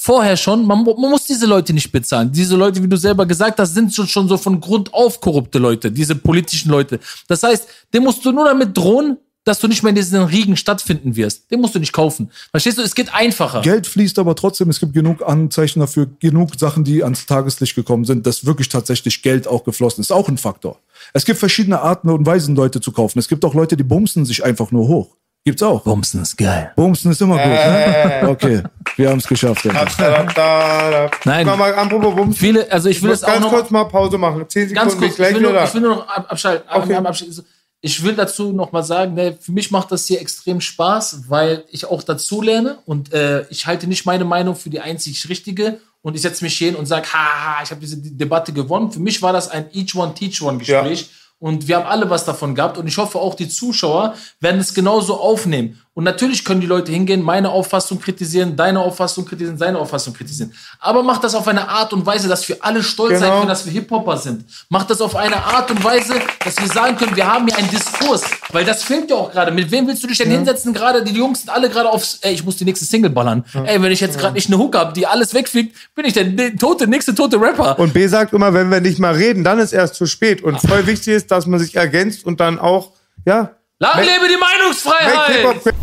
[0.00, 2.30] vorher schon, man, man muss diese Leute nicht bezahlen.
[2.30, 5.58] Diese Leute, wie du selber gesagt hast, sind schon, schon so von Grund auf korrupte
[5.58, 7.00] Leute, diese politischen Leute.
[7.26, 10.56] Das heißt, dem musst du nur damit drohen, dass du nicht mehr in diesen Riegen
[10.56, 11.50] stattfinden wirst.
[11.50, 12.30] Den musst du nicht kaufen.
[12.50, 12.82] Verstehst du?
[12.82, 13.62] Es geht einfacher.
[13.62, 18.04] Geld fließt aber trotzdem, es gibt genug Anzeichen dafür, genug Sachen, die ans Tageslicht gekommen
[18.04, 20.12] sind, dass wirklich tatsächlich Geld auch geflossen ist.
[20.12, 20.78] Auch ein Faktor.
[21.12, 23.18] Es gibt verschiedene Arten und Weisen, Leute zu kaufen.
[23.18, 25.16] Es gibt auch Leute, die bumsen sich einfach nur hoch.
[25.48, 25.82] Gibt's auch.
[25.82, 26.72] Bumsen ist geil.
[26.76, 28.28] Bumsen ist immer gut, ne?
[28.28, 28.62] Okay,
[28.96, 29.64] wir haben es geschafft.
[29.64, 29.72] Ja.
[29.72, 31.10] Da, da, da.
[31.24, 31.46] Nein.
[31.46, 32.36] Mal, mal, apropos Bums.
[32.36, 34.44] Viele, also ich Ich will muss das auch ganz noch kurz mal Pause machen.
[34.46, 36.08] Zehn ganz Sekunden bin kurz, ich gleich ich will, nur, wieder ich will nur noch
[36.08, 36.68] ab, abschalten.
[36.68, 37.24] ab- Okay.
[37.80, 41.64] Ich will dazu noch mal sagen, ne, für mich macht das hier extrem Spaß, weil
[41.70, 45.78] ich auch dazu lerne und äh, ich halte nicht meine Meinung für die einzig richtige
[46.02, 48.90] und ich setze mich hin und sage, haha, ich habe diese Debatte gewonnen.
[48.90, 51.08] Für mich war das ein Each One Teach One Gespräch.
[51.38, 52.78] Und wir haben alle was davon gehabt.
[52.78, 55.80] Und ich hoffe, auch die Zuschauer werden es genauso aufnehmen.
[55.98, 60.52] Und natürlich können die Leute hingehen, meine Auffassung kritisieren, deine Auffassung kritisieren, seine Auffassung kritisieren.
[60.78, 63.38] Aber macht das auf eine Art und Weise, dass wir alle stolz sein Genau.
[63.38, 64.44] können, dass wir Hip-Hopper sind.
[64.68, 66.14] Macht das auf eine Art und Weise,
[66.44, 68.22] dass wir sagen können, wir haben hier einen Diskurs.
[68.52, 69.50] Weil das fehlt ja auch gerade.
[69.50, 70.72] Mit wem willst du dich denn hinsetzen?
[70.72, 73.44] Gerade die Jungs sind alle gerade aufs, ey, ich muss die nächste Single ballern.
[73.64, 76.56] Ey, wenn ich jetzt gerade nicht eine Hook habe, die alles wegfliegt, bin ich der
[76.56, 77.76] tote, nächste tote Rapper.
[77.76, 80.44] Und B sagt immer, wenn wir nicht mal reden, dann ist erst zu spät.
[80.44, 82.92] Und voll wichtig ist, dass man sich ergänzt und dann auch,
[83.26, 83.50] ja.
[83.80, 85.74] Lang lebe die Meinungsfreiheit!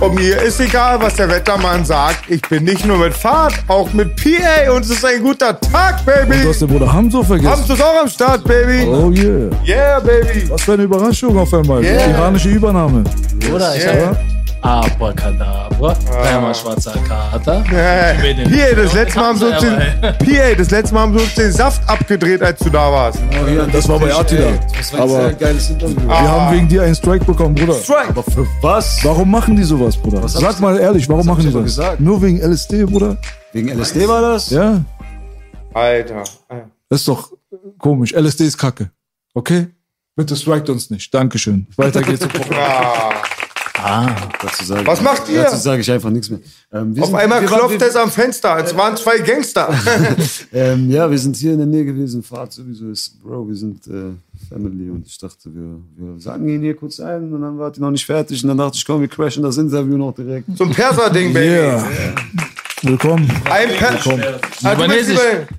[0.00, 2.30] Und mir ist egal, was der Wettermann sagt.
[2.30, 6.04] Ich bin nicht nur mit Fahrt, auch mit PA und es ist ein guter Tag,
[6.06, 6.42] Baby.
[6.42, 7.64] Du hast den Bruder Haben vergessen.
[7.66, 8.86] Sie es auch am Start, Baby?
[8.86, 9.50] Oh yeah.
[9.66, 10.48] Yeah, Baby.
[10.50, 11.82] Was für eine Überraschung auf einmal.
[11.82, 12.10] Yeah.
[12.10, 13.02] Iranische Übernahme.
[13.52, 13.74] Oder?
[13.76, 14.06] Ich Yeah.
[14.08, 17.60] hab Abracadabra, dreimal schwarzer Kater.
[17.62, 21.24] Den- PA, das letzte Mal haben sie uns den, Ja, das letzte Mal haben sie
[21.24, 23.20] uns den Saft abgedreht, als du da warst.
[23.72, 24.50] Das war bei Attila.
[24.76, 25.96] Das war ein Aber geiles Interview.
[26.06, 27.74] wir haben wegen dir einen Strike bekommen, Bruder.
[27.74, 28.08] Strike.
[28.08, 28.98] Aber für was?
[29.04, 30.26] Warum machen die sowas, Bruder?
[30.28, 31.62] Sag mal ehrlich, warum machen die das?
[31.62, 32.00] gesagt?
[32.00, 33.16] Nur wegen LSD, Bruder?
[33.52, 34.50] Wegen LSD war das?
[34.50, 34.80] Ja,
[35.72, 36.24] Alter.
[36.88, 37.30] das ist doch
[37.78, 38.12] komisch.
[38.12, 38.90] LSD ist Kacke.
[39.34, 39.68] Okay?
[40.16, 41.14] Bitte strikt uns nicht.
[41.14, 41.68] Dankeschön.
[41.76, 42.26] Weiter geht's.
[43.82, 44.06] Ah.
[44.42, 45.42] Dazu sage Was ich- macht ihr?
[45.42, 46.40] Dazu sage ich einfach nichts mehr.
[46.72, 48.58] Ähm, wir Auf sind- einmal wir waren- klopft es am Fenster.
[48.64, 49.68] Es waren zwei Gangster.
[50.52, 52.22] Ähm, ja, wir sind hier in der Nähe gewesen.
[52.22, 54.12] Fahrt sowieso ist, Bro, wir sind äh,
[54.48, 57.80] Family und ich dachte, wir, wir sagen ihn hier kurz ein und dann war die
[57.80, 60.56] noch nicht fertig und dann dachte ich, komm, wir crashen das Interview noch direkt.
[60.56, 61.46] Zum Perser-Ding, Baby.
[61.54, 61.84] Yeah.
[62.82, 63.30] Willkommen.
[63.50, 65.18] Ein, per Ah, du bist Libanesisch.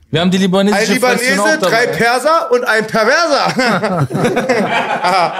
[0.09, 1.87] Wir haben die ein libanesische Fraktion Libanese, drei.
[1.87, 4.07] Perser und ein Perverser.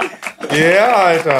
[0.52, 1.36] Ja, Alter.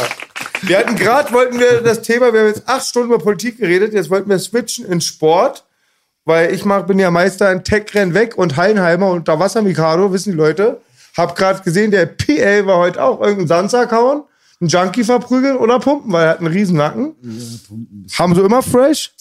[0.63, 3.93] Wir hatten gerade, wollten wir das Thema, wir haben jetzt acht Stunden über Politik geredet,
[3.95, 5.65] jetzt wollten wir switchen in Sport,
[6.25, 10.33] weil ich mach, bin ja Meister in Tech-Renn weg und Heidenheimer und Wasser Mikado, wissen
[10.33, 10.81] die Leute.
[11.17, 14.23] Hab gerade gesehen, der PA war heute auch irgendeinen Sandsack hauen,
[14.61, 17.15] einen Junkie verprügeln oder pumpen, weil er hat einen riesen Nacken.
[18.19, 19.13] Haben sie immer fresh?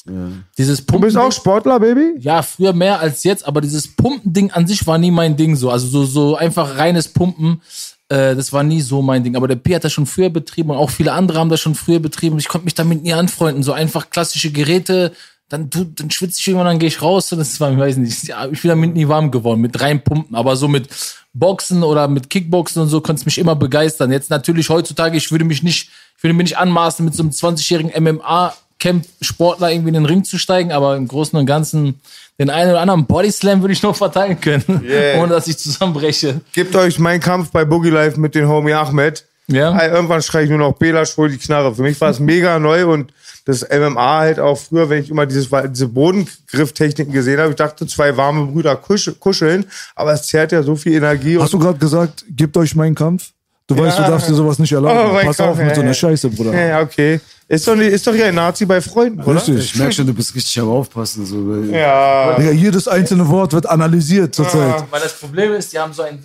[0.57, 1.18] Dieses Du bist Pumpen.
[1.18, 2.16] auch Sportler, Baby?
[2.20, 5.70] Ja, früher mehr als jetzt, aber dieses Pumpending an sich war nie mein Ding so.
[5.72, 7.61] Also so, so einfach reines Pumpen,
[8.10, 9.36] äh, das war nie so mein Ding.
[9.36, 11.76] Aber der P hat das schon früher betrieben und auch viele andere haben das schon
[11.76, 12.38] früher betrieben.
[12.40, 13.64] Ich konnte mich damit nie anfreunden.
[13.64, 15.14] So einfach klassische Geräte,
[15.48, 18.30] dann, dann schwitze ich irgendwann, dann gehe ich raus und das war, ich weiß nicht,
[18.52, 20.36] ich bin damit nie warm geworden, mit rein Pumpen.
[20.36, 20.90] Aber so mit
[21.34, 24.11] Boxen oder mit Kickboxen und so konnte es mich immer begeistern.
[24.11, 27.31] Jetzt natürlich heutzutage, ich würde mich nicht, ich würde mir nicht anmaßen, mit so einem
[27.31, 31.99] 20-jährigen MMA Camp-Sportler irgendwie in den Ring zu steigen, aber im Großen und Ganzen
[32.40, 35.18] den einen oder anderen Bodyslam würde ich noch verteilen können, Yeah.
[35.22, 36.41] ohne dass ich zusammenbreche.
[36.53, 39.26] Gebt euch meinen Kampf bei Boogie Life mit den Homie Ahmed.
[39.48, 39.78] Ja.
[39.78, 41.76] Ey, irgendwann schreie ich nur noch Bela, hol die Knarre.
[41.76, 43.11] Für mich war es mega neu und
[43.45, 47.88] das MMA halt auch früher, wenn ich immer dieses, diese Bodengrifftechniken gesehen habe, ich dachte,
[47.88, 51.40] zwei warme Brüder kusch, kuscheln, aber es zehrt ja so viel Energie.
[51.40, 53.32] Hast du gerade gesagt, gebt euch meinen Kampf?
[53.70, 55.12] Du weißt, du darfst dir sowas nicht erlauben.
[55.12, 55.94] Oh Pass Gott, auf mit so ja, einer ja.
[55.94, 56.54] Scheiße, Bruder.
[56.54, 57.20] ja, ja, okay.
[57.48, 59.36] Ist doch, nicht, ist doch hier ein Nazi bei Freunden, oder?
[59.36, 59.58] Richtig.
[59.58, 61.26] Ich merke schon, du bist richtig am Aufpassen.
[61.26, 62.36] So, Ja.
[62.38, 64.84] Digga, jedes einzelne Wort wird analysiert zurzeit.
[64.91, 66.24] Weil das Problem ist, die haben so einen,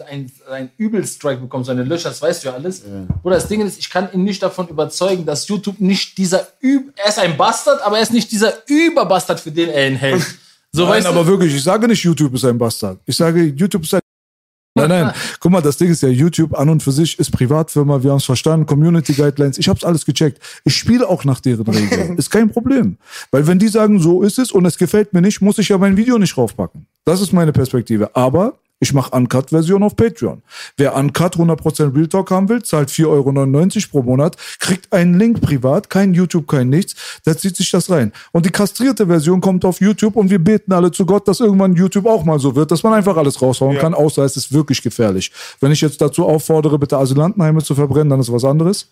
[0.50, 2.82] einen Übelstrike bekommen, so eine Löcher, das weißt du ja alles.
[3.22, 6.92] Oder das Ding ist, ich kann ihn nicht davon überzeugen, dass YouTube nicht dieser Üb
[6.96, 10.22] er ist ein Bastard, aber er ist nicht dieser Überbastard, für den er ihn hält.
[10.76, 11.26] So Nein, weißt aber du?
[11.28, 12.98] wirklich, ich sage nicht, YouTube ist ein Bastard.
[13.06, 14.00] Ich sage, YouTube ist ein.
[14.74, 15.12] Nein, nein.
[15.38, 18.18] Guck mal, das Ding ist ja, YouTube an und für sich ist Privatfirma, wir haben
[18.18, 20.40] es verstanden, Community Guidelines, ich hab's alles gecheckt.
[20.64, 22.16] Ich spiele auch nach deren Regeln.
[22.18, 22.96] Ist kein Problem.
[23.30, 25.78] Weil wenn die sagen, so ist es und es gefällt mir nicht, muss ich ja
[25.78, 26.86] mein Video nicht raufpacken.
[27.04, 28.14] Das ist meine Perspektive.
[28.16, 30.42] Aber ich mache Uncut-Version auf Patreon.
[30.76, 35.40] Wer Uncut 100% Real Talk haben will, zahlt 4,99 Euro pro Monat, kriegt einen Link
[35.40, 36.94] privat, kein YouTube, kein nichts,
[37.24, 38.12] da zieht sich das rein.
[38.32, 41.74] Und die kastrierte Version kommt auf YouTube und wir beten alle zu Gott, dass irgendwann
[41.74, 44.82] YouTube auch mal so wird, dass man einfach alles raushauen kann, außer es ist wirklich
[44.82, 45.32] gefährlich.
[45.60, 48.90] Wenn ich jetzt dazu auffordere, bitte Asylantenheime zu verbrennen, dann ist was anderes.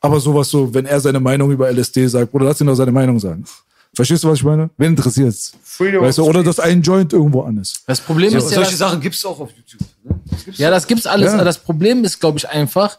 [0.00, 2.92] Aber sowas so, wenn er seine Meinung über LSD sagt, oder lass ihn doch seine
[2.92, 3.44] Meinung sagen.
[3.94, 4.70] Verstehst du, was ich meine?
[4.76, 5.52] Wen interessiert's?
[5.62, 7.82] Freedom Weißt du, oder dass ein Joint irgendwo an ist.
[7.86, 9.88] Das Problem So, ist ja, solche Sachen gibt es auch auf YouTube.
[10.02, 10.20] Ne?
[10.30, 11.28] Das gibt's Ja, das gibt's alles.
[11.28, 11.34] Ja.
[11.34, 12.98] aber Das Problem ist, glaube ich, einfach,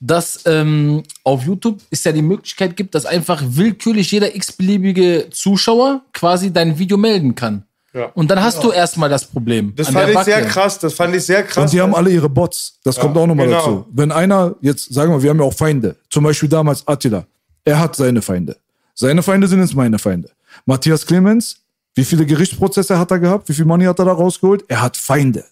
[0.00, 6.02] dass ähm, auf YouTube es ja die Möglichkeit gibt, dass einfach willkürlich jeder x-beliebige Zuschauer
[6.12, 7.64] quasi dein Video melden kann.
[7.92, 8.06] Ja.
[8.14, 9.74] Und dann hast du erstmal das Problem.
[9.74, 10.78] Das an fand ich sehr krass.
[10.78, 11.64] Das fand ich sehr krass.
[11.64, 12.78] Und die haben alle ihre Bots.
[12.84, 13.58] Das kommt auch nochmal genau.
[13.58, 13.86] dazu.
[13.92, 15.96] Wenn einer, jetzt sagen wir, wir haben ja auch Feinde.
[16.08, 17.26] Zum Beispiel damals Attila.
[17.64, 18.56] Er hat seine Feinde.
[19.00, 20.28] Seine Feinde sind jetzt meine Feinde.
[20.66, 21.56] Matthias Clemens,
[21.94, 23.48] wie viele Gerichtsprozesse hat er gehabt?
[23.48, 24.62] Wie viel Money hat er da rausgeholt?
[24.68, 25.42] Er hat Feinde.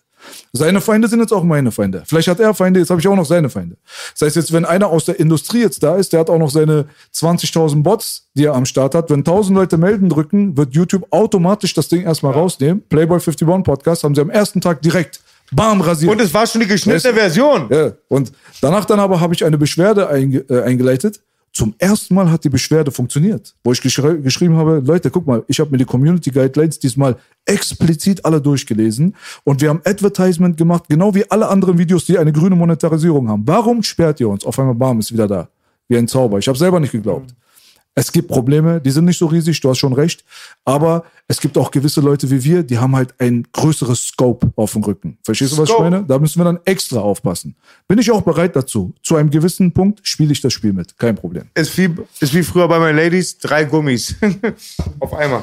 [0.53, 2.03] Seine Feinde sind jetzt auch meine Feinde.
[2.05, 3.79] Vielleicht hat er Feinde, jetzt habe ich auch noch seine Feinde.
[4.12, 6.51] Das heißt jetzt, wenn einer aus der Industrie jetzt da ist, der hat auch noch
[6.51, 9.09] seine 20.000 Bots, die er am Start hat.
[9.09, 12.83] Wenn 1000 Leute melden drücken, wird YouTube automatisch das Ding erstmal rausnehmen.
[12.91, 15.23] Playboy 51 Podcast haben sie am ersten Tag direkt
[15.53, 16.12] bam rasiert.
[16.12, 17.69] Und es war schon die geschnittene Version.
[17.70, 18.31] Ja, und
[18.61, 21.23] danach dann aber habe ich eine Beschwerde einge äh, eingeleitet.
[21.59, 25.43] Zum ersten Mal hat die Beschwerde funktioniert, wo ich geschri geschrieben habe, Leute, guck mal,
[25.49, 27.17] ich habe mir die Community Guidelines diesmal
[27.47, 32.31] explizit alle durchgelesen und wir haben Advertisement gemacht, genau wie alle anderen Videos, die eine
[32.31, 33.43] grüne Monetarisierung haben.
[33.45, 34.45] Warum sperrt ihr uns?
[34.45, 35.49] Auf einmal, bam, ist wieder da.
[35.89, 36.39] Wie ein Zauber.
[36.39, 37.35] Ich habe selber nicht geglaubt.
[37.94, 40.24] Es gibt Probleme, die sind nicht so riesig, du hast schon recht.
[40.65, 44.73] Aber es gibt auch gewisse Leute wie wir, die haben halt ein größeres Scope auf
[44.73, 45.19] dem Rücken.
[45.24, 45.90] Verstehst du, was ich Scope.
[45.90, 46.05] meine?
[46.05, 47.56] Da müssen wir dann extra aufpassen.
[47.89, 48.94] Bin ich auch bereit dazu.
[49.02, 50.97] Zu einem gewissen Punkt spiele ich das Spiel mit.
[50.97, 51.47] Kein Problem.
[51.55, 51.90] Ist wie,
[52.20, 54.15] ist wie früher bei meinen Ladies, drei Gummis.
[55.01, 55.43] Auf einmal.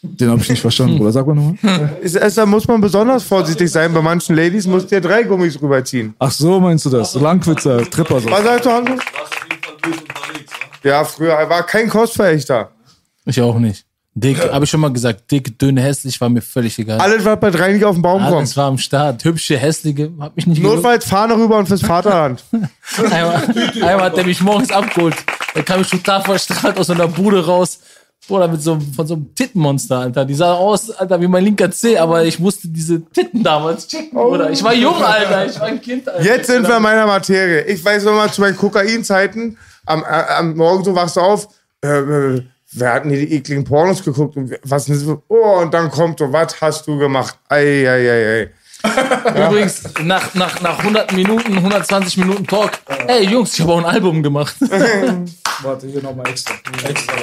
[0.00, 1.10] Den habe ich nicht verstanden, Bruder.
[1.10, 1.98] Sag mal nochmal.
[2.00, 3.92] Ist, ist, da muss man besonders vorsichtig sein.
[3.92, 6.14] Bei manchen Ladies muss der drei Gummis rüberziehen.
[6.20, 7.14] Ach so, meinst du das?
[7.14, 8.20] Langwitzer, Tripper.
[8.20, 8.30] So.
[8.30, 8.96] Was sagst du, Hanno?
[10.82, 12.70] Ja, früher er war kein Kostverächter.
[13.24, 13.84] Ich auch nicht.
[14.14, 16.98] Dick, habe ich schon mal gesagt, dick, dünn, hässlich, war mir völlig egal.
[17.00, 18.56] Alles, was bei drei nicht auf den Baum Alles kommt.
[18.56, 19.24] war am Start.
[19.24, 20.60] Hübsche, hässliche, hab mich nicht.
[20.60, 22.42] Notfalls Fahne rüber und fürs Vaterland.
[22.96, 23.42] Einmal,
[23.74, 25.14] einmal hat der mich morgens abgeholt.
[25.54, 27.78] Da kam ich total verstrahlt aus so einer Bude raus.
[28.26, 30.24] Bruder, mit so, einem- von so einem Tittenmonster, Alter.
[30.24, 34.10] Die sah aus, Alter, wie mein linker Zeh, aber ich musste diese Titten damals checken,
[34.18, 34.50] Bruder.
[34.50, 35.46] Ich war jung, Alter.
[35.46, 36.22] Ich war ein Kind, Alter.
[36.24, 37.62] Jetzt sind wir in meiner Materie.
[37.66, 39.56] Ich weiß noch mal zu meinen Kokainzeiten,
[39.88, 41.48] am, äh, am Morgen so wachst du auf,
[41.82, 42.42] äh, äh,
[42.72, 44.36] wer hat denn hier die ekligen Pornos geguckt?
[44.36, 45.22] Und was denn so?
[45.28, 47.38] Oh, und dann kommt so, was hast du gemacht?
[47.48, 48.50] Ei, ei, ei, ei.
[49.46, 52.72] Übrigens, nach, nach, nach 100 Minuten, 120 Minuten Talk.
[53.08, 54.54] Ey, Jungs, ich habe auch ein Album gemacht.
[55.62, 56.54] Warte, hier nochmal extra.
[56.86, 57.14] extra.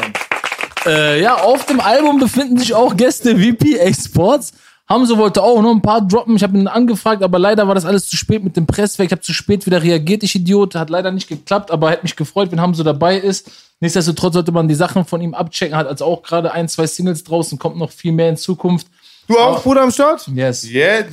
[0.85, 4.51] Äh, ja, auf dem Album befinden sich auch Gäste wie PA Sports.
[4.87, 6.35] Hamso wollte auch noch ein paar droppen.
[6.35, 9.07] Ich habe ihn angefragt, aber leider war das alles zu spät mit dem Presswerk.
[9.07, 10.75] Ich habe zu spät wieder reagiert, ich Idiot.
[10.75, 13.49] Hat leider nicht geklappt, aber hätte mich gefreut, wenn Hamso dabei ist.
[13.79, 15.75] Nichtsdestotrotz sollte man die Sachen von ihm abchecken.
[15.75, 18.87] Hat also auch gerade ein, zwei Singles draußen, kommt noch viel mehr in Zukunft.
[19.27, 20.27] Du auch, Bruder, am Start?
[20.27, 20.69] Yes.
[20.69, 21.03] Yeah,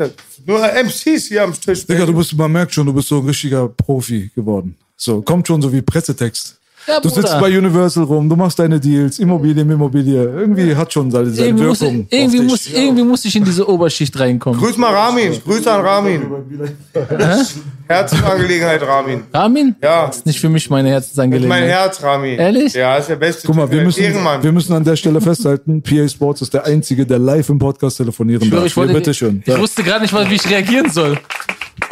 [0.44, 1.86] nur MCs hier am Tisch.
[1.86, 4.76] Digga, du bist, man merkt schon, du bist so ein richtiger Profi geworden.
[4.96, 6.60] So, kommt schon so wie Pressetext.
[6.88, 10.22] Ja, Du sitzt bei Universal rum, du machst deine Deals, Immobilien, Immobilie.
[10.24, 12.06] Irgendwie hat schon seine, seine Irgendwie muss, Wirkung.
[12.10, 12.76] irgendwie, auf muss, dich.
[12.76, 14.58] irgendwie muss ich in diese Oberschicht reinkommen.
[14.60, 15.32] Grüß mal Ramin.
[15.44, 16.22] Grüß an Ramin.
[17.88, 19.22] Herzensangelegenheit, Ramin.
[19.32, 19.76] Ramin?
[19.82, 20.06] Ja.
[20.06, 21.64] Das ist nicht für mich meine Mein Herzensangelegenheit.
[21.68, 22.38] Herz, Ramin.
[22.38, 22.72] Ehrlich?
[22.74, 24.42] Ja, ist der beste Guck mal, wir müssen, Ehrenmann.
[24.42, 27.98] wir müssen an der Stelle festhalten, PA Sports ist der Einzige, der live im Podcast
[27.98, 28.64] telefonieren darf.
[28.64, 29.42] ich, wollte, Hier, bitteschön.
[29.44, 31.18] ich wusste gerade nicht mal, wie ich reagieren soll.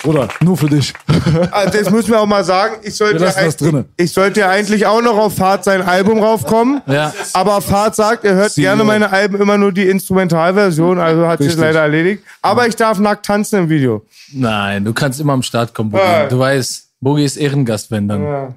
[0.02, 0.92] Bruder, nur für dich.
[1.52, 2.76] Also das müssen wir auch mal sagen.
[2.82, 3.84] Ich sollte, ja drinne.
[3.96, 6.80] ich sollte ja eigentlich auch noch auf Fahrt sein Album raufkommen.
[6.86, 7.12] Ja.
[7.32, 8.62] Aber Fahrt sagt, er hört CEO.
[8.62, 12.22] gerne meine Alben immer nur die Instrumentalversion, also hat sich leider erledigt.
[12.42, 14.04] Aber ich darf nackt tanzen im Video.
[14.32, 16.02] Nein, du kannst immer am Start kommen, Boogie.
[16.02, 16.26] Ja.
[16.26, 18.54] Du weißt, Boogie ist Ehrengast, wenn dann.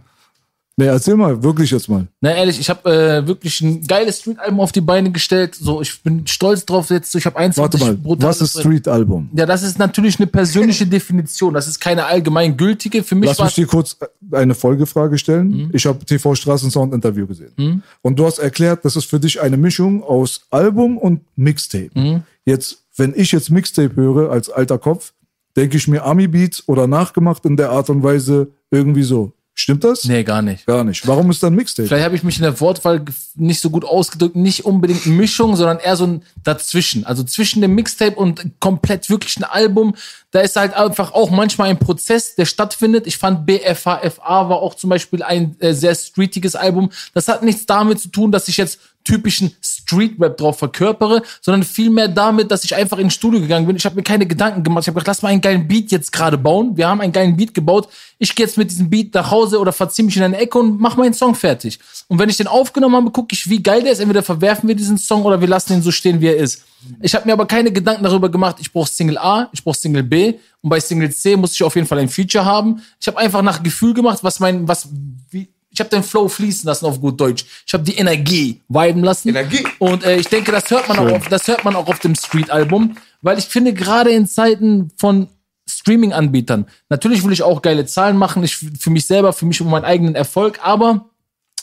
[0.76, 2.08] Nee, erzähl mal, wirklich jetzt mal.
[2.20, 5.54] Na ehrlich, ich habe äh, wirklich ein geiles Street-Album auf die Beine gestellt.
[5.54, 7.14] So, ich bin stolz drauf jetzt.
[7.16, 9.30] Ich habe 21 Warte mal, was ist Street-Album?
[9.36, 11.54] Ja, das ist natürlich eine persönliche Definition.
[11.54, 13.04] Das ist keine allgemeingültige.
[13.04, 13.98] Für mich Lass mich dir kurz
[14.32, 15.50] eine Folgefrage stellen.
[15.50, 15.70] Mhm.
[15.74, 17.84] Ich habe TV Straßensound Interview gesehen.
[18.02, 21.92] Und du hast erklärt, das ist für dich eine Mischung aus Album und Mixtape.
[21.94, 22.24] Mhm.
[22.46, 25.14] Jetzt, wenn ich jetzt Mixtape höre als alter Kopf,
[25.56, 29.34] denke ich mir Ami Beats oder nachgemacht in der Art und Weise irgendwie so.
[29.56, 30.06] Stimmt das?
[30.06, 30.66] Nee, gar nicht.
[30.66, 31.08] Gar nicht.
[31.08, 31.88] Warum ist dann Mixtape?
[31.88, 33.04] Vielleicht habe ich mich in der Wortwahl
[33.36, 34.36] nicht so gut ausgedrückt.
[34.36, 37.06] Nicht unbedingt Mischung, sondern eher so ein dazwischen.
[37.06, 39.96] Also zwischen dem Mixtape und komplett wirklich ein Album.
[40.32, 43.06] Da ist halt einfach auch manchmal ein Prozess, der stattfindet.
[43.06, 46.90] Ich fand BFHFA war auch zum Beispiel ein äh, sehr streetiges Album.
[47.14, 52.08] Das hat nichts damit zu tun, dass ich jetzt typischen Street-Rap drauf verkörpere, sondern vielmehr
[52.08, 53.76] damit, dass ich einfach ins Studio gegangen bin.
[53.76, 54.84] Ich habe mir keine Gedanken gemacht.
[54.84, 56.76] Ich habe gedacht, lass mal einen geilen Beat jetzt gerade bauen.
[56.78, 57.90] Wir haben einen geilen Beat gebaut.
[58.20, 60.80] Ich gehe jetzt mit diesem Beat nach Hause oder verziehe mich in eine Ecke und
[60.80, 61.80] mach meinen Song fertig.
[62.08, 64.00] Und wenn ich den aufgenommen habe, gucke ich, wie geil der ist.
[64.00, 66.64] Entweder verwerfen wir diesen Song oder wir lassen ihn so stehen, wie er ist.
[67.02, 70.04] Ich habe mir aber keine Gedanken darüber gemacht, ich brauche Single A, ich brauche Single
[70.04, 72.82] B und bei Single C muss ich auf jeden Fall ein Feature haben.
[73.00, 74.90] Ich habe einfach nach Gefühl gemacht, was mein, was,
[75.30, 77.46] wie, ich habe den Flow fließen lassen auf gut Deutsch.
[77.66, 79.30] Ich habe die Energie viben lassen.
[79.30, 79.66] Energie.
[79.80, 82.14] Und äh, ich denke, das hört man auch auf, das hört man auch auf dem
[82.14, 85.28] Street-Album, weil ich finde gerade in Zeiten von
[85.68, 86.68] Streaming-Anbietern.
[86.90, 89.86] Natürlich will ich auch geile Zahlen machen, ich für mich selber, für mich um meinen
[89.86, 91.10] eigenen Erfolg, aber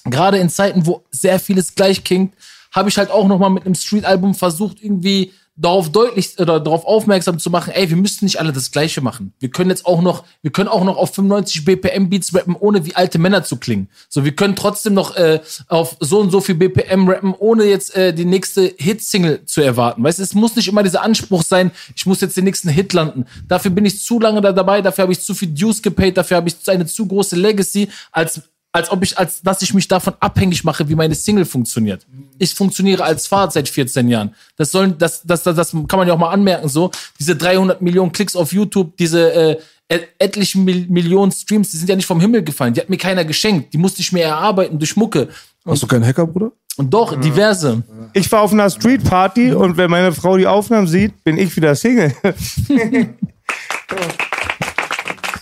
[0.05, 2.35] gerade in Zeiten, wo sehr vieles gleich klingt,
[2.73, 6.87] habe ich halt auch noch mal mit einem Street-Album versucht, irgendwie darauf deutlich oder darauf
[6.87, 9.35] aufmerksam zu machen, ey, wir müssen nicht alle das Gleiche machen.
[9.39, 12.87] Wir können jetzt auch noch, wir können auch noch auf 95 BPM Beats rappen, ohne
[12.87, 13.89] wie alte Männer zu klingen.
[14.09, 17.95] So, wir können trotzdem noch äh, auf so und so viel BPM rappen, ohne jetzt
[17.95, 20.03] äh, die nächste Hit-Single zu erwarten.
[20.03, 23.27] Weißt, es muss nicht immer dieser Anspruch sein, ich muss jetzt den nächsten Hit landen.
[23.47, 26.39] Dafür bin ich zu lange da dabei, dafür habe ich zu viel Dues gepaid, dafür
[26.39, 28.41] habe ich eine zu große Legacy, als
[28.72, 32.06] als ob ich, als dass ich mich davon abhängig mache, wie meine Single funktioniert.
[32.38, 34.34] Ich funktioniere als Fahrt seit 14 Jahren.
[34.56, 36.90] Das sollen, das, das, das, das kann man ja auch mal anmerken, so.
[37.18, 39.56] Diese 300 Millionen Klicks auf YouTube, diese, äh,
[39.88, 42.74] et- etlichen Mil Millionen Streams, die sind ja nicht vom Himmel gefallen.
[42.74, 43.72] Die hat mir keiner geschenkt.
[43.74, 45.28] Die musste ich mir erarbeiten durch Mucke.
[45.66, 46.52] Hast du keinen Hacker, Bruder?
[46.76, 47.82] Und doch, diverse.
[48.12, 51.55] Ich war auf einer Street Party und wenn meine Frau die Aufnahmen sieht, bin ich
[51.56, 52.14] wieder Single.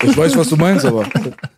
[0.02, 1.08] Ich weiß, was du meinst, aber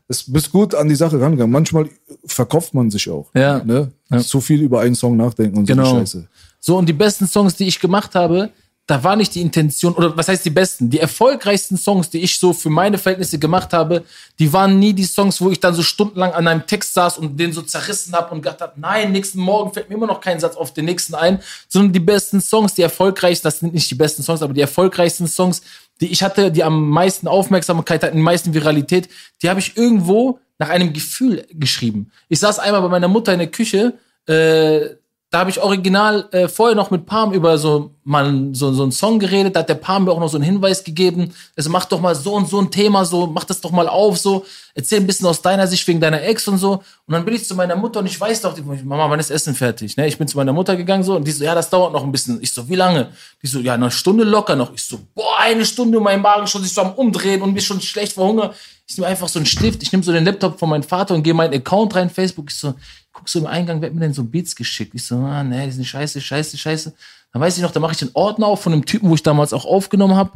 [0.08, 1.52] es bist gut an die Sache rangegangen.
[1.52, 1.88] Manchmal
[2.24, 3.28] verkauft man sich auch.
[3.34, 3.62] Ja.
[3.64, 3.92] Ne?
[4.20, 5.90] Zu viel über einen Song nachdenken und so Genau.
[5.90, 6.28] eine Scheiße.
[6.58, 8.50] So, und die besten Songs, die ich gemacht habe,
[8.86, 10.90] da war nicht die Intention, oder was heißt die besten?
[10.90, 14.02] Die erfolgreichsten Songs, die ich so für meine Verhältnisse gemacht habe,
[14.40, 17.38] die waren nie die Songs, wo ich dann so stundenlang an einem Text saß und
[17.38, 20.40] den so zerrissen habe und gedacht habe, nein, nächsten Morgen fällt mir immer noch kein
[20.40, 21.38] Satz auf den nächsten ein,
[21.68, 25.28] sondern die besten Songs, die erfolgreichsten, das sind nicht die besten Songs, aber die erfolgreichsten
[25.28, 25.62] Songs,
[26.01, 29.09] die ich hatte, die am meisten Aufmerksamkeit hatten, die meisten Viralität,
[29.43, 32.10] die habe ich irgendwo nach einem Gefühl geschrieben.
[32.28, 33.94] Ich saß einmal bei meiner Mutter in der Küche,
[34.27, 34.81] äh,
[35.31, 38.90] da habe ich original äh, vorher noch mit Palm über so mal so, so einen
[38.90, 41.85] Song geredet, da hat der Palm mir auch noch so einen Hinweis gegeben, also mach
[41.85, 44.44] doch mal so und so ein Thema, so mach das doch mal auf, so
[44.74, 46.82] erzähl ein bisschen aus deiner Sicht wegen deiner Ex und so.
[47.07, 49.31] Und dann bin ich zu meiner Mutter und ich weiß doch, die, Mama, wann ist
[49.31, 49.97] Essen fertig?
[49.97, 50.09] Ne?
[50.09, 52.11] Ich bin zu meiner Mutter gegangen so und die so, ja, das dauert noch ein
[52.11, 52.43] bisschen.
[52.43, 53.12] Ich so, wie lange?
[53.40, 54.73] Die so, ja, eine Stunde locker noch.
[54.74, 57.81] Ich so, boah, eine Stunde, mein Magen schon sich so am umdrehen und mir schon
[57.81, 58.52] schlecht vor Hunger.
[58.89, 61.23] Ich nehme einfach so einen Stift, ich nehme so den Laptop von meinem Vater und
[61.23, 62.51] gehe meinen Account rein, Facebook.
[62.51, 62.74] Ich so,
[63.20, 64.94] guck so im Eingang, hat mir denn so Beats geschickt?
[64.94, 66.94] Ich so, ah, nee, die sind scheiße, scheiße, scheiße.
[67.32, 69.22] Dann weiß ich noch, da mache ich den Ordner auf von dem Typen, wo ich
[69.22, 70.32] damals auch aufgenommen habe.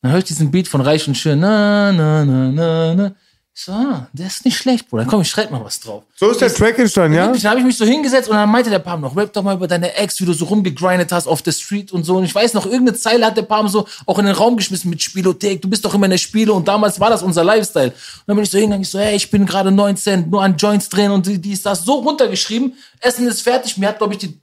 [0.00, 1.38] Dann höre ich diesen Beat von Reich und Schön.
[1.40, 3.14] Na, na, na, na, na.
[3.54, 5.04] So, ah, der ist nicht schlecht, Bruder.
[5.04, 6.04] Komm, ich schreib mal was drauf.
[6.16, 7.30] So ist der Track entstanden, ja?
[7.30, 9.54] Dann habe ich mich so hingesetzt und dann meinte der Palm noch, rap doch mal
[9.54, 12.16] über deine Ex, wie du so rumgegrindet hast auf der Street und so.
[12.16, 14.88] Und ich weiß noch, irgendeine Zeile hat der Palm so auch in den Raum geschmissen
[14.88, 15.60] mit Spielothek.
[15.60, 17.88] Du bist doch immer in der Spiele und damals war das unser Lifestyle.
[17.88, 20.56] Und dann bin ich so hingegangen, ich so, hey, ich bin gerade 19, nur an
[20.56, 22.74] Joints drehen und die, die ist das so runtergeschrieben.
[23.00, 23.76] Essen ist fertig.
[23.76, 24.40] Mir hat, glaube ich, die,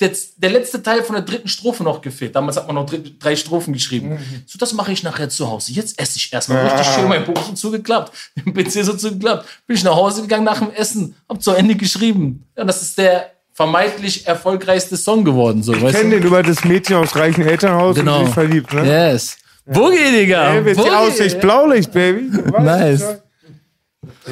[0.00, 2.34] der, der letzte Teil von der dritten Strophe noch gefehlt.
[2.34, 4.18] Damals hat man noch drei, drei Strophen geschrieben.
[4.46, 5.72] So, das mache ich nachher zu Hause.
[5.72, 8.12] Jetzt esse ich erstmal richtig schön mein Buch so zugeklappt.
[8.36, 9.46] Den PC so zugeklappt.
[9.66, 12.44] Bin ich nach Hause gegangen nach dem Essen, hab zu Ende geschrieben.
[12.56, 15.62] Ja, das ist der vermeintlich erfolgreichste Song geworden.
[15.62, 18.20] So, Ich kenne den über das Mädchen aus reichen Elternhaus Genau.
[18.20, 18.86] und sich verliebt, ne?
[18.86, 19.36] Yes.
[19.66, 20.54] Boogie, Digga.
[20.54, 20.94] Ey, mit die Boogie.
[20.94, 22.30] Aussicht Blaulicht, Baby.
[22.58, 23.04] Nice.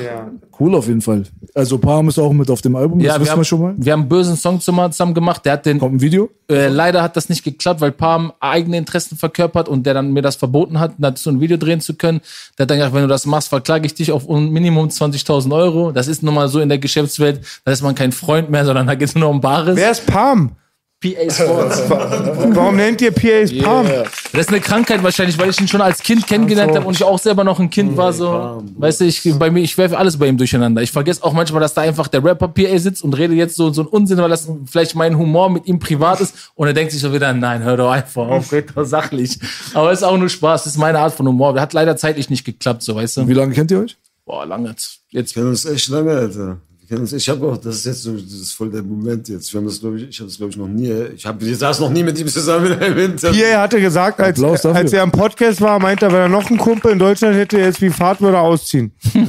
[0.02, 0.30] Ja.
[0.58, 1.24] Cool auf jeden Fall.
[1.54, 3.60] Also Palm ist auch mit auf dem Album, das Ja, wir wissen haben, wir schon
[3.60, 3.74] mal.
[3.76, 5.44] wir haben einen bösen Song zusammen gemacht.
[5.44, 6.30] Der hat den Kommt ein Video.
[6.50, 10.22] Äh, leider hat das nicht geklappt, weil Palm eigene Interessen verkörpert und der dann mir
[10.22, 12.22] das verboten hat, dazu ein Video drehen zu können.
[12.56, 15.52] Der hat dann gesagt, wenn du das machst, verklage ich dich auf un- Minimum 20.000
[15.54, 15.92] Euro.
[15.92, 17.40] Das ist nun mal so in der Geschäftswelt.
[17.64, 19.76] Da ist man kein Freund mehr, sondern da geht es nur um Bares.
[19.76, 20.52] Wer ist Palm?
[21.00, 21.88] PA Sports.
[21.88, 23.86] Warum nennt ihr PAs Palm?
[24.32, 27.04] Das ist eine Krankheit wahrscheinlich, weil ich ihn schon als Kind kennengelernt habe und ich
[27.04, 28.12] auch selber noch ein Kind war.
[28.12, 30.82] So, weißt du, ich, bei mir, ich werfe alles bei ihm durcheinander.
[30.82, 33.72] Ich vergesse auch manchmal, dass da einfach der Rapper PA sitzt und rede jetzt so,
[33.72, 36.50] so einen Unsinn, weil das vielleicht mein Humor mit ihm privat ist.
[36.56, 39.38] Und er denkt sich so wieder, nein, hör doch einfach auf, red doch sachlich.
[39.74, 41.60] Aber es ist auch nur Spaß, das ist meine Art von Humor.
[41.60, 43.28] Hat leider zeitlich nicht geklappt, so, weißt du.
[43.28, 43.96] Wie lange kennt ihr euch?
[44.26, 44.74] Boah, lange.
[45.10, 46.58] Jetzt Wir kennen uns echt lange, Alter.
[46.90, 49.52] Ich habe auch, das ist jetzt so, das ist voll der Moment jetzt.
[49.52, 51.58] Wir haben das, glaube ich, ich habe das, glaube ich, noch nie, ich habe, ich
[51.58, 53.42] saß noch nie mit ihm zusammen einem Interview.
[53.42, 56.58] PA hatte gesagt, als, als er am Podcast war, meinte er, wenn er noch einen
[56.58, 58.92] Kumpel in Deutschland hätte, jetzt wie Fahrt würde er ausziehen.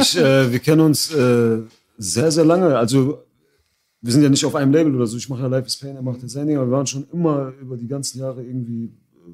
[0.00, 1.58] Ich, äh, wir kennen uns äh,
[1.96, 2.78] sehr, sehr lange.
[2.78, 3.24] Also,
[4.00, 5.16] wir sind ja nicht auf einem Label oder so.
[5.16, 7.08] Ich mache ja Life is Pain, er macht ja sein Ding, aber wir waren schon
[7.12, 9.32] immer über die ganzen Jahre irgendwie, äh,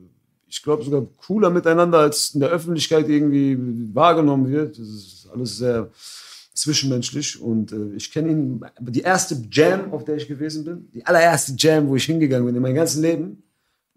[0.49, 3.59] ich glaube, sogar cooler miteinander, als in der Öffentlichkeit irgendwie
[3.93, 4.79] wahrgenommen wird.
[4.79, 5.91] Das ist alles sehr
[6.55, 8.61] zwischenmenschlich und äh, ich kenne ihn.
[8.81, 12.55] Die erste Jam, auf der ich gewesen bin, die allererste Jam, wo ich hingegangen bin
[12.57, 13.43] in meinem ganzen Leben,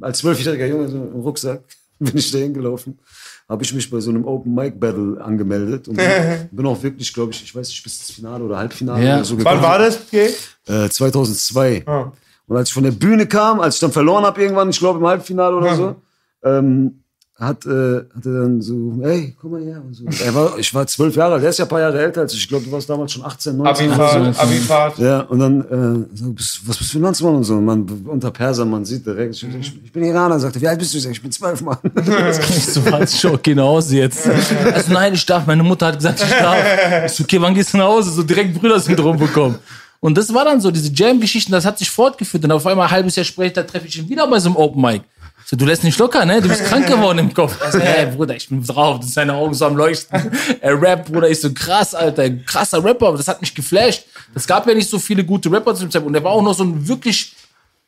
[0.02, 1.62] als zwölfjähriger Junge so im Rucksack,
[2.00, 3.00] bin ich da hingelaufen,
[3.50, 5.98] habe ich mich bei so einem Open Mic Battle angemeldet und
[6.52, 9.16] bin, auch wirklich, glaube ich, ich weiß nicht, bis ins Finale oder Halbfinale Ja.
[9.16, 9.62] oder so Wann gekommen.
[9.62, 10.86] war das, PA?
[10.86, 11.84] Äh, 2002.
[11.88, 12.12] Ah.
[12.48, 15.00] Und als ich von der Bühne kam, als ich dann verloren habe irgendwann, ich glaube
[15.00, 15.96] im Halbfinale oder so,
[16.44, 17.04] ähm,
[17.40, 19.80] hat, äh, hat er dann so, hey, komm mal her.
[19.86, 20.06] Und so.
[20.26, 22.34] Er war, ich war zwölf Jahre alt, der ist ja ein paar Jahre älter als
[22.34, 22.40] ich.
[22.40, 23.92] Ich glaube, du warst damals schon 18, 19.
[23.92, 24.98] Abifahrt, Abifahrt.
[24.98, 27.54] Ja, und dann, äh, so, bist, was bist du für ein Landsmann und so?
[27.54, 30.80] Und man, unter Persern, man sieht direkt, ich, ich, ich bin Iraner, sagte, wie alt
[30.80, 30.98] bist du?
[30.98, 31.78] Ich sag, ich bin zwölf, Mann.
[32.68, 34.28] So was schon okay nach Hause jetzt.
[34.28, 35.46] Also nein, ich darf.
[35.46, 36.58] Meine Mutter hat gesagt, ich darf.
[37.06, 38.12] Ich so, okay, wann gehst du nach Hause?
[38.12, 39.56] So direkt Brüdersyndrom bekommen.
[40.00, 42.44] Und das war dann so, diese Jam-Geschichten, das hat sich fortgeführt.
[42.44, 44.82] Und auf einmal ein halbes Jahr später treffe ich ihn wieder bei so einem Open
[44.82, 45.02] Mic.
[45.50, 46.42] So, du lässt nicht locker, ne?
[46.42, 47.56] Du bist krank geworden im Kopf.
[47.62, 49.00] Also, hey, Bruder, ich bin drauf.
[49.00, 50.30] Das seine Augen so am Leuchten.
[50.60, 52.30] Er rappt, Bruder, ich so krass, Alter.
[52.30, 53.14] Krasser Rapper.
[53.16, 54.04] Das hat mich geflasht.
[54.36, 56.10] Es gab ja nicht so viele gute Rapper zu dem Zeitpunkt.
[56.10, 57.34] Und er war auch noch so ein wirklich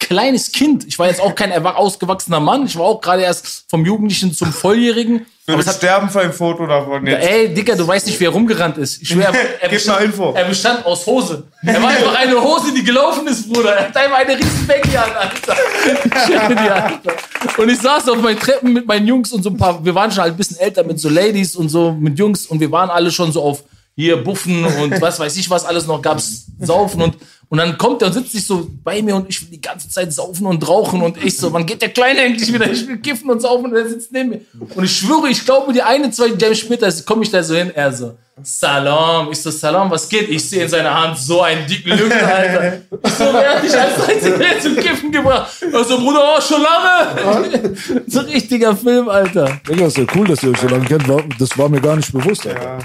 [0.10, 0.88] kleines Kind.
[0.88, 2.66] Ich war jetzt auch kein ausgewachsener Mann.
[2.66, 5.28] Ich war auch gerade erst vom Jugendlichen zum Volljährigen.
[5.46, 7.28] Es hat sterben für ein Foto davon jetzt.
[7.28, 9.04] Ey, Dicker, du weißt nicht, wie er rumgerannt ist.
[9.04, 9.32] Ich schwör,
[9.62, 10.34] er, Gib mal Info.
[10.34, 11.44] er bestand aus Hose.
[11.64, 13.76] Er war einfach eine Hose, die gelaufen ist, Bruder.
[13.76, 15.56] Er hat einfach eine riesen Baggy an, Alter.
[16.84, 17.14] Alter.
[17.58, 20.12] Und ich saß auf meinen Treppen mit meinen Jungs und so ein paar, wir waren
[20.12, 22.90] schon halt ein bisschen älter mit so Ladies und so mit Jungs und wir waren
[22.90, 23.64] alle schon so auf
[24.00, 27.18] hier Buffen und was weiß ich was alles noch gab's saufen und
[27.52, 29.90] und dann kommt er und sitzt sich so bei mir und ich will die ganze
[29.90, 32.70] Zeit saufen und rauchen und ich so, wann geht der Kleine endlich wieder?
[32.70, 34.42] Ich will kiffen und saufen und er sitzt neben mir.
[34.76, 37.72] Und ich schwöre, ich glaube, die eine, zwei Jams später komme ich da so hin,
[37.74, 39.32] er so, Salam.
[39.32, 40.30] Ich so, Salam, was geht?
[40.30, 42.82] Ich sehe in seiner Hand so einen dicken Lücken, Alter.
[43.04, 45.52] Ich so, wer hat dich als Einziger zum Kiffen gebracht?
[45.74, 47.76] Also, Bruder, oh, schon lange.
[48.08, 49.60] so richtiger Film, Alter.
[49.68, 51.06] Digga, ist ja cool, dass ihr euch so lange kennt.
[51.40, 52.48] Das war mir gar nicht bewusst.
[52.48, 52.80] Alter.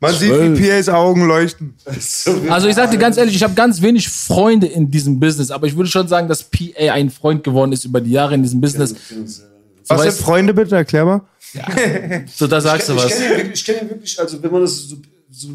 [0.00, 1.74] Man sieht, wie PAs Augen leuchten.
[2.48, 5.66] Also ich sag dir ganz ehrlich, ich habe ganz wenig Freunde in diesem Business, aber
[5.66, 8.60] ich würde schon sagen, dass PA ein Freund geworden ist über die Jahre in diesem
[8.60, 8.94] Business.
[9.86, 10.76] Was weißt- sind Freunde bitte?
[10.76, 11.20] Erklär mal.
[12.34, 13.08] So, da sagst du Ich was.
[13.12, 14.96] kenne ihn, wirklich- ich kenn ihn wirklich, also wenn man das so.
[15.30, 15.48] so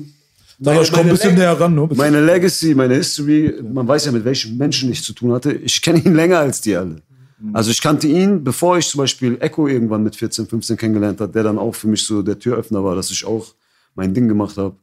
[0.61, 1.73] Sag, ich komm ein bisschen näher ran.
[1.75, 1.81] Ne?
[1.87, 1.97] Bitte.
[1.97, 5.53] Meine Legacy, meine History, man weiß ja, mit welchen Menschen ich zu tun hatte.
[5.53, 7.01] Ich kenne ihn länger als die alle.
[7.53, 11.31] Also ich kannte ihn, bevor ich zum Beispiel Echo irgendwann mit 14, 15 kennengelernt habe,
[11.31, 13.53] der dann auch für mich so der Türöffner war, dass ich auch
[13.99, 14.75] mein Ding gemacht habe.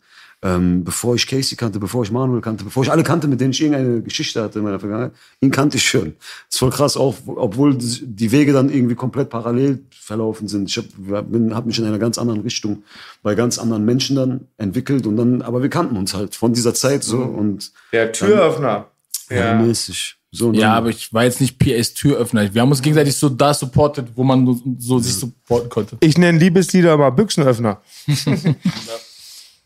[0.43, 3.53] Ähm, bevor ich Casey kannte, bevor ich Manuel kannte, bevor ich alle kannte, mit denen
[3.53, 6.13] ich irgendeine Geschichte hatte in meiner Vergangenheit, ihn kannte ich schon.
[6.19, 10.69] Das ist voll krass, auch obwohl die Wege dann irgendwie komplett parallel verlaufen sind.
[10.69, 12.83] Ich habe hab mich in einer ganz anderen Richtung
[13.23, 16.75] bei ganz anderen Menschen dann entwickelt und dann, aber wir kannten uns halt von dieser
[16.75, 18.89] Zeit so und Der Türöffner.
[19.31, 19.55] Ja.
[19.61, 20.17] mäßig.
[20.33, 22.53] So, Ja, dann- aber ich war jetzt nicht PAs Türöffner.
[22.53, 25.97] Wir haben uns gegenseitig so da supported, wo man so, so sich supporten konnte.
[26.01, 27.81] Ich nenne Liebeslieder mal Büchsenöffner.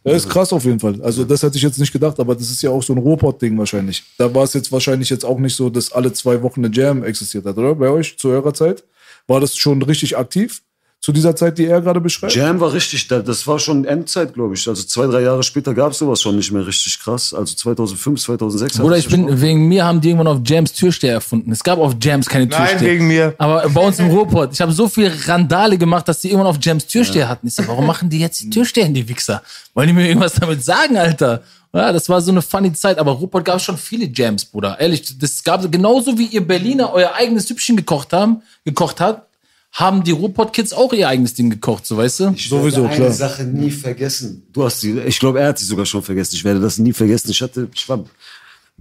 [0.02, 1.00] Das ist krass auf jeden Fall.
[1.02, 3.56] Also das hätte ich jetzt nicht gedacht, aber das ist ja auch so ein Ruhrpott-Ding
[3.58, 4.02] wahrscheinlich.
[4.16, 7.04] Da war es jetzt wahrscheinlich jetzt auch nicht so, dass alle zwei Wochen eine Jam
[7.04, 7.74] existiert hat, oder?
[7.74, 8.84] Bei euch zu eurer Zeit?
[9.26, 10.62] War das schon richtig aktiv?
[11.02, 12.34] Zu dieser Zeit, die er gerade beschreibt?
[12.34, 14.68] Jam war richtig, da- das war schon Endzeit, glaube ich.
[14.68, 17.32] Also zwei, drei Jahre später gab es sowas schon nicht mehr richtig krass.
[17.32, 18.74] Also 2005, 2006.
[18.74, 21.50] hat Bruder, das ich bin, schon- wegen mir haben die irgendwann auf Jams Türsteher erfunden.
[21.52, 22.90] Es gab auf Jams keine Nein, Türsteher.
[22.90, 23.34] wegen mir.
[23.38, 26.58] Aber bei uns im Ruhrpott, ich habe so viel Randale gemacht, dass die irgendwann auf
[26.60, 27.46] Jams Türsteher hatten.
[27.46, 29.42] Ich so, warum machen die jetzt die Türsteher in die Wichser?
[29.72, 31.42] Wollen die mir irgendwas damit sagen, Alter?
[31.72, 34.78] Ja, das war so eine funny Zeit, aber Ruhrpott gab schon viele Jams, Bruder.
[34.78, 39.29] Ehrlich, das gab genauso wie ihr Berliner euer eigenes Süppchen gekocht haben, gekocht habt,
[39.72, 42.32] haben die Ruhrpott-Kids auch ihr eigenes Ding gekocht, so weißt du?
[42.34, 43.06] Ich Sowieso, werde klar.
[43.06, 44.42] eine Sache nie vergessen.
[44.52, 46.34] Du hast die, ich glaube, er hat sie sogar schon vergessen.
[46.34, 47.30] Ich werde das nie vergessen.
[47.30, 48.04] Ich hatte, ich war,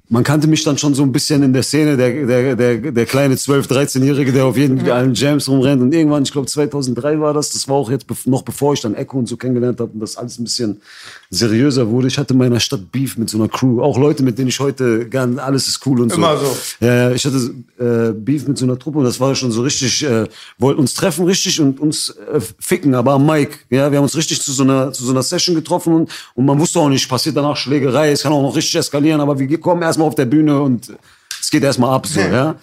[0.09, 3.05] man kannte mich dann schon so ein bisschen in der Szene, der, der, der, der
[3.05, 5.81] kleine 12-, 13-Jährige, der auf jeden allen Jams rumrennt.
[5.81, 8.95] Und irgendwann, ich glaube 2003 war das, das war auch jetzt noch bevor ich dann
[8.95, 10.81] Echo und so kennengelernt habe und das alles ein bisschen
[11.31, 12.07] seriöser wurde.
[12.07, 13.81] Ich hatte in meiner Stadt Beef mit so einer Crew.
[13.81, 16.15] Auch Leute, mit denen ich heute gern, alles ist cool und so.
[16.15, 16.57] Immer so.
[16.79, 19.61] Ja, ja, ich hatte äh, Beef mit so einer Truppe und das war schon so
[19.61, 20.27] richtig, äh,
[20.57, 23.59] wollten uns treffen richtig und uns äh, ficken, aber am Mic.
[23.69, 26.45] Ja, wir haben uns richtig zu so einer, zu so einer Session getroffen und, und
[26.45, 29.59] man wusste auch nicht, passiert danach Schlägerei, es kann auch noch richtig eskalieren, aber wir
[29.59, 30.91] kommen erstmal auf der Bühne und
[31.39, 32.55] es geht erstmal ab, so, ja.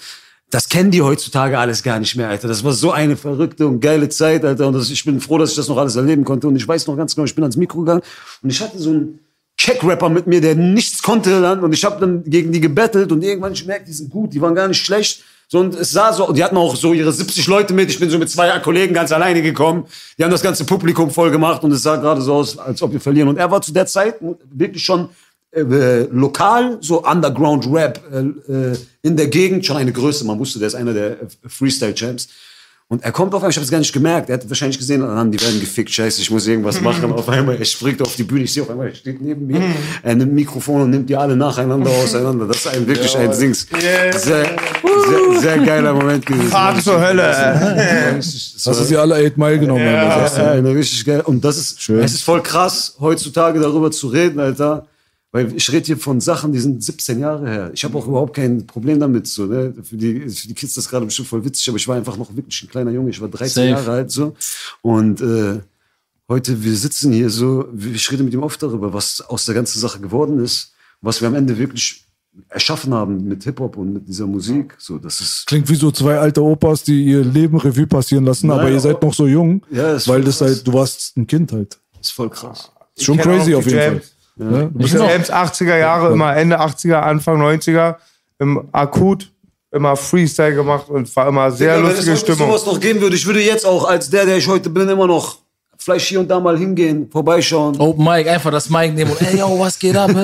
[0.50, 2.46] Das kennen die heutzutage alles gar nicht mehr, Alter.
[2.46, 4.68] Das war so eine verrückte und geile Zeit, Alter.
[4.68, 6.46] Und das, ich bin froh, dass ich das noch alles erleben konnte.
[6.46, 8.02] Und ich weiß noch ganz genau, ich bin ans Mikro gegangen
[8.42, 9.18] und ich hatte so einen
[9.58, 11.50] Check-Rapper mit mir, der nichts konnte.
[11.60, 14.40] Und ich habe dann gegen die gebettelt und irgendwann ich merkte, die sind gut, die
[14.40, 15.24] waren gar nicht schlecht.
[15.48, 17.88] So, und es sah so, die hatten auch so ihre 70 Leute mit.
[17.88, 19.86] Ich bin so mit zwei Kollegen ganz alleine gekommen.
[20.18, 22.92] Die haben das ganze Publikum voll gemacht und es sah gerade so aus, als ob
[22.92, 23.28] wir verlieren.
[23.28, 24.16] Und er war zu der Zeit
[24.52, 25.08] wirklich schon
[25.56, 30.24] äh, lokal, so Underground Rap äh, äh, in der Gegend, schon eine Größe.
[30.24, 32.28] Man wusste, der ist einer der äh, Freestyle-Champs.
[32.88, 34.30] Und er kommt auf einmal, ich habe es gar nicht gemerkt.
[34.30, 37.10] Er hat wahrscheinlich gesehen, ah, die werden gefickt, scheiße, ich muss irgendwas machen.
[37.12, 39.60] Auf einmal, er springt auf die Bühne, ich sehe auf einmal, er steht neben mir,
[40.04, 42.46] er nimmt Mikrofon und nimmt die alle nacheinander auseinander.
[42.46, 43.66] Das ist ein wirklich ein Dings.
[43.76, 44.56] Sehr, sehr,
[45.40, 46.46] sehr geiler Moment gewesen.
[46.46, 47.24] Fahrt zur Hölle.
[47.24, 48.16] ey.
[48.18, 49.84] Hast du sie alle 8 Mile genommen?
[49.84, 50.44] Alter.
[50.44, 51.22] Ja, eine richtig geil.
[51.22, 54.86] Und das ist, es ist voll krass, heutzutage darüber zu reden, Alter.
[55.36, 57.70] Weil ich rede hier von Sachen, die sind 17 Jahre her.
[57.74, 59.26] Ich habe auch überhaupt kein Problem damit.
[59.26, 59.74] So, ne?
[59.82, 62.16] für, die, für die Kids ist das gerade bestimmt voll witzig, aber ich war einfach
[62.16, 63.10] noch wirklich ein kleiner Junge.
[63.10, 63.68] Ich war 13 Safe.
[63.68, 64.34] Jahre alt so.
[64.80, 65.60] Und äh,
[66.26, 69.78] heute, wir sitzen hier so, ich rede mit ihm oft darüber, was aus der ganzen
[69.78, 70.72] Sache geworden ist,
[71.02, 72.06] was wir am Ende wirklich
[72.48, 74.74] erschaffen haben mit Hip-Hop und mit dieser Musik.
[74.78, 78.46] So, das ist Klingt wie so zwei alte Opas, die ihr Leben Revue passieren lassen,
[78.46, 80.48] Nein, aber ihr seid noch so jung, Ja, weil das krass.
[80.48, 81.78] halt, du warst ein Kind halt.
[82.00, 82.70] ist voll krass.
[82.94, 84.00] Ist schon crazy auf jeden.
[84.00, 84.02] Fall.
[84.36, 84.70] Ne?
[84.72, 87.96] Du bist ja Jams 80er Jahre, immer Ende 80er, Anfang 90er,
[88.38, 89.32] im Akut,
[89.72, 92.48] immer Freestyle gemacht und war immer sehr Digga, lustige wenn es Stimmung.
[92.48, 95.06] sowas noch geben würde, ich würde jetzt auch als der, der ich heute bin, immer
[95.06, 95.38] noch
[95.78, 97.78] vielleicht hier und da mal hingehen, vorbeischauen.
[97.78, 100.10] Open Mic, einfach das Mic nehmen und ey, yo, was geht ab?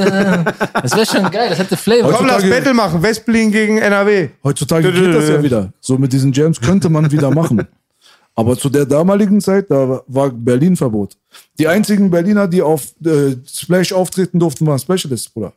[0.83, 2.13] Das wäre schon geil, das hätte Flavor.
[2.13, 4.31] Komm, lass Battle machen, Westberlin gegen NRW.
[4.43, 5.73] Heutzutage geht das ja wieder.
[5.81, 7.67] So mit diesen Jams könnte man wieder machen.
[8.35, 11.17] Aber zu der damaligen Zeit, da war Berlin Verbot.
[11.59, 15.53] Die einzigen Berliner, die auf äh, Splash auftreten durften, waren Specialists, Bruder.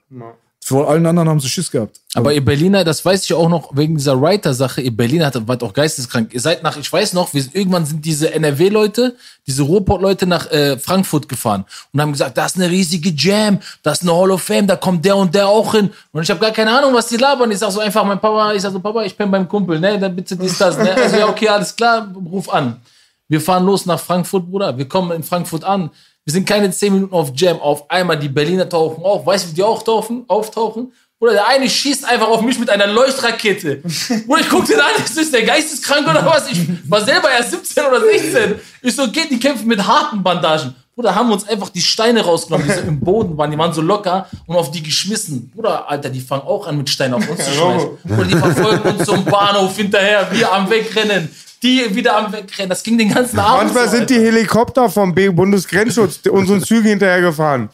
[0.67, 1.99] Vor allen anderen haben sie Schiss gehabt.
[2.15, 5.61] Aber ihr Berliner, das weiß ich auch noch wegen dieser Writer-Sache, ihr Berliner hat, wart
[5.61, 6.33] auch geisteskrank.
[6.33, 9.15] Ihr seid nach, ich weiß noch, wir sind, irgendwann sind diese NRW-Leute,
[9.45, 13.99] diese Ruhrpott-Leute nach äh, Frankfurt gefahren und haben gesagt, das ist eine riesige Jam, das
[13.99, 15.91] ist eine Hall of Fame, da kommt der und der auch hin.
[16.11, 17.51] Und ich habe gar keine Ahnung, was die labern.
[17.51, 19.99] Ich sag so einfach, mein Papa, ich sag so, Papa, ich bin beim Kumpel, ne,
[19.99, 20.95] dann bitte dies, das, ne.
[20.95, 22.81] Also ja, okay, alles klar, ruf an.
[23.27, 24.77] Wir fahren los nach Frankfurt, Bruder.
[24.77, 25.89] Wir kommen in Frankfurt an.
[26.23, 27.59] Wir sind keine 10 Minuten auf Jam.
[27.59, 29.25] Auf einmal die Berliner tauchen auf.
[29.25, 30.91] Weißt du, wie die auch tauchen, auftauchen?
[31.17, 33.77] Bruder, der eine schießt einfach auf mich mit einer Leuchtrakete.
[34.27, 36.51] Bruder, ich guck den an, ist das der geisteskrank oder was?
[36.51, 38.55] Ich war selber erst 17 oder 16.
[38.81, 40.75] Ich so, geht, die kämpfen mit harten Bandagen.
[40.93, 43.81] Bruder, haben uns einfach die Steine rausgenommen, die so im Boden waren, die waren so
[43.81, 45.51] locker und auf die geschmissen.
[45.53, 47.89] Bruder, Alter, die fangen auch an mit Steinen auf uns zu schmeißen.
[48.03, 51.29] Bruder, die verfolgen uns zum Bahnhof hinterher, wir am Wegrennen.
[51.63, 52.69] Die wieder am Wegrennen.
[52.69, 53.63] Das ging den ganzen Abend.
[53.73, 54.19] Manchmal so, sind die.
[54.19, 57.69] Helikopter vom B- Bundesgrenzschutz unseren Zügen hinterhergefahren.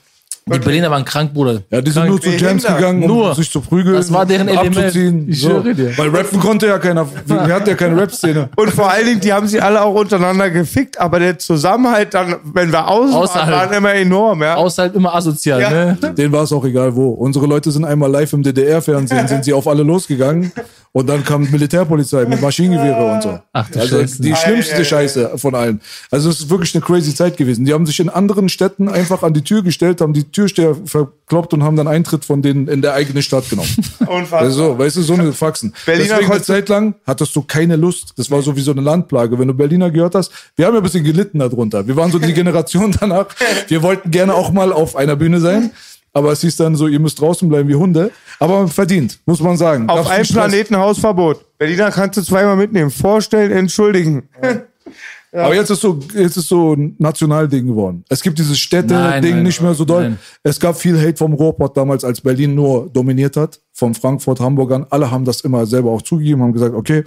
[0.47, 1.61] Die Berliner waren krank, Bruder.
[1.69, 3.35] Ja, die sind nur zu Jams gegangen, um Nur.
[3.35, 3.95] sich zu prügeln.
[3.95, 4.75] Das war deren Element.
[4.77, 5.29] abzuziehen.
[5.29, 5.59] Ich so.
[5.61, 5.97] dir.
[5.97, 7.07] Weil rappen konnte ja keiner.
[7.25, 8.49] Wir hatten ja keine Rap-Szene.
[8.55, 12.37] Und vor allen Dingen, die haben sich alle auch untereinander gefickt, aber der Zusammenhalt dann,
[12.53, 13.69] wenn wir außen waren, Außerhalb.
[13.69, 14.55] war immer enorm, ja.
[14.55, 15.69] Außerhalb immer asozial, Ja.
[15.69, 15.97] ne?
[16.17, 17.09] Denen war es auch egal wo.
[17.11, 20.51] Unsere Leute sind einmal live im DDR-Fernsehen, sind sie auf alle losgegangen.
[20.93, 23.39] Und dann kam Militärpolizei mit Maschinengewehre und so.
[23.53, 24.21] Ach du also Scheiße.
[24.21, 25.79] die schlimmste Scheiße von allen.
[26.11, 27.63] Also es ist wirklich eine crazy Zeit gewesen.
[27.63, 31.53] Die haben sich in anderen Städten einfach an die Tür gestellt, haben die Türsteher verkloppt
[31.53, 33.69] und haben dann Eintritt von denen in der eigene Stadt genommen.
[33.99, 34.41] Unfassbar.
[34.41, 35.73] Also, weißt du, so eine Faxen.
[35.85, 38.13] Berliner Deswegen eine konnte- Zeit lang hattest du keine Lust.
[38.17, 39.37] Das war so wie so eine Landplage.
[39.37, 41.87] Wenn du Berliner gehört hast, wir haben ja ein bisschen gelitten darunter.
[41.87, 43.27] Wir waren so die Generation danach.
[43.67, 45.71] Wir wollten gerne auch mal auf einer Bühne sein.
[46.13, 48.11] Aber es hieß dann so, ihr müsst draußen bleiben wie Hunde.
[48.39, 49.87] Aber verdient, muss man sagen.
[49.89, 50.27] Auf einem.
[50.27, 51.57] Planeten Hausverbot.
[51.57, 52.91] Berliner kannst du zweimal mitnehmen.
[52.91, 54.23] Vorstellen, entschuldigen.
[55.33, 58.03] Aber jetzt ist so, jetzt ist so ein Nationalding geworden.
[58.09, 60.03] Es gibt dieses Städte-Ding nicht mehr so doll.
[60.03, 60.19] nein.
[60.43, 64.85] Es gab viel Hate vom Ruhrpott damals, als Berlin nur dominiert hat, von Frankfurt, Hamburgern.
[64.89, 67.05] Alle haben das immer selber auch zugegeben, haben gesagt, okay,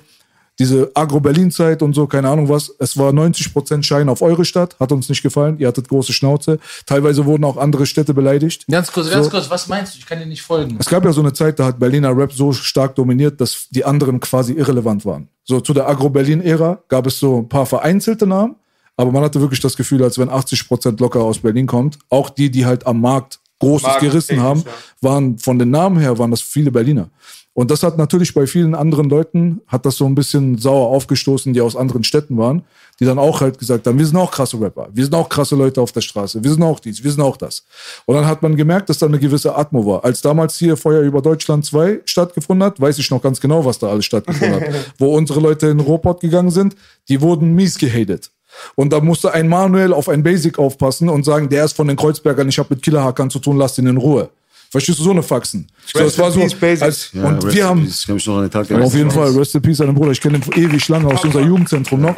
[0.59, 2.72] diese Agro-Berlin-Zeit und so, keine Ahnung was.
[2.78, 5.59] Es war 90% Schein auf eure Stadt, hat uns nicht gefallen.
[5.59, 6.59] Ihr hattet große Schnauze.
[6.86, 8.64] Teilweise wurden auch andere Städte beleidigt.
[8.70, 9.31] Ganz kurz, ganz So.
[9.32, 9.98] kurz, was meinst du?
[9.98, 10.76] Ich kann dir nicht folgen.
[10.78, 13.85] Es gab ja so eine Zeit, da hat Berliner Rap so stark dominiert, dass die
[13.85, 15.28] anderen quasi irrelevant waren.
[15.43, 18.55] So zu der Agro-Berlin-Ära gab es so ein paar vereinzelte Namen,
[18.97, 21.98] aber man hatte wirklich das Gefühl, als wenn 80 Prozent locker aus Berlin kommt.
[22.10, 24.62] Auch die, die halt am Markt Großes Markt- gerissen haben,
[25.01, 27.09] waren von den Namen her, waren das viele Berliner.
[27.55, 31.52] Und das hat natürlich bei vielen anderen Leuten, hat das so ein bisschen sauer aufgestoßen,
[31.52, 32.64] die aus anderen Städten waren,
[32.98, 35.55] die dann auch halt gesagt haben, wir sind auch krasse Rapper, wir sind auch krasse
[35.55, 37.64] Leute auf der Straße, wir sind auch dies, wir sind auch das.
[38.06, 40.05] Und dann hat man gemerkt, dass da eine gewisse Atmo war.
[40.05, 43.78] Als damals hier Feuer über Deutschland 2 stattgefunden hat, weiß ich noch ganz genau, was
[43.78, 44.68] da alles stattgefunden hat.
[44.98, 46.74] Wo unsere Leute in Ruhrpott gegangen sind,
[47.09, 48.32] die wurden mies gehatet.
[48.74, 51.97] Und da musste ein Manuel auf ein Basic aufpassen und sagen, der ist von den
[51.97, 54.31] Kreuzbergern, ich habe mit Killerhackern zu tun, lasst ihn in Ruhe.
[54.75, 55.69] Verstehst du so eine Faxen?
[55.87, 58.09] So, Rest es war so, als, Ja, und rest wir in haben, peace.
[58.09, 60.11] Ich noch an den Tag auf jeden Fall, Rest in Peace an den Bruder.
[60.11, 62.17] Ich kenne ihn ewig lange aus unser Jugendzentrum noch.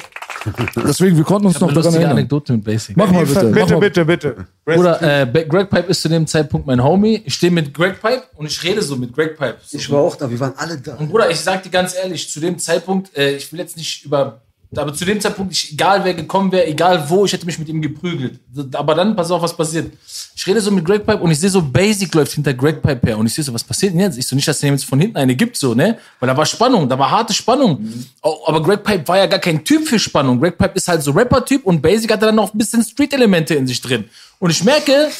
[0.74, 2.12] Deswegen, wir konnten uns noch daran erinnern.
[2.12, 2.96] Anekdote mit Basic.
[2.96, 3.44] Mach mal bitte.
[3.50, 3.80] Bitte, mal.
[3.80, 4.46] bitte, bitte.
[4.66, 7.20] Rest Oder äh, Greg Pipe ist zu dem Zeitpunkt mein Homie.
[7.26, 9.58] Ich stehe mit Greg Pipe und ich rede so mit Greg Pipe.
[9.62, 9.76] So.
[9.76, 10.94] Ich war auch da, wir waren alle da.
[10.94, 14.02] Und Bruder, ich sag dir ganz ehrlich, zu dem Zeitpunkt, äh, ich will jetzt nicht
[14.06, 14.40] über,
[14.78, 17.80] aber zu dem Zeitpunkt, egal wer gekommen wäre, egal wo, ich hätte mich mit ihm
[17.80, 18.40] geprügelt.
[18.72, 19.92] Aber dann, pass auf, was passiert.
[20.34, 23.06] Ich rede so mit Greg Pipe und ich sehe so, Basic läuft hinter Greg Pipe
[23.06, 23.18] her.
[23.18, 24.18] Und ich sehe so, was passiert denn jetzt?
[24.18, 25.98] Ich so, nicht, dass der jetzt von hinten eine gibt, so, ne?
[26.20, 27.86] Weil da war Spannung, da war harte Spannung.
[28.22, 30.40] Oh, aber Greg Pipe war ja gar kein Typ für Spannung.
[30.40, 33.66] Greg Pipe ist halt so Rapper-Typ und Basic hatte dann noch ein bisschen Street-Elemente in
[33.66, 34.04] sich drin.
[34.38, 35.10] Und ich merke,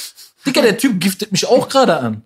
[0.46, 2.22] Digga, der Typ giftet mich auch gerade an.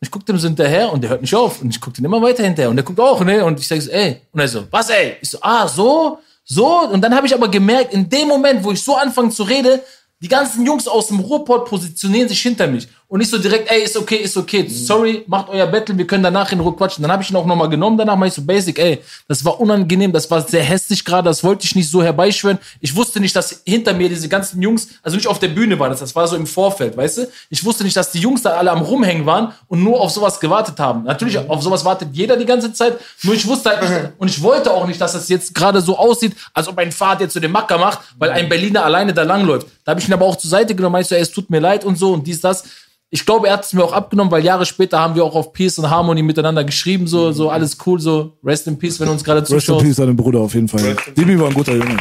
[0.00, 1.60] Ich guck dem so hinterher und der hört nicht auf.
[1.60, 2.70] Und ich guck den immer weiter hinterher.
[2.70, 3.44] Und der guckt auch, ne?
[3.44, 4.20] Und ich sag so, ey.
[4.32, 5.16] Und er so, was, ey?
[5.20, 6.80] Ich so, ah, so, so.
[6.80, 9.80] Und dann habe ich aber gemerkt, in dem Moment, wo ich so anfange zu reden,
[10.20, 12.88] die ganzen Jungs aus dem Ruhrpott positionieren sich hinter mich.
[13.10, 16.22] Und nicht so direkt, ey, ist okay, ist okay, sorry, macht euer Battle, wir können
[16.22, 17.00] danach in Ruhe quatschen.
[17.00, 19.58] Dann habe ich ihn auch nochmal genommen, danach meinte ich so, Basic, ey, das war
[19.58, 22.58] unangenehm, das war sehr hässlich gerade, das wollte ich nicht so herbeischwören.
[22.80, 25.88] Ich wusste nicht, dass hinter mir diese ganzen Jungs, also nicht auf der Bühne war
[25.88, 27.28] das, das war so im Vorfeld, weißt du?
[27.48, 30.38] Ich wusste nicht, dass die Jungs da alle am Rumhängen waren und nur auf sowas
[30.38, 31.04] gewartet haben.
[31.04, 34.42] Natürlich, auf sowas wartet jeder die ganze Zeit, nur ich wusste halt nicht, und ich
[34.42, 37.40] wollte auch nicht, dass das jetzt gerade so aussieht, als ob ein Fahrt jetzt zu
[37.40, 39.66] dem Macker macht, weil ein Berliner alleine da langläuft.
[39.86, 41.60] Da habe ich ihn aber auch zur Seite genommen, meinst du, ey, es tut mir
[41.60, 42.64] leid und so und dies, das.
[43.10, 45.52] Ich glaube, er hat es mir auch abgenommen, weil Jahre später haben wir auch auf
[45.54, 49.12] Peace und Harmony miteinander geschrieben, so, so alles cool, so Rest in Peace, wenn du
[49.12, 49.78] uns gerade Rest in.
[49.78, 50.96] Peace den Bruder auf jeden Fall.
[51.16, 51.96] Demi war ein guter Junge.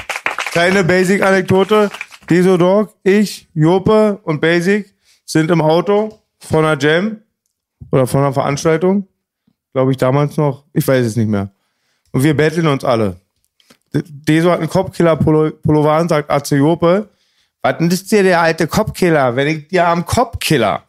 [0.52, 1.90] Kleine Basic-Anekdote.
[2.30, 4.94] Deso Dog, ich, Jope und Basic
[5.26, 7.18] sind im Auto von einer Jam
[7.92, 9.08] oder von einer Veranstaltung.
[9.74, 10.66] Glaube ich damals noch.
[10.74, 11.52] Ich weiß es nicht mehr.
[12.12, 13.22] Und wir betteln uns alle.
[13.94, 17.08] Deso hat einen Kopfkiller-Pullover an, sagt AC Jope.
[17.68, 20.84] Was ist dir der alte Kopfkiller, wenn ich dir am Kopfkiller?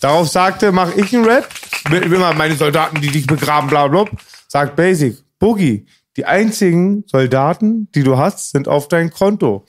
[0.00, 1.48] Darauf sagte, mach ich einen Rap.
[1.90, 4.12] Will immer meine Soldaten, die dich begraben, bla, bla, bla.
[4.48, 5.86] Sagt Basic, Boogie,
[6.16, 9.64] die einzigen Soldaten, die du hast, sind auf dein Konto.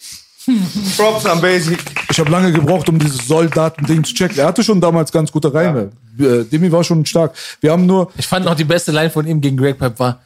[0.97, 1.77] Props an Basic.
[2.09, 4.39] Ich habe lange gebraucht, um dieses Soldaten-Ding zu checken.
[4.39, 5.91] Er hatte schon damals ganz gute Reime.
[6.17, 7.35] Äh, Demi war schon stark.
[7.61, 10.23] Wir haben nur, Ich fand noch die beste Line von ihm gegen Greg Pipe war,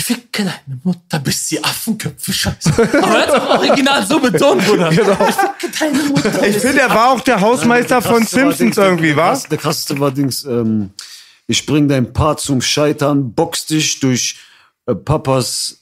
[0.00, 2.72] ich ficke deine Mutter, bis die Affenköpfe scheiße.
[3.02, 4.88] Aber er hat auch original so betont, Bruder.
[4.90, 5.12] Genau.
[5.28, 6.46] Ich ficke deine Mutter.
[6.46, 9.40] Ich finde, er war auch der Hausmeister von war Simpsons Dings, irgendwie, der, was?
[9.40, 10.90] krass- Der krasseste war Dings, ähm,
[11.46, 14.38] ich bring dein Paar zum Scheitern, box dich durch
[14.86, 15.76] äh, Papas,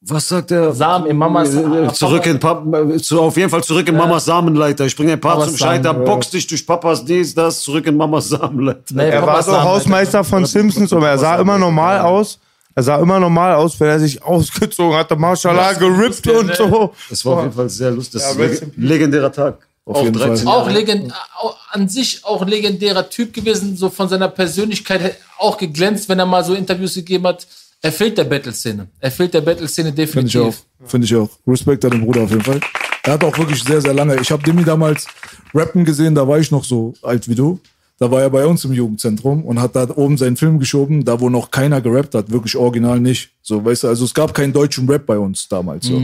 [0.00, 0.72] was sagt er?
[0.72, 4.24] Samen in Mamas- Äh, Zurück in Pap äh, zu, auf jeden Fall zurück in Mamas
[4.24, 4.86] Samenleiter.
[4.86, 7.86] Ich bring dein Paar Papas zum Scheitern, Samen, box dich durch Papas dies, das, zurück
[7.88, 8.80] in Mamas Samenleiter.
[8.94, 12.38] Nee, Er war Papas so Samen, Hausmeister von Simpsons und er sah immer normal aus.
[12.78, 16.94] Er sah immer normal aus, wenn er sich ausgezogen hatte, Mashallah, gerippt und so.
[17.10, 18.22] Das war auf jeden Fall sehr lustig.
[18.22, 19.66] Das Ja, ein leg legendärer Tag.
[19.84, 20.40] Auf jeden Fall.
[20.46, 26.08] Auch legend, auch an sich auch legendärer Typ gewesen, so von seiner Persönlichkeit auch geglänzt,
[26.08, 27.48] wenn er mal so Interviews gegeben hat.
[27.82, 28.86] Er fehlt der Battle-Szene.
[29.00, 30.40] Er fehlt der Battle-Szene Finde ich definitiv.
[30.40, 30.88] auch.
[30.88, 31.30] Finde ich auch.
[31.48, 32.60] Respekt an den Bruder auf jeden Fall.
[33.02, 34.20] Er hat auch wirklich sehr, sehr lange.
[34.20, 35.08] Ich habe Demi damals
[35.52, 37.58] rappen gesehen, da war ich noch so alt wie du.
[38.00, 41.20] Da war er bei uns im Jugendzentrum und hat da oben seinen Film geschoben, da
[41.20, 43.30] wo noch keiner gerappt hat, wirklich original nicht.
[43.42, 45.86] So, weißt du, also es gab keinen deutschen Rap bei uns damals.
[45.86, 46.02] So.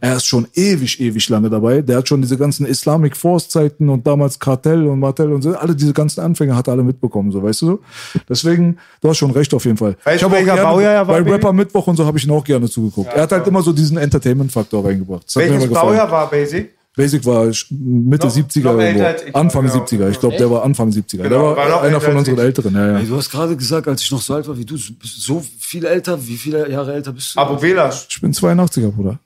[0.00, 1.82] Er ist schon ewig, ewig lange dabei.
[1.82, 5.54] Der hat schon diese ganzen Islamic Force Zeiten und damals Kartell und Martell und so,
[5.54, 7.80] alle diese ganzen Anfänge hat er alle mitbekommen, so, weißt du so.
[8.28, 9.96] Deswegen, du hast schon recht auf jeden Fall.
[10.02, 11.30] Weißt hab du, welcher Baujahr er war, bei?
[11.30, 13.12] Rapper Mittwoch und so habe ich ihn auch gerne zugeguckt.
[13.12, 15.26] er hat halt immer so diesen Entertainment-Faktor reingebracht.
[15.26, 15.68] Das Welches.
[15.68, 16.75] Baujahr war Basic?
[16.96, 19.38] Basic war Mitte Noch- 70er noch älter irgendwo.
[19.38, 19.74] Anfang genau.
[19.84, 20.08] 70er.
[20.10, 21.18] Ich glaube, der war Anfang 70er.
[21.18, 22.40] der Genau, war, war noch einer von unseren ich.
[22.40, 22.74] Älteren.
[22.74, 22.98] Ja, ja.
[23.00, 25.20] Ey, du hast gerade gesagt, als ich noch so alt war wie du, du bist
[25.20, 26.18] so viel älter.
[26.26, 27.40] Wie viele Jahre älter bist du?
[27.40, 28.06] Abu Belasch.
[28.08, 29.18] Ich bin 82er, Bruder.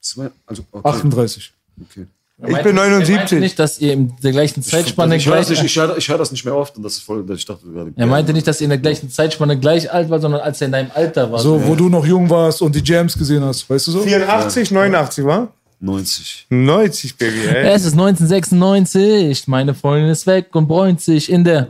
[0.00, 0.88] Zwei, also, okay.
[0.88, 1.52] 38.
[1.82, 2.06] okay.
[2.36, 3.38] Ich bin Er meinte 79.
[3.40, 6.08] nicht, dass ihr in der gleichen Zeitspanne Ich höre das, gleich, nicht- ich hör, ich
[6.08, 7.92] hör das nicht mehr oft und das ist voll, ich dachte gerade.
[7.96, 10.66] er meinte nicht, dass ihr in der gleichen Zeitspanne gleich alt war, sondern als er
[10.66, 11.38] in deinem Alter war.
[11.38, 14.00] So, wo du noch jung warst und die Jams gesehen hast, weißt du so?
[14.02, 15.52] 84, 89, war?
[15.84, 16.46] 90.
[16.48, 17.66] 90, Baby, ey.
[17.72, 21.68] Es ist 1996, meine Freundin ist weg und bräunt sich in der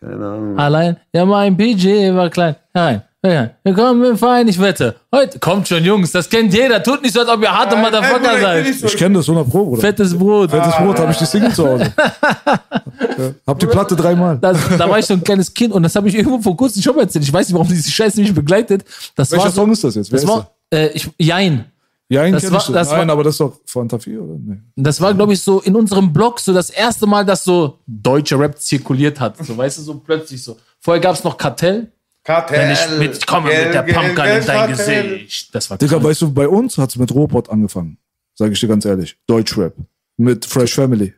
[0.00, 0.58] Keine Ahnung.
[0.58, 0.96] Allein.
[1.12, 2.56] Ja, mein PJ war klein.
[2.72, 3.02] Nein.
[3.24, 4.94] Ja, wir kommen wir fein, ich wette.
[5.12, 6.80] Heute kommt schon, Jungs, das kennt jeder.
[6.80, 8.66] Tut nicht so, als ob ihr harte Motherfucker seid.
[8.68, 9.80] Ich kenne das 100 Pro, Bruder.
[9.80, 10.50] Fettes Brot.
[10.50, 11.92] Fettes Brot habe ich die Single zu Hause.
[13.18, 13.32] ja.
[13.46, 14.38] Hab die Platte dreimal.
[14.38, 16.82] Das, da war ich so ein kleines Kind und das habe ich irgendwo vor kurzem
[16.82, 17.24] schon mal erzählt.
[17.24, 18.84] Ich weiß nicht, warum diese Scheiße mich begleitet.
[19.16, 20.12] Das Welcher war so, Song ist das jetzt?
[20.12, 21.64] Wer das ist war, äh, ich, Jein.
[22.08, 22.72] Ja, ihn das war- ich so.
[22.72, 24.38] das Nein, war- aber das ist doch Fanta 4, oder?
[24.38, 24.58] Nee.
[24.76, 28.38] Das war, glaube ich, so in unserem Blog so das erste Mal, dass so deutscher
[28.38, 29.44] Rap zirkuliert hat.
[29.44, 30.56] So, weißt du, so plötzlich so.
[30.80, 31.90] Vorher gab es noch Kartell.
[32.22, 32.58] Kartell.
[32.60, 35.18] Wenn ich mitkomme mit der Pumpgun in dein Kartell.
[35.18, 35.54] Gesicht.
[35.54, 37.98] Das war Digga, weißt du, bei uns hat's mit Robot angefangen.
[38.34, 39.16] Sag ich dir ganz ehrlich.
[39.26, 39.74] Deutschrap.
[40.16, 41.14] Mit Fresh Family.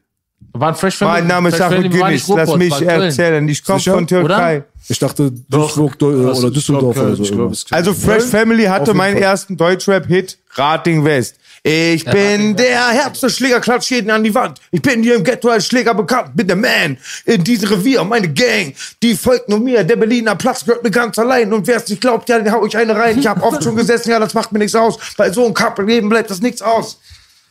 [0.52, 1.20] War ein Fresh Family.
[1.20, 3.48] Mein Name ist Fresh Ahmed Family war Günis, nicht lass mich erzählen.
[3.48, 4.64] Ich komme von Türkei.
[4.88, 7.52] Ich dachte Duisburg oder Düsseldorf oder so.
[7.70, 9.22] Also Fresh Family hatte meinen Fall.
[9.22, 11.36] ersten Deutschrap-Hit, Rating West.
[11.62, 14.60] Ich bin der Herzenschläger, klatsch jeden an die Wand.
[14.70, 16.96] Ich bin hier im Ghetto als Schläger bekannt, bin der Man
[17.26, 19.84] in diesem Revier, meine Gang, die folgt nur mir.
[19.84, 22.64] Der Berliner Platz gehört mir ganz allein und wer es nicht glaubt, ja, den hau
[22.64, 23.18] ich eine rein.
[23.18, 24.98] Ich hab oft schon gesessen, ja, das macht mir nichts aus.
[25.16, 26.98] Bei so einem Kappelleben bleibt das nichts aus.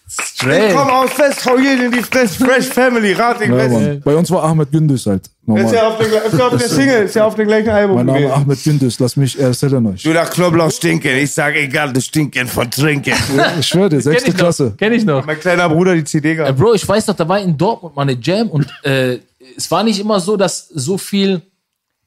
[0.09, 0.73] Ich Straight.
[0.73, 2.45] komm aus West, hau jeden in die Fresse.
[2.45, 4.03] Fresh Family, Rating Ja, West.
[4.05, 5.25] Bei uns war Ahmed Gündüz halt.
[5.25, 5.75] Ist ja Normal.
[5.85, 8.19] auf der, ist ja auf der Single, ist ja auf dem gleichen Album Mein Name
[8.21, 8.33] gewesen.
[8.41, 10.03] Ahmed Gündüz, lass mich erzählen euch.
[10.03, 13.13] Du nach Knoblauch stinken, ich sag egal, du stinken von Trinken.
[13.59, 14.39] Ich schwöre dir, Kenn sechste ich noch.
[14.39, 14.73] Klasse.
[14.77, 15.25] Kenn ich noch.
[15.25, 16.57] mein kleiner Bruder die CD Äh, gehabt.
[16.57, 19.17] Bro, ich weiß doch, da war in Dortmund mal eine Jam und äh,
[19.57, 21.41] es war nicht immer so, dass so viel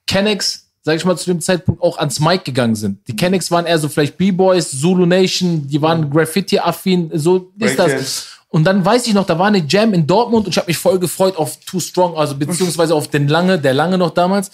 [0.07, 3.07] Kennex, sag ich mal, zu dem Zeitpunkt auch ans Mic gegangen sind.
[3.07, 8.27] Die Kennex waren eher so vielleicht B-Boys, Zulu Nation, die waren Graffiti-affin, so ist das.
[8.49, 10.79] Und dann weiß ich noch, da war eine Jam in Dortmund und ich habe mich
[10.79, 14.51] voll gefreut auf Too Strong, also beziehungsweise auf den Lange, der Lange noch damals.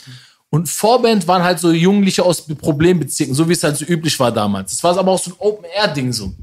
[0.50, 4.32] Und Vorband waren halt so Jugendliche aus Problembezirken, so wie es halt so üblich war
[4.32, 4.72] damals.
[4.72, 6.34] Das war aber auch so ein Open-Air-Ding so.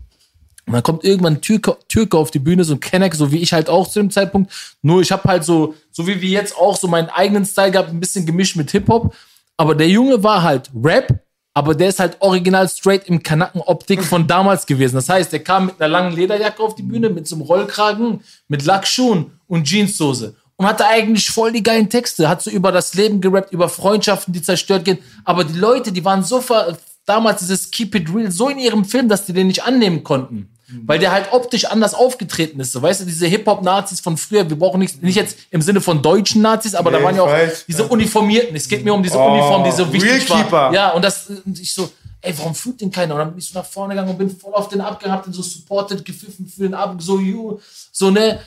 [0.65, 3.39] Und dann kommt irgendwann ein Türke, Türke auf die Bühne, so ein Kenneck, so wie
[3.39, 4.51] ich halt auch zu dem Zeitpunkt.
[4.81, 7.89] Nur ich habe halt so, so wie wir jetzt auch, so meinen eigenen Style gehabt,
[7.89, 9.13] ein bisschen gemischt mit Hip-Hop.
[9.57, 11.23] Aber der Junge war halt Rap,
[11.53, 14.95] aber der ist halt original straight im Kanacken-Optik von damals gewesen.
[14.95, 18.21] Das heißt, der kam mit einer langen Lederjacke auf die Bühne, mit so einem Rollkragen,
[18.47, 20.35] mit Lackschuhen und Jeansdose.
[20.55, 22.29] Und hatte eigentlich voll die geilen Texte.
[22.29, 24.99] Hat so über das Leben gerappt, über Freundschaften, die zerstört gehen.
[25.25, 28.85] Aber die Leute, die waren so ver damals dieses Keep It Real so in ihrem
[28.85, 30.49] Film, dass die den nicht annehmen konnten.
[30.85, 32.71] Weil der halt optisch anders aufgetreten ist.
[32.71, 36.01] So, weißt du, diese Hip-Hop-Nazis von früher, wir brauchen nicht, nicht jetzt im Sinne von
[36.01, 37.65] deutschen Nazis, aber Nee, da waren ja auch weiß.
[37.67, 38.55] diese Uniformierten.
[38.55, 40.51] Es geht mir um diese Oh, Uniform, die so wichtig Realkeeper.
[40.51, 40.73] war.
[40.73, 41.89] Ja, und das, und ich so,
[42.21, 43.13] ey, warum fühlt den keiner?
[43.15, 45.33] Und dann bin ich so nach vorne gegangen und bin voll auf den abgehabt, den
[45.33, 47.59] so supported, gepfiffen für den Ab, so, you,
[47.91, 48.39] so, ne.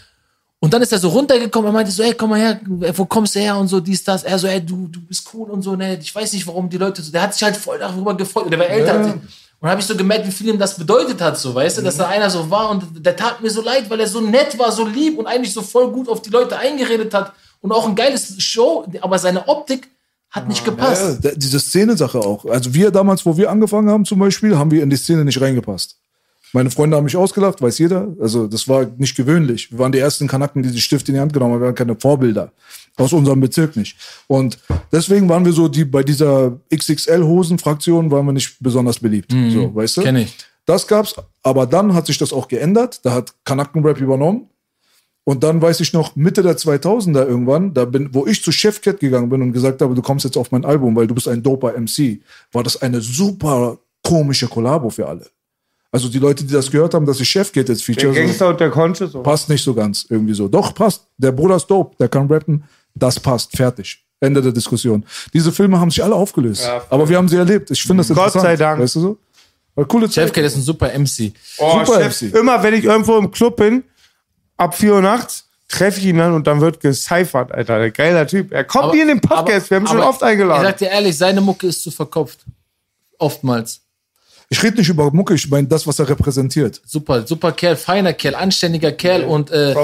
[0.58, 3.34] Und dann ist er so runtergekommen und meinte so, ey, komm mal her, wo kommst
[3.34, 4.24] du her und so, dies, das.
[4.24, 5.98] Er so, ey, du, du bist cool und so, ne.
[6.00, 8.44] Ich weiß nicht, warum die Leute so, der hat sich halt voll darüber gefreut.
[8.44, 9.14] Und der war älter.
[9.26, 9.45] ich.
[9.60, 11.96] Und habe ich so gemerkt, wie viel ihm das bedeutet hat, so, weißt du, dass
[11.96, 14.70] da einer so war und der tat mir so leid, weil er so nett war,
[14.70, 17.94] so lieb und eigentlich so voll gut auf die Leute eingeredet hat und auch ein
[17.94, 19.88] geiles Show, aber seine Optik
[20.30, 21.24] hat nicht gepasst.
[21.24, 22.44] Ja, diese Szene-Sache auch.
[22.44, 25.40] Also wir damals, wo wir angefangen haben zum Beispiel, haben wir in die Szene nicht
[25.40, 25.96] reingepasst.
[26.52, 28.08] Meine Freunde haben mich ausgelacht, weiß jeder.
[28.20, 29.72] Also das war nicht gewöhnlich.
[29.72, 31.60] Wir waren die ersten Kanaken, die den Stift in die Hand genommen haben.
[31.60, 32.52] Wir waren keine Vorbilder.
[32.98, 33.96] Aus unserem Bezirk nicht.
[34.26, 34.58] Und
[34.90, 39.32] deswegen waren wir so, die bei dieser XXL-Hosen-Fraktion waren wir nicht besonders beliebt.
[39.50, 40.02] so, weißt du?
[40.02, 40.34] Kenn ich.
[40.64, 43.00] Das gab's, aber dann hat sich das auch geändert.
[43.04, 44.48] Da hat Kanaken-Rap übernommen.
[45.28, 49.00] Und dann weiß ich noch, Mitte der 2000er irgendwann, da bin, wo ich zu Chefcat
[49.00, 51.42] gegangen bin und gesagt habe, du kommst jetzt auf mein Album, weil du bist ein
[51.42, 52.20] doper MC,
[52.52, 55.26] war das eine super komische Kollabo für alle.
[55.90, 58.48] Also die Leute, die das gehört haben, dass ich Chefcat jetzt Der feature, so, Gangster
[58.50, 59.12] und der Conscious.
[59.12, 59.22] So.
[59.22, 60.46] passt nicht so ganz irgendwie so.
[60.46, 61.08] Doch, passt.
[61.16, 62.62] Der Bruder ist dope, der kann rappen,
[62.96, 64.02] das passt, fertig.
[64.18, 65.04] Ende der Diskussion.
[65.32, 66.64] Diese Filme haben sich alle aufgelöst.
[66.64, 67.70] Ja, aber wir haben sie erlebt.
[67.70, 68.42] Ich finde das Gott interessant.
[68.44, 68.80] sei Dank.
[68.80, 69.18] Weißt du so?
[69.74, 70.24] War coole Zeit.
[70.28, 71.32] Chefcat ist ein super MC.
[71.58, 72.34] Oh, Super Chef, MC.
[72.34, 73.84] immer wenn ich irgendwo im Club bin,
[74.56, 77.78] ab 4 Uhr nachts, treffe ich ihn dann und dann wird gecyphert, Alter.
[77.78, 78.52] Der geiler Typ.
[78.52, 80.62] Er kommt hier in den Podcast, wir haben ihn schon aber oft eingeladen.
[80.62, 82.40] Ich sag dir ehrlich, seine Mucke ist zu verkopft.
[83.18, 83.82] Oftmals.
[84.48, 86.80] Ich rede nicht über Mucke, ich meine das, was er repräsentiert.
[86.86, 89.74] Super, super Kerl, feiner Kerl, anständiger Kerl und äh,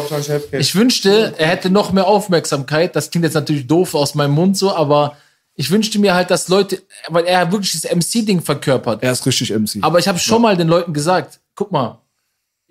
[0.52, 2.94] ich wünschte, er hätte noch mehr Aufmerksamkeit.
[2.94, 5.16] Das klingt jetzt natürlich doof aus meinem Mund so, aber
[5.55, 9.02] ich wünschte mir halt, dass Leute, weil er wirklich das MC-Ding verkörpert.
[9.02, 9.78] Er ist richtig MC.
[9.82, 11.98] Aber ich habe schon mal den Leuten gesagt, guck mal,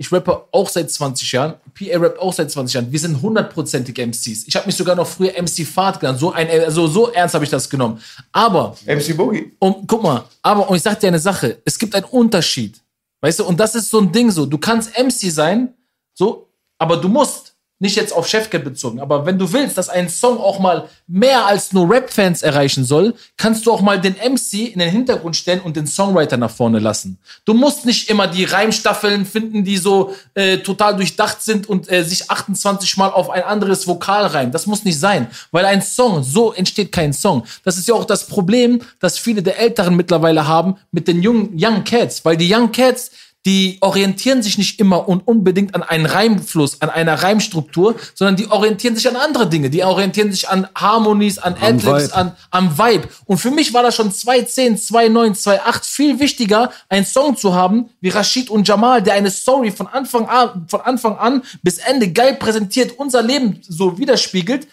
[0.02, 2.92] ich rappe auch seit 20 Jahren, PA rappt auch seit 20 Jahren.
[2.92, 4.48] Wir sind hundertprozentig MCs.
[4.48, 6.20] Ich habe mich sogar noch früher MC Fahrt genannt.
[6.20, 8.02] So, ein, also so ernst habe ich das genommen.
[8.32, 9.52] Aber MC Boogie.
[9.60, 12.82] und guck mal, aber und ich sag dir eine Sache, es gibt einen Unterschied.
[13.22, 15.76] Weißt du, und das ist so ein Ding so, du kannst MC sein,
[16.16, 17.51] so, aber du musst
[17.82, 21.48] nicht jetzt auf Chefcat bezogen, aber wenn du willst, dass ein Song auch mal mehr
[21.48, 25.62] als nur Rap-Fans erreichen soll, kannst du auch mal den MC in den Hintergrund stellen
[25.62, 27.18] und den Songwriter nach vorne lassen.
[27.44, 32.04] Du musst nicht immer die Reimstaffeln finden, die so äh, total durchdacht sind und äh,
[32.04, 34.52] sich 28 Mal auf ein anderes Vokal reimen.
[34.52, 37.46] Das muss nicht sein, weil ein Song, so entsteht kein Song.
[37.64, 41.58] Das ist ja auch das Problem, das viele der Älteren mittlerweile haben mit den jungen
[41.58, 43.10] Young Cats, weil die Young Cats
[43.46, 48.52] die orientieren sich nicht immer und unbedingt an einen Reimfluss, an einer Reimstruktur, sondern die
[48.52, 49.72] orientieren sich an andere Dinge.
[49.72, 53.08] Die orientieren sich an Harmonies, an Adlibs, an, am Vibe.
[53.26, 57.90] Und für mich war das schon 2010, 2009, 2008 viel wichtiger, einen Song zu haben,
[58.00, 62.12] wie Rashid und Jamal, der eine Story von Anfang an, von Anfang an bis Ende
[62.12, 64.68] geil präsentiert, unser Leben so widerspiegelt,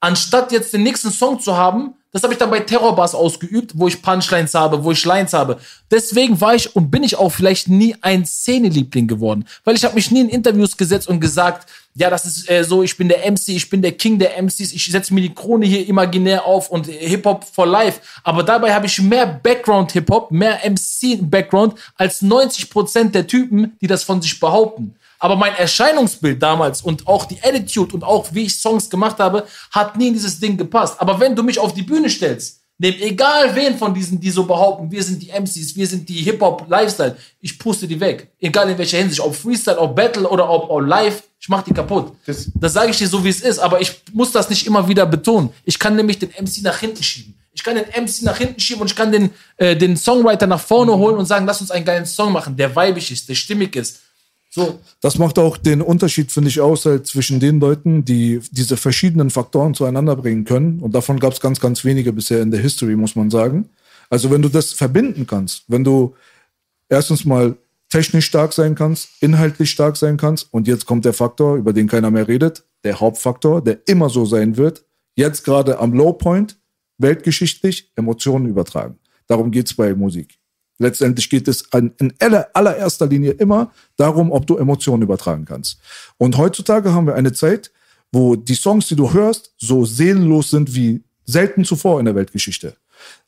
[0.00, 3.86] anstatt jetzt den nächsten Song zu haben, das habe ich dann bei Terrorbars ausgeübt, wo
[3.86, 5.58] ich Punchlines habe, wo ich Lines habe.
[5.90, 9.94] Deswegen war ich und bin ich auch vielleicht nie ein Szeneliebling geworden, weil ich habe
[9.94, 13.30] mich nie in Interviews gesetzt und gesagt, ja, das ist äh, so, ich bin der
[13.30, 16.70] MC, ich bin der King der MCs, ich setze mir die Krone hier imaginär auf
[16.70, 18.00] und Hip-Hop for life.
[18.22, 24.22] Aber dabei habe ich mehr Background-Hip-Hop, mehr MC-Background als 90% der Typen, die das von
[24.22, 24.94] sich behaupten.
[25.18, 29.44] Aber mein Erscheinungsbild damals und auch die Attitude und auch wie ich Songs gemacht habe,
[29.72, 30.94] hat nie in dieses Ding gepasst.
[31.00, 34.44] Aber wenn du mich auf die Bühne stellst, neben egal wen von diesen, die so
[34.44, 38.30] behaupten, wir sind die MCs, wir sind die Hip-Hop-Lifestyle, ich puste die weg.
[38.40, 41.72] Egal in welcher Hinsicht, ob Freestyle, ob Battle oder ob, ob Live, ich mach die
[41.72, 42.12] kaputt.
[42.26, 44.86] Das, Das- sage ich dir so, wie es ist, aber ich muss das nicht immer
[44.88, 45.50] wieder betonen.
[45.64, 47.34] Ich kann nämlich den MC nach hinten schieben.
[47.52, 50.60] Ich kann den MC nach hinten schieben und ich kann den, äh, den Songwriter nach
[50.60, 53.74] vorne holen und sagen, lass uns einen geilen Song machen, der weibig ist, der stimmig
[53.74, 53.98] ist.
[54.50, 58.76] So, Das macht auch den Unterschied, finde ich, aus halt zwischen den Leuten, die diese
[58.76, 60.80] verschiedenen Faktoren zueinander bringen können.
[60.80, 63.68] Und davon gab es ganz, ganz wenige bisher in der History, muss man sagen.
[64.08, 66.14] Also wenn du das verbinden kannst, wenn du
[66.88, 67.56] erstens mal
[67.88, 70.52] technisch stark sein kannst, inhaltlich stark sein kannst.
[70.52, 74.24] Und jetzt kommt der Faktor, über den keiner mehr redet, der Hauptfaktor, der immer so
[74.24, 74.84] sein wird.
[75.14, 76.56] Jetzt gerade am Lowpoint,
[76.98, 78.98] weltgeschichtlich, Emotionen übertragen.
[79.26, 80.37] Darum geht's bei Musik.
[80.78, 85.78] Letztendlich geht es in aller- allererster Linie immer darum, ob du Emotionen übertragen kannst.
[86.18, 87.70] Und heutzutage haben wir eine Zeit,
[88.12, 92.74] wo die Songs, die du hörst, so seelenlos sind wie selten zuvor in der Weltgeschichte.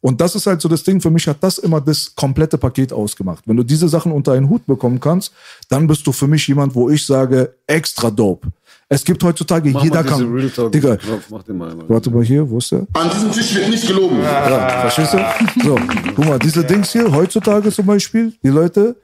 [0.00, 2.92] Und das ist halt so das Ding, für mich hat das immer das komplette Paket
[2.92, 3.46] ausgemacht.
[3.46, 5.32] Wenn du diese Sachen unter einen Hut bekommen kannst,
[5.68, 8.48] dann bist du für mich jemand, wo ich sage, extra dope.
[8.92, 10.34] Es gibt heutzutage, Mach jeder mal kann.
[10.34, 10.98] Real Talk Digga,
[11.30, 11.70] mach den mal.
[11.70, 11.88] einmal.
[11.88, 12.88] warte mal hier, wo ist der?
[12.92, 14.20] An diesem Tisch wird nicht gelogen.
[14.20, 15.18] Ja, verstehst du?
[15.62, 15.78] So,
[16.16, 18.96] guck mal, diese Dings hier, heutzutage zum Beispiel, die Leute,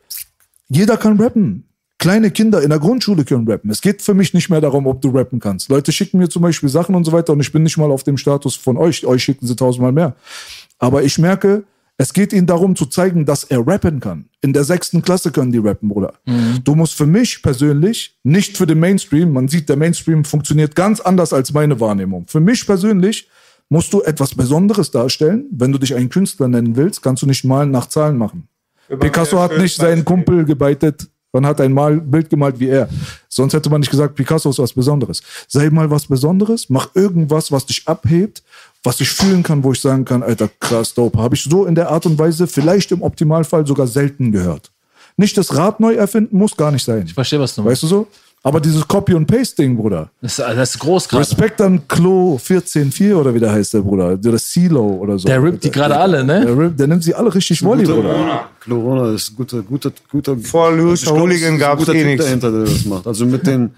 [0.69, 1.69] jeder kann rappen.
[1.99, 3.71] Kleine Kinder in der Grundschule können rappen.
[3.71, 5.69] Es geht für mich nicht mehr darum, ob du rappen kannst.
[5.69, 8.03] Leute schicken mir zum Beispiel Sachen und so weiter und ich bin nicht mal auf
[8.03, 9.07] dem Status von euch.
[9.07, 10.17] Euch schicken sie tausendmal mehr.
[10.81, 11.63] Aber ich merke,
[11.99, 14.27] es geht ihnen darum zu zeigen, dass er rappen kann.
[14.43, 16.15] In der sechsten Klasse können die rappen, Bruder.
[16.63, 21.01] Du musst für mich persönlich, nicht für den Mainstream, man sieht, der Mainstream funktioniert ganz
[21.01, 22.27] anders als meine Wahrnehmung.
[22.29, 23.29] Für mich persönlich
[23.69, 25.47] musst du etwas Besonderes darstellen.
[25.51, 28.49] Wenn du dich einen Künstler nennen willst, kannst du nicht malen nach Zahlen machen.
[28.89, 32.89] Picasso hat nicht seinen Kumpel gebeitet, man hat ein Mal Bild gemalt wie er.
[33.29, 35.23] Sonst hätte man nicht gesagt, Picasso ist was Besonderes.
[35.49, 38.43] Sei mal was Besonderes, mach irgendwas, was dich abhebt,
[38.87, 41.19] was ich fühlen kann, wo ich sagen kann, Alter, krass, dope.
[41.19, 44.71] Habe ich so in der Art und Weise vielleicht im Optimalfall sogar selten gehört.
[45.19, 47.03] Nicht das Rad neu erfinden, muss gar nicht sein.
[47.07, 47.73] Ich verstehe, was du meinst.
[47.73, 48.07] Weißt du so?
[48.43, 50.09] Aber dieses Copy- und Paste-Ding, Bruder.
[50.21, 51.23] Das, ist- das ist groß gerade.
[51.23, 54.13] Respekt an Klo 14.4 oder wie der heißt, der Bruder.
[54.13, 55.27] Oder CeeLo oder so.
[55.27, 56.57] Der rippt die gerade alle, Der, ne?
[56.57, 58.49] rippt, der nimmt sie alle richtig Volley, Bruder.
[58.65, 60.37] Corona ist ein guter, guter, guter.
[60.39, 62.25] Vor glaub, Hooligan es gab's guter eh nichts.
[62.25, 63.07] dahinter, der das macht.
[63.09, 63.71] Also mit den,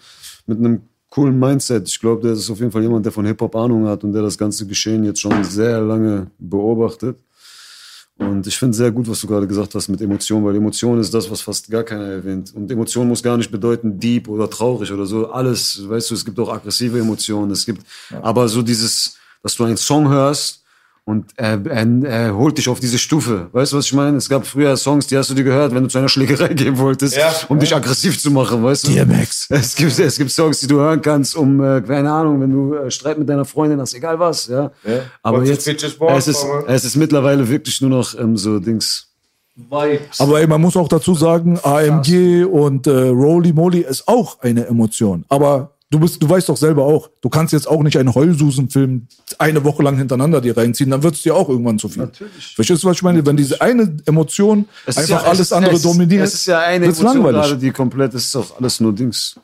[0.47, 0.83] mit einem
[1.19, 1.89] coolen Mindset.
[1.89, 4.13] Ich glaube, der ist auf jeden Fall jemand, der von Hip Hop Ahnung hat und
[4.13, 7.19] der das ganze Geschehen jetzt schon sehr lange beobachtet.
[8.19, 11.13] Und ich finde sehr gut, was du gerade gesagt hast mit Emotionen, weil Emotion ist
[11.15, 12.53] das, was fast gar keiner erwähnt.
[12.55, 15.29] Und Emotion muss gar nicht bedeuten deep oder traurig oder so.
[15.31, 17.51] Alles, weißt du, es gibt auch aggressive Emotionen.
[17.51, 17.83] Es gibt,
[18.23, 20.63] aber so dieses, dass du einen Song hörst
[21.09, 23.49] und er, er, er holt dich auf diese Stufe.
[23.53, 24.19] Weißt du, was ich meine?
[24.19, 26.77] Es gab früher Songs, die hast du dir gehört, wenn du zu einer Schlägerei gehen
[26.77, 27.33] wolltest, Ja.
[27.49, 28.91] um dich aggressiv zu machen, weißt du?
[28.93, 29.47] DMX.
[29.49, 32.75] Es gibt, es gibt Songs, die du hören kannst, um, äh, keine Ahnung, wenn du
[32.75, 34.71] äh, Streit mit deiner Freundin hast, egal was, ja.
[35.23, 39.07] Aber What's jetzt, es ist, es ist mittlerweile wirklich nur noch ähm, so Dings.
[39.71, 44.67] Aber ey, man muss auch dazu sagen, AMG und äh, Roly Moly ist auch eine
[44.67, 45.25] Emotion.
[45.31, 49.07] Aber du bist, du weißt doch selber auch, du kannst jetzt auch nicht einen Heulsusen-Film
[49.39, 52.03] eine Woche lang hintereinander dir reinziehen, dann wird es dir auch irgendwann zu viel.
[52.03, 52.55] Natürlich.
[52.55, 53.25] Verstehst du, was ich meine?
[53.25, 56.47] Wenn diese eine Emotion Es ist einfach ja- alles es, andere es, dominiert, Es ist
[56.47, 57.41] ja eine Emotion langweilig.
[57.43, 59.37] gerade, die komplett, ist doch alles nur Dings.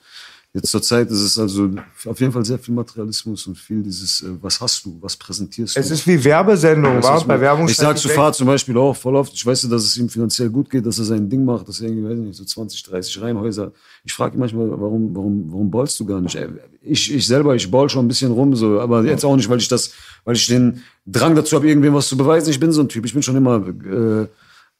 [0.55, 1.69] Jetzt zur Zeit ist es also
[2.07, 5.75] auf jeden Fall sehr viel Materialismus und viel dieses, äh, was hast du, was präsentierst
[5.75, 5.81] du.
[5.81, 7.41] Es ist wie Werbesendung, war was ich bei?
[7.41, 7.69] Werbung.
[7.69, 10.09] Ich sag zu Fahrt zum Beispiel auch voll oft, ich weiß ja, dass es ihm
[10.09, 12.45] finanziell gut geht, dass er sein Ding macht, dass er irgendwie, weiß ich nicht, so
[12.45, 13.73] 20, 30 Reihenhäuser.
[14.05, 16.39] Ich frage ihn manchmal, warum, warum, warum ballst du gar nicht?
[16.83, 19.59] Ich, ich selber, ich ball schon ein bisschen rum, so, aber jetzt auch nicht, weil
[19.59, 19.91] ich das,
[20.25, 22.51] weil ich den Drang dazu habe, irgendwem was zu beweisen.
[22.51, 24.29] Ich bin so ein Typ, ich bin schon immer, äh,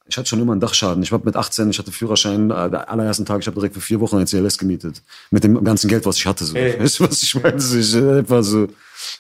[0.07, 1.03] ich hatte schon immer einen Dachschaden.
[1.03, 3.81] Ich war mit 18, ich hatte Führerschein, äh, der allerersten Tag, ich habe direkt für
[3.81, 5.03] vier Wochen ein CLS gemietet.
[5.31, 6.45] Mit dem ganzen Geld, was ich hatte.
[6.45, 6.55] So.
[6.55, 7.55] Weißt du, was ich meine?
[7.55, 8.69] Das ist einfach so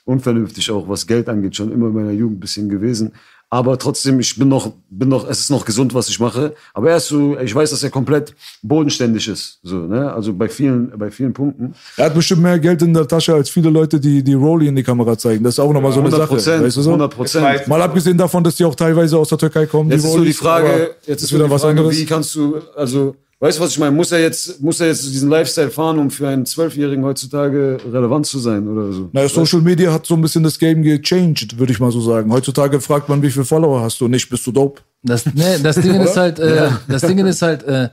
[0.04, 3.12] unvernünftig auch, was Geld angeht, schon immer in meiner Jugend ein bisschen gewesen.
[3.50, 6.54] Aber trotzdem, ich bin noch, bin noch, es ist noch gesund, was ich mache.
[6.72, 9.60] Aber er ist so, ich weiß, dass er komplett bodenständig ist.
[9.62, 10.12] So, ne?
[10.12, 11.74] Also bei vielen, bei vielen Punkten.
[11.96, 14.76] Er hat bestimmt mehr Geld in der Tasche als viele Leute, die die Rolly in
[14.76, 15.44] die Kamera zeigen.
[15.44, 16.34] Das ist auch nochmal so eine 100 Sache.
[16.34, 16.90] Prozent, Weißt du so?
[16.90, 17.68] 100 Prozent.
[17.68, 19.90] Mal abgesehen davon, dass die auch teilweise aus der Türkei kommen.
[19.90, 21.96] Jetzt die ist so die Frage, jetzt ist wieder was Frage, anderes.
[21.96, 23.94] wie kannst du, also, weißt du, was ich meine?
[23.94, 28.26] Muss er jetzt, muss er jetzt diesen Lifestyle fahren, um für einen Zwölfjährigen heutzutage relevant
[28.26, 29.10] zu sein oder so?
[29.12, 32.32] Naja, Social Media hat so ein bisschen das Game gechanged, würde ich mal so sagen.
[32.32, 34.82] Heutzutage fragt man, wie viele Follower hast du, nicht bist du dope.
[35.02, 37.90] Das, ne, das Ding ist halt, äh, das Ding ist halt, äh,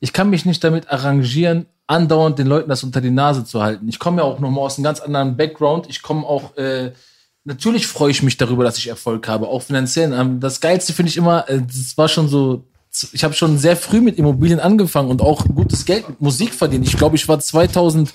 [0.00, 3.88] ich kann mich nicht damit arrangieren, andauernd den Leuten das unter die Nase zu halten.
[3.88, 5.86] Ich komme ja auch nochmal aus einem ganz anderen Background.
[5.88, 6.92] Ich komme auch, äh,
[7.44, 10.12] natürlich freue ich mich darüber, dass ich Erfolg habe, auch finanziell.
[10.12, 12.64] Ähm, Das Geilste finde ich immer, äh, das war schon so,
[13.12, 16.86] ich habe schon sehr früh mit Immobilien angefangen und auch gutes Geld mit Musik verdient.
[16.86, 18.12] Ich glaube, ich war 2000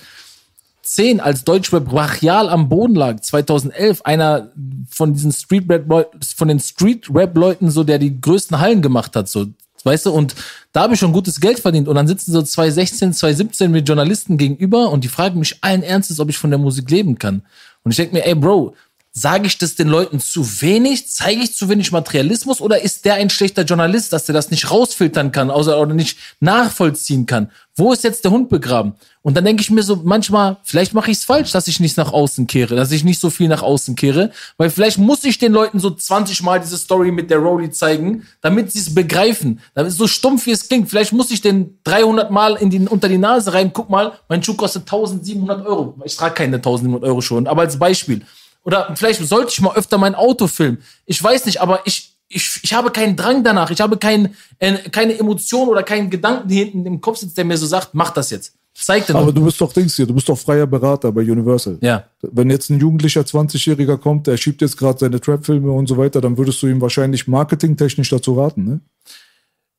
[0.88, 4.52] 2010, als Deutschrap brachial am Boden lag, 2011, einer
[4.90, 8.82] von diesen Street Rap Leuten, von den Street Rap Leuten, so der die größten Hallen
[8.82, 9.48] gemacht hat, so,
[9.84, 10.36] weißt du, und
[10.72, 14.38] da habe ich schon gutes Geld verdient und dann sitzen so 2016, 2017 mit Journalisten
[14.38, 17.42] gegenüber und die fragen mich allen Ernstes, ob ich von der Musik leben kann.
[17.84, 18.74] Und ich denke mir, ey Bro,
[19.20, 21.10] Sage ich das den Leuten zu wenig?
[21.10, 22.62] Zeige ich zu wenig Materialismus?
[22.62, 26.20] Oder ist der ein schlechter Journalist, dass der das nicht rausfiltern kann außer, oder nicht
[26.40, 27.50] nachvollziehen kann?
[27.76, 28.94] Wo ist jetzt der Hund begraben?
[29.24, 31.98] Und dann denke ich mir so manchmal, vielleicht mache ich es falsch, dass ich nicht
[31.98, 35.40] nach außen kehre, dass ich nicht so viel nach außen kehre, weil vielleicht muss ich
[35.40, 39.62] den Leuten so 20 Mal diese Story mit der Rolli zeigen, damit sie es begreifen.
[39.74, 43.10] Damit so stumpf wie es klingt, vielleicht muss ich den 300 Mal in die, unter
[43.10, 45.96] die Nase rein, guck mal, mein Schuh kostet 1700 Euro.
[46.06, 48.22] Ich trage keine 1700 Euro schon, aber als Beispiel.
[48.68, 50.80] Oder vielleicht sollte ich mal öfter mein Auto filmen.
[51.06, 53.72] Ich weiß nicht, aber ich, ich, ich habe keinen Drang danach.
[53.72, 57.58] Ich habe kein, äh, keine Emotion oder keinen Gedanken hinten im Kopf sitzt, der mir
[57.58, 58.56] so sagt, mach das jetzt.
[58.74, 61.78] Zeig dir Aber du bist doch Dings hier, du bist doch freier Berater bei Universal.
[61.80, 62.04] Ja.
[62.22, 66.20] Wenn jetzt ein jugendlicher 20-Jähriger kommt, der schiebt jetzt gerade seine Trap-Filme und so weiter,
[66.20, 68.80] dann würdest du ihm wahrscheinlich marketingtechnisch dazu raten, ne?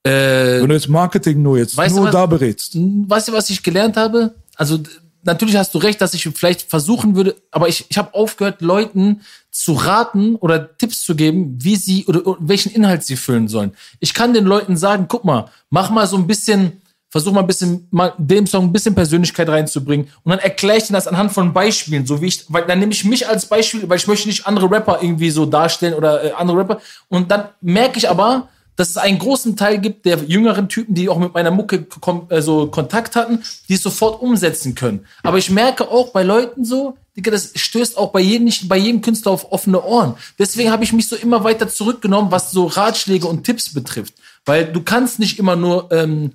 [0.02, 2.12] Äh, Wenn du jetzt Marketing nur jetzt nur was?
[2.12, 2.74] da berätst.
[2.74, 4.34] weißt du, was ich gelernt habe?
[4.56, 4.78] Also
[5.22, 9.20] natürlich hast du recht, dass ich vielleicht versuchen würde, aber ich, ich habe aufgehört, Leuten
[9.50, 13.72] zu raten oder Tipps zu geben, wie sie oder, welchen Inhalt sie füllen sollen.
[14.00, 16.80] Ich kann den Leuten sagen, guck mal, mach mal so ein bisschen,
[17.10, 20.84] versuch mal ein bisschen, mal dem Song ein bisschen Persönlichkeit reinzubringen und dann erkläre ich
[20.84, 23.88] dir das anhand von Beispielen, so wie ich, weil dann nehme ich mich als Beispiel,
[23.88, 27.48] weil ich möchte nicht andere Rapper irgendwie so darstellen oder äh, andere Rapper und dann
[27.60, 31.34] merke ich aber, dass es einen großen Teil gibt der jüngeren Typen, die auch mit
[31.34, 35.04] meiner Mucke kom äh, so Kontakt hatten, die es sofort umsetzen können.
[35.24, 38.76] Aber ich merke auch bei Leuten so, Digga, das stößt auch bei jedem, nicht bei
[38.76, 40.14] jedem Künstler auf offene Ohren.
[40.38, 44.14] Deswegen habe ich mich so immer weiter zurückgenommen, was so Ratschläge und Tipps betrifft.
[44.44, 46.34] Weil du kannst nicht immer nur ähm,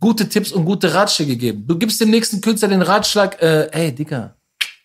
[0.00, 1.66] gute Tipps und gute Ratschläge geben.
[1.66, 4.34] Du gibst dem nächsten Künstler den Ratschlag, äh, ey, Digga,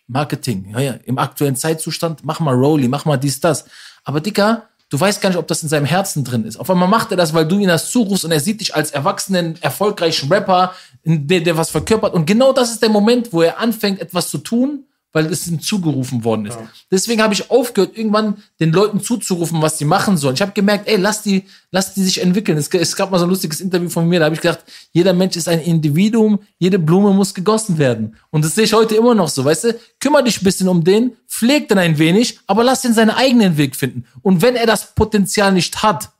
[0.08, 3.64] Marketing, ja, ja, im aktuellen Zeitzustand, mach mal Rolli, mach mal dies, das.
[4.04, 6.58] Aber Dicker, du weißt gar nicht, ob das in seinem Herzen drin ist.
[6.58, 8.90] Auf einmal macht er das, weil du ihm das zurufst und er sieht dich als
[8.90, 12.12] erwachsenen, erfolgreichen Rapper, der, der was verkörpert.
[12.12, 15.60] Und genau das ist der Moment, wo er anfängt, etwas zu tun, weil es ihm
[15.60, 16.58] zugerufen worden ist.
[16.90, 20.34] Deswegen habe ich aufgehört, irgendwann den Leuten zuzurufen, was sie machen sollen.
[20.34, 22.56] Ich habe gemerkt, ey, lass die, lass die sich entwickeln.
[22.56, 25.12] Es, es gab mal so ein lustiges Interview von mir, da habe ich gedacht, jeder
[25.12, 28.16] Mensch ist ein Individuum, jede Blume muss gegossen werden.
[28.30, 29.78] Und das sehe ich heute immer noch so, weißt du?
[30.00, 33.56] Kümmer dich ein bisschen um den, pfleg den ein wenig, aber lass ihn seinen eigenen
[33.56, 34.04] Weg finden.
[34.22, 36.10] Und wenn er das Potenzial nicht hat,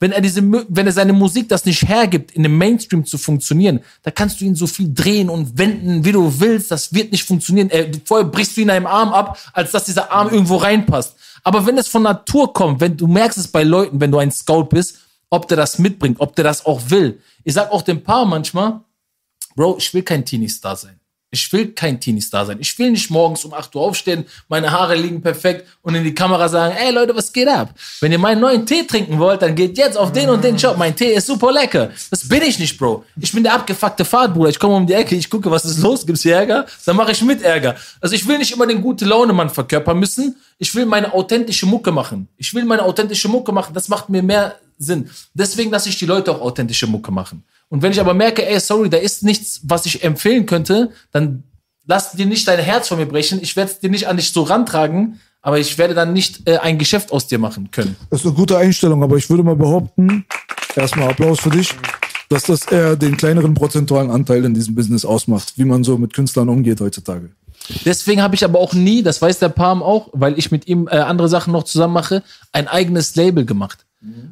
[0.00, 3.80] wenn er diese, wenn er seine Musik das nicht hergibt, in dem Mainstream zu funktionieren,
[4.02, 6.70] da kannst du ihn so viel drehen und wenden, wie du willst.
[6.70, 7.70] Das wird nicht funktionieren.
[7.70, 11.16] Äh, vorher brichst du ihn einem Arm ab, als dass dieser Arm irgendwo reinpasst.
[11.42, 14.30] Aber wenn es von Natur kommt, wenn du merkst es bei Leuten, wenn du ein
[14.30, 14.98] Scout bist,
[15.30, 17.20] ob der das mitbringt, ob der das auch will.
[17.44, 18.80] Ich sag auch dem Paar manchmal,
[19.56, 20.97] Bro, ich will kein Teenie-Star sein.
[21.30, 22.56] Ich will kein Teenie-Star sein.
[22.58, 26.14] Ich will nicht morgens um 8 Uhr aufstehen, meine Haare liegen perfekt und in die
[26.14, 27.74] Kamera sagen, ey Leute, was geht ab?
[28.00, 30.78] Wenn ihr meinen neuen Tee trinken wollt, dann geht jetzt auf den und den Shop.
[30.78, 31.90] Mein Tee ist super lecker.
[32.10, 33.04] Das bin ich nicht, Bro.
[33.20, 34.48] Ich bin der abgefuckte Fahrtbruder.
[34.48, 36.64] Ich komme um die Ecke, ich gucke, was ist los, gibt's hier Ärger?
[36.86, 37.76] Dann mache ich mit Ärger.
[38.00, 40.36] Also ich will nicht immer den gute Laune-Mann verkörpern müssen.
[40.58, 42.28] Ich will meine authentische Mucke machen.
[42.38, 43.74] Ich will meine authentische Mucke machen.
[43.74, 45.10] Das macht mir mehr Sinn.
[45.34, 47.44] Deswegen lasse ich die Leute auch authentische Mucke machen.
[47.68, 51.44] Und wenn ich aber merke, ey, sorry, da ist nichts, was ich empfehlen könnte, dann
[51.86, 53.40] lass dir nicht dein Herz von mir brechen.
[53.42, 56.58] Ich werde es dir nicht an dich so rantragen, aber ich werde dann nicht äh,
[56.58, 57.96] ein Geschäft aus dir machen können.
[58.10, 60.24] Das ist eine gute Einstellung, aber ich würde mal behaupten,
[60.74, 61.74] erstmal Applaus für dich,
[62.28, 66.12] dass das eher den kleineren prozentualen Anteil in diesem Business ausmacht, wie man so mit
[66.12, 67.30] Künstlern umgeht heutzutage.
[67.84, 70.88] Deswegen habe ich aber auch nie, das weiß der Palm auch, weil ich mit ihm
[70.88, 72.22] äh, andere Sachen noch zusammen mache,
[72.52, 73.84] ein eigenes Label gemacht.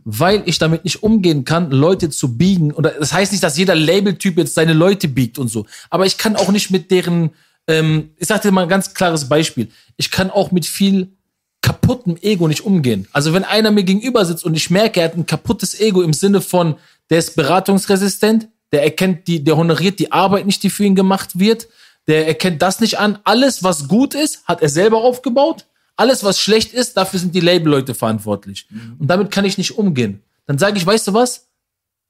[0.05, 2.73] Weil ich damit nicht umgehen kann, Leute zu biegen.
[2.73, 5.67] Oder das heißt nicht, dass jeder Labeltyp jetzt seine Leute biegt und so.
[5.91, 7.31] Aber ich kann auch nicht mit deren,
[7.67, 9.69] ähm, ich sag dir mal ein ganz klares Beispiel.
[9.97, 11.17] Ich kann auch mit viel
[11.63, 13.09] kaputtem Ego nicht umgehen.
[13.13, 16.13] Also wenn einer mir gegenüber sitzt und ich merke, er hat ein kaputtes Ego im
[16.13, 16.77] Sinne von,
[17.11, 21.39] der ist beratungsresistent, der erkennt die, der honoriert die Arbeit nicht, die für ihn gemacht
[21.41, 21.67] wird,
[22.07, 23.19] der erkennt das nicht an.
[23.25, 25.67] Alles, was gut ist, hat er selber aufgebaut.
[25.97, 28.68] Alles, was schlecht ist, dafür sind die Labelleute verantwortlich.
[28.98, 30.23] Und damit kann ich nicht umgehen.
[30.47, 31.47] Dann sage ich, weißt du was?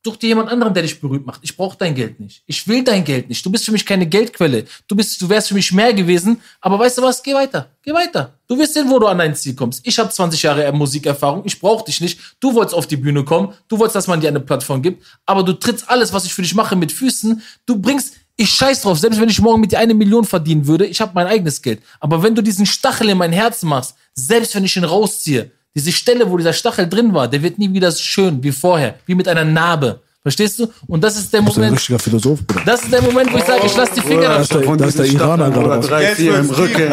[0.05, 1.41] Such dir jemand anderen, der dich berühmt macht.
[1.43, 2.45] Ich brauche dein Geld nicht.
[2.47, 3.45] Ich will dein Geld nicht.
[3.45, 4.65] Du bist für mich keine Geldquelle.
[4.87, 6.41] Du bist, du wärst für mich mehr gewesen.
[6.61, 7.21] Aber weißt du was?
[7.25, 7.71] Geh weiter.
[7.83, 8.35] Geh weiter.
[8.47, 9.85] Du wirst sehen, wo du an dein Ziel kommst.
[9.85, 11.43] Ich habe 20 Jahre Musikerfahrung.
[11.45, 12.21] Ich brauche dich nicht.
[12.39, 13.53] Du wolltest auf die Bühne kommen.
[13.67, 15.05] Du wolltest, dass man dir eine Plattform gibt.
[15.27, 17.43] Aber du trittst alles, was ich für dich mache, mit Füßen.
[17.67, 18.99] Du bringst, ich scheiß drauf.
[18.99, 21.83] Selbst wenn ich morgen mit dir eine Million verdienen würde, ich habe mein eigenes Geld.
[22.01, 25.93] Aber wenn du diesen Stachel in mein Herz machst, selbst wenn ich ihn rausziehe, diese
[25.93, 29.15] Stelle, wo dieser Stachel drin war, der wird nie wieder so schön wie vorher, wie
[29.15, 30.03] mit einer Narbe.
[30.27, 30.67] Verstehst du?
[30.89, 32.63] Und das ist der Du bist ein Moment, richtiger Philosoph, Bruder.
[32.67, 34.79] das ist der Moment, wo ich sage, ich lass die Finger Das ist der, davon.
[34.79, 35.87] das ist der Iraner gerade raus.
[35.87, 36.93] Drei, Jetzt vier im Rücken.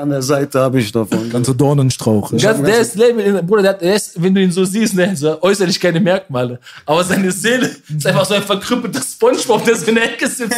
[0.00, 1.30] An der Seite habe ich davon.
[1.30, 2.32] Ganze Dornenstrauch.
[2.32, 2.52] Ja.
[2.52, 5.40] Das, der ist Label, Bruder, der, der ist, wenn du ihn so siehst, ne, so
[5.42, 6.58] äußerlich keine Merkmale.
[6.84, 10.56] Aber seine Seele ist einfach so ein verkrüppelter Spongebob, der so in der Ecke sitzt.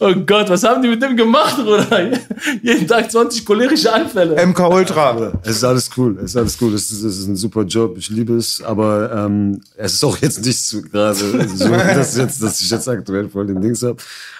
[0.00, 2.10] Oh Gott, was haben die mit dem gemacht, Bruder?
[2.62, 4.46] Jeden Tag 20 cholerische Anfälle.
[4.46, 5.32] MK Ultra.
[5.42, 6.74] Es ist alles cool, es ist alles cool.
[6.74, 10.18] Es ist, es ist ein super Job, ich liebe es, aber ähm, es ist auch
[10.18, 11.32] jetzt nicht so gerade so,
[11.68, 13.96] dass, jetzt, dass ich jetzt aktuell voll den Dings habe.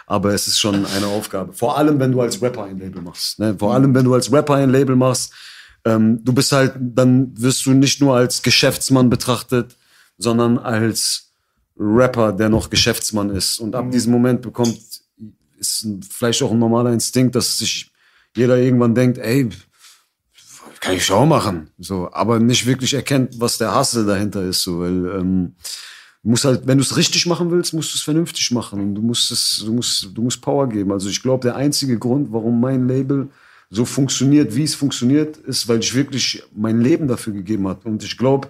[0.07, 1.53] Aber es ist schon eine Aufgabe.
[1.53, 3.39] Vor allem, wenn du als Rapper ein Label machst.
[3.39, 3.57] Ne?
[3.59, 5.33] Vor allem, wenn du als Rapper ein Label machst,
[5.85, 9.77] ähm, du bist halt, dann wirst du nicht nur als Geschäftsmann betrachtet,
[10.19, 11.27] sondern als
[11.79, 13.59] Rapper, der noch Geschäftsmann ist.
[13.59, 14.79] Und ab diesem Moment bekommt,
[15.59, 17.91] ist vielleicht auch ein normaler Instinkt, dass sich
[18.37, 19.49] jeder irgendwann denkt, ey,
[20.81, 21.71] kann ich auch machen.
[21.79, 24.63] So, aber nicht wirklich erkennt, was der Hustle dahinter ist.
[24.63, 25.55] So, weil ähm,
[26.23, 28.81] musst halt, wenn du es richtig machen willst, musst du es vernünftig machen.
[28.81, 30.93] Und du musst es, du musst, du musst Power geben.
[30.93, 33.29] Also ich glaube, der einzige Grund, warum mein Label
[33.71, 37.89] so funktioniert, wie es funktioniert, ist, weil ich wirklich mein Leben dafür gegeben habe.
[37.89, 38.49] Und ich glaube,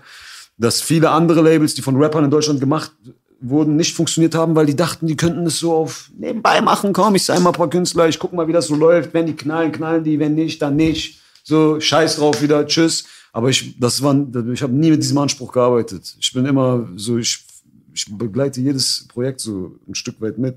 [0.58, 2.92] dass viele andere Labels, die von Rappern in Deutschland gemacht
[3.40, 6.92] wurden, nicht funktioniert haben, weil die dachten, die könnten es so auf nebenbei machen.
[6.92, 9.12] Komm, ich sei mal ein paar Künstler, ich guck mal, wie das so läuft.
[9.14, 11.20] Wenn die knallen, knallen die, wenn nicht, dann nicht.
[11.42, 13.04] So, scheiß drauf wieder, tschüss.
[13.32, 14.16] Aber ich, das war,
[14.52, 16.16] ich habe nie mit diesem Anspruch gearbeitet.
[16.18, 17.44] Ich bin immer so, ich,
[17.92, 20.56] ich begleite jedes Projekt so ein Stück weit mit.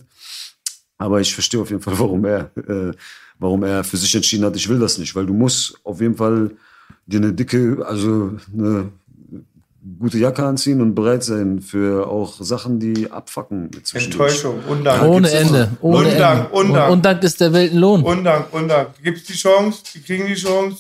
[0.98, 2.94] Aber ich verstehe auf jeden Fall, warum er, äh,
[3.38, 6.16] warum er für sich entschieden hat, ich will das nicht, weil du musst auf jeden
[6.16, 6.52] Fall
[7.06, 8.90] dir eine dicke, also eine
[9.98, 13.72] gute Jacke anziehen und bereit sein für auch Sachen, die abfacken.
[13.94, 15.04] Enttäuschung, Undank.
[15.04, 15.72] Ohne Ende.
[15.82, 16.50] Ohne Undank, Ende.
[16.52, 16.88] Undank.
[16.88, 18.04] Und Undank ist der Welt ein Lohn.
[18.04, 18.90] Undank, Undank.
[19.04, 19.84] Gibt's die Chance?
[19.94, 20.78] Die kriegen die Chance?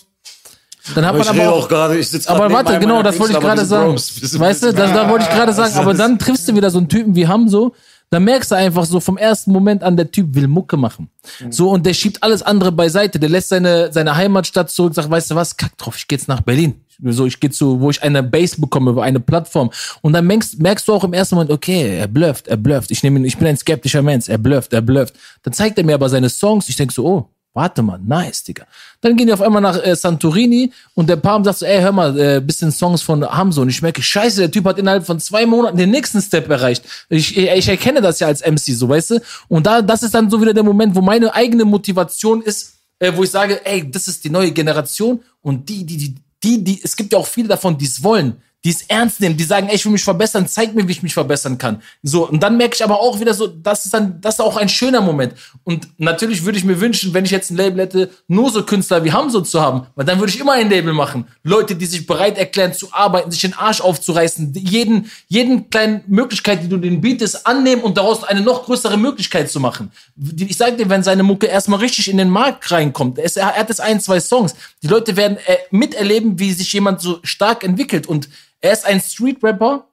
[0.95, 3.03] Dann hat Aber man ich aber rede auch, auch gerade, ich sitze aber warte, genau,
[3.03, 3.93] das wollte ich gerade sagen.
[3.95, 6.89] Weißt du, das, da wollte ich gerade sagen, aber dann triffst du wieder so einen
[6.89, 7.73] Typen wie Hamso,
[8.09, 11.09] da merkst du einfach so vom ersten Moment an, der Typ will Mucke machen.
[11.49, 15.31] So, und der schiebt alles andere beiseite, der lässt seine, seine Heimatstadt zurück, sagt, weißt
[15.31, 16.81] du was, kack drauf, ich geh jetzt nach Berlin.
[17.01, 19.69] So, ich gehe zu, wo ich eine Base bekomme, über eine Plattform.
[20.01, 22.91] Und dann merkst, merkst du auch im ersten Moment, okay, er blufft, er blufft.
[22.91, 25.13] Ich nehme ich bin ein skeptischer Mensch, er blufft, er blufft.
[25.43, 27.29] Dann zeigt er mir aber seine Songs, ich denk so, oh,
[27.59, 28.65] warte mal, nice, Digga.
[29.01, 31.91] Dann gehen die auf einmal nach äh, Santorini und der Palm sagt so, ey, hör
[31.91, 33.61] mal, äh, bisschen Songs von Hamzo.
[33.63, 36.85] Und ich merke, scheiße, der Typ hat innerhalb von zwei Monaten den nächsten Step erreicht.
[37.09, 39.21] Ich, ich, ich erkenne das ja als MC, so, weißt du?
[39.49, 43.11] Und da, das ist dann so wieder der Moment, wo meine eigene Motivation ist, äh,
[43.13, 46.79] wo ich sage, ey, das ist die neue Generation und die, die, die, die, die,
[46.81, 49.69] es gibt ja auch viele davon, die es wollen, die es ernst nehmen, die sagen,
[49.69, 51.81] ey, ich will mich verbessern, zeig mir, wie ich mich verbessern kann.
[52.03, 54.57] So, und dann merke ich aber auch wieder so, das ist dann, das ist auch
[54.57, 55.33] ein schöner Moment.
[55.63, 59.03] Und natürlich würde ich mir wünschen, wenn ich jetzt ein Label hätte, nur so Künstler
[59.05, 61.25] wie Hamzo zu haben, weil dann würde ich immer ein Label machen.
[61.43, 66.61] Leute, die sich bereit erklären zu arbeiten, sich den Arsch aufzureißen, jeden, jeden kleinen Möglichkeit,
[66.61, 69.91] die du denen bietest, annehmen und daraus eine noch größere Möglichkeit zu machen.
[70.37, 73.69] Ich sag dir, wenn seine Mucke erstmal richtig in den Markt reinkommt, es, er hat
[73.69, 74.53] jetzt ein, zwei Songs,
[74.83, 78.27] die Leute werden äh, miterleben, wie sich jemand so stark entwickelt und
[78.61, 79.87] er ist ein Street-Rapper,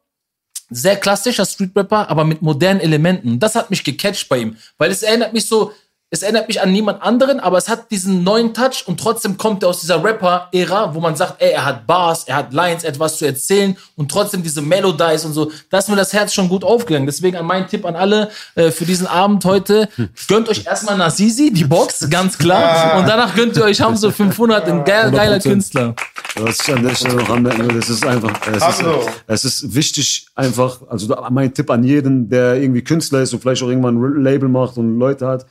[0.70, 3.38] sehr klassischer Street-Rapper, aber mit modernen Elementen.
[3.38, 5.72] Das hat mich gecatcht bei ihm, weil es erinnert mich so,
[6.10, 9.64] es erinnert mich an niemand anderen, aber es hat diesen neuen Touch und trotzdem kommt
[9.64, 13.18] er aus dieser Rapper-Ära, wo man sagt, ey, er hat Bars, er hat Lines, etwas
[13.18, 15.50] zu erzählen und trotzdem diese Melodies und so.
[15.68, 17.06] Da ist mir das Herz schon gut aufgegangen.
[17.06, 19.88] Deswegen an mein Tipp an alle äh, für diesen Abend heute,
[20.28, 22.98] gönnt euch erstmal Nazizi, die Box, ganz klar.
[22.98, 25.42] Und danach gönnt ihr euch Hamso 500, ein geil, geiler 100%.
[25.42, 25.94] Künstler.
[26.36, 29.08] Was ich an der Stelle noch anmerken will, es ist einfach, es ist, Hamzo.
[29.26, 33.62] es ist wichtig einfach, also mein Tipp an jeden, der irgendwie Künstler ist und vielleicht
[33.64, 35.46] auch irgendwann ein Label macht und Leute hat.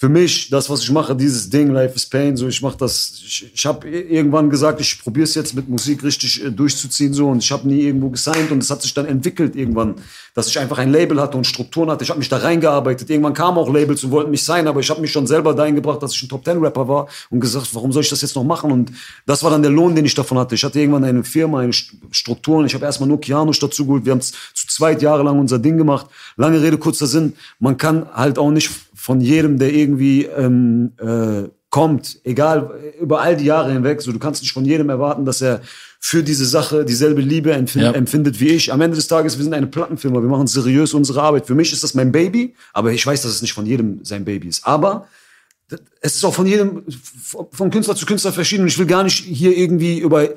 [0.00, 3.20] Für mich, das, was ich mache, dieses Ding, Life is Pain, so, ich mache das,
[3.22, 7.28] ich, ich habe irgendwann gesagt, ich probiere es jetzt mit Musik richtig äh, durchzuziehen, so,
[7.28, 9.96] und ich habe nie irgendwo gesigned und es hat sich dann entwickelt irgendwann,
[10.32, 12.02] dass ich einfach ein Label hatte und Strukturen hatte.
[12.02, 13.10] Ich habe mich da reingearbeitet.
[13.10, 15.74] Irgendwann kamen auch Labels und wollten mich sein, aber ich habe mich schon selber dahin
[15.74, 18.36] gebracht, dass ich ein Top Ten Rapper war und gesagt, warum soll ich das jetzt
[18.36, 18.72] noch machen?
[18.72, 18.92] Und
[19.26, 20.54] das war dann der Lohn, den ich davon hatte.
[20.54, 22.64] Ich hatte irgendwann eine Firma, eine St- Strukturen.
[22.64, 24.06] Ich habe erstmal nur Kianosch dazu geholt.
[24.06, 26.06] Wir haben zu zweit Jahre lang unser Ding gemacht.
[26.36, 27.34] Lange Rede, kurzer Sinn.
[27.58, 28.70] Man kann halt auch nicht
[29.00, 32.70] von jedem, der irgendwie ähm, äh, kommt, egal,
[33.00, 35.62] über all die Jahre hinweg, so du kannst nicht von jedem erwarten, dass er
[35.98, 37.92] für diese Sache dieselbe Liebe empfind, Ja.
[37.92, 38.72] empfindet wie ich.
[38.72, 41.46] Am Ende des Tages, wir sind eine Plattenfirma, wir machen seriös unsere Arbeit.
[41.46, 44.24] Für mich ist das mein Baby, aber ich weiß, dass es nicht von jedem sein
[44.24, 44.66] Baby ist.
[44.66, 45.06] Aber
[46.00, 46.82] es ist auch von jedem,
[47.52, 48.62] von Künstler zu Künstler verschieden.
[48.62, 50.28] Und ich will gar nicht hier irgendwie über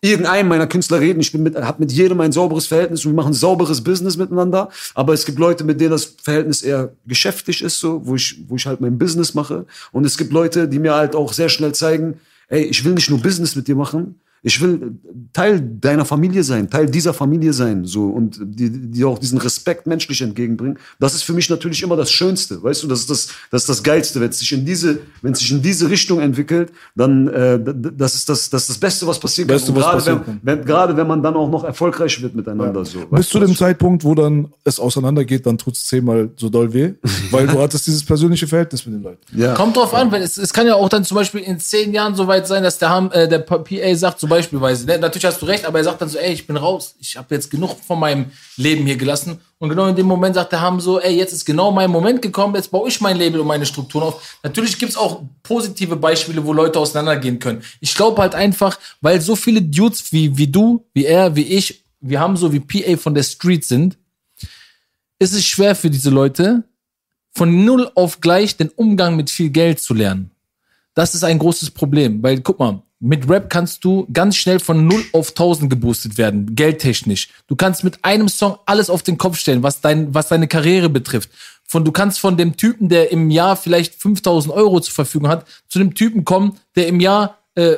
[0.00, 1.20] irgendeinen meiner Künstler reden.
[1.20, 4.70] Ich bin mit, hab mit jedem ein sauberes Verhältnis und wir machen sauberes Business miteinander.
[4.94, 8.56] Aber es gibt Leute, mit denen das Verhältnis eher geschäftlich ist, so, wo ich, wo
[8.56, 9.66] ich halt mein Business mache.
[9.92, 13.10] Und es gibt Leute, die mir halt auch sehr schnell zeigen, ey, ich will nicht
[13.10, 14.98] nur Business mit dir machen, Ich will
[15.32, 19.86] Teil deiner Familie sein, Teil dieser Familie sein, so und die, die auch diesen Respekt
[19.86, 20.78] menschlich entgegenbringen.
[20.98, 23.68] Das ist für mich natürlich immer das Schönste, weißt du, das ist das, das ist
[23.68, 27.28] das Geilste, wenn es sich in diese, wenn es sich in diese Richtung entwickelt, dann
[27.28, 27.60] äh,
[27.96, 29.56] das ist das, das ist das Beste, was passieren kann.
[29.56, 30.40] Beste, was gerade passieren wenn, kann.
[30.42, 33.00] wenn, gerade wenn man dann auch noch erfolgreich wird miteinander, so.
[33.10, 36.94] Bis zu dem Zeitpunkt, wo dann es auseinandergeht, dann tut es zehnmal so doll weh,
[37.30, 39.20] weil du hattest dieses persönliche Verhältnis mit den Leuten.
[39.36, 39.54] ja.
[39.54, 42.14] Kommt drauf an, weil es, es kann ja auch dann zum Beispiel in zehn Jahren
[42.14, 45.42] so weit sein, dass der, Ham, äh, der PA sagt, zum Beispielweise, ne, natürlich hast
[45.42, 47.76] du recht, aber er sagt dann so, ey, ich bin raus, ich habe jetzt genug
[47.86, 49.40] von meinem Leben hier gelassen.
[49.58, 52.22] Und genau in dem Moment sagt der Ham so, ey, jetzt ist genau mein Moment
[52.22, 54.38] gekommen, jetzt baue ich mein Label und meine Strukturen auf.
[54.42, 57.62] Natürlich gibt's auch positive Beispiele, wo Leute auseinandergehen können.
[57.80, 61.84] Ich glaube halt einfach, weil so viele Dudes wie, wie du, wie er, wie ich,
[62.00, 63.98] wir haben so wie PA von der Street sind,
[65.18, 66.64] ist es schwer für diese Leute,
[67.32, 70.30] von null auf gleich den Umgang mit viel Geld zu lernen.
[70.94, 74.86] Das ist ein großes Problem, weil guck mal, mit Rap kannst du ganz schnell von
[74.86, 77.30] 0 auf 1000 geboostet werden, geldtechnisch.
[77.46, 80.90] Du kannst mit einem Song alles auf den Kopf stellen, was, dein, was deine Karriere
[80.90, 81.30] betrifft.
[81.64, 85.46] Von, du kannst von dem Typen, der im Jahr vielleicht 5000 Euro zur Verfügung hat,
[85.68, 87.76] zu dem Typen kommen, der im Jahr äh,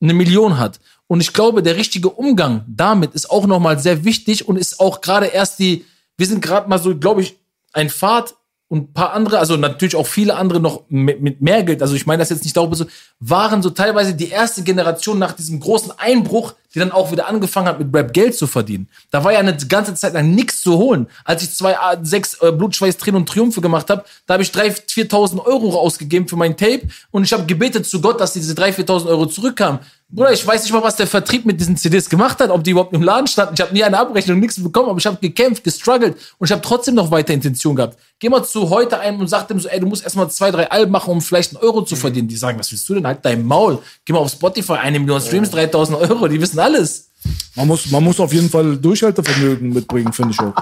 [0.00, 0.78] eine Million hat.
[1.08, 5.00] Und ich glaube, der richtige Umgang damit ist auch nochmal sehr wichtig und ist auch
[5.00, 5.84] gerade erst die,
[6.16, 7.36] wir sind gerade mal so, glaube ich,
[7.72, 8.34] ein Pfad
[8.70, 12.06] und paar andere, also natürlich auch viele andere noch mit, mit mehr Geld, also ich
[12.06, 12.86] meine das jetzt nicht darüber so,
[13.18, 17.66] waren so teilweise die erste Generation nach diesem großen Einbruch, die dann auch wieder angefangen
[17.66, 18.88] hat, mit Rap Geld zu verdienen.
[19.10, 21.08] Da war ja eine ganze Zeit lang nichts zu holen.
[21.24, 24.50] Als ich zwei, äh, sechs äh, Blutschweiß, Tränen und Triumphe gemacht habe, da habe ich
[24.50, 28.54] 3.000, 4.000 Euro ausgegeben für mein Tape und ich habe gebetet zu Gott, dass diese
[28.54, 29.80] 3.000, 4.000 Euro zurückkamen.
[30.12, 32.72] Bruder, ich weiß nicht mal, was der Vertrieb mit diesen CDs gemacht hat, ob die
[32.72, 33.54] überhaupt im Laden standen.
[33.54, 36.62] Ich habe nie eine Abrechnung, nichts bekommen, aber ich habe gekämpft, gestruggelt und ich habe
[36.62, 37.96] trotzdem noch weiter Intention gehabt.
[38.18, 40.68] Geh mal zu heute einem und sag dem so, ey, du musst erstmal zwei, drei
[40.68, 42.26] Alben machen, um vielleicht einen Euro zu verdienen.
[42.26, 43.06] Die sagen, was willst du denn?
[43.06, 43.78] Halt dein Maul.
[44.04, 47.10] Geh mal auf Spotify, eine Million Streams, 3.000 Euro, die wissen alles.
[47.54, 50.54] Man muss, man muss auf jeden Fall Durchhaltevermögen mitbringen, finde ich auch.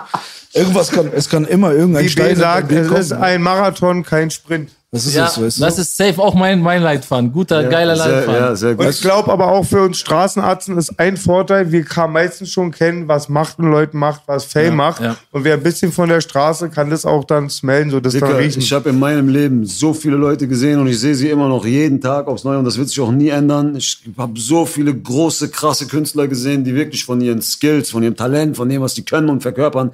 [0.52, 4.70] Irgendwas kann, es kann immer irgendein Wie Stein sagt, es ist ein Marathon, kein Sprint.
[4.90, 5.64] Das ist Ja, es, weißt du?
[5.64, 7.30] das ist safe auch mein, mein Leitfaden.
[7.30, 8.40] Guter, geiler sehr, Leitfaden.
[8.40, 8.86] ja, sehr gut.
[8.86, 12.70] Und ich glaube aber auch für uns Straßenarzten ist ein Vorteil, wir kann meistens schon
[12.70, 15.02] kennen, was Macht und Leuten macht, was Fame macht.
[15.02, 15.16] ja.
[15.30, 18.22] Und wer ein bisschen von der Straße kann das auch dann smellen, so das dann
[18.30, 18.62] Dicker, riechen.
[18.62, 21.66] ich habe in meinem Leben so viele Leute gesehen und ich sehe sie immer noch
[21.66, 23.76] jeden Tag aufs Neue und das wird sich auch nie ändern.
[23.76, 28.16] Ich habe so viele große, krasse Künstler gesehen, die wirklich von ihren Skills, von ihrem
[28.16, 29.92] Talent, von dem, was die können und verkörpern,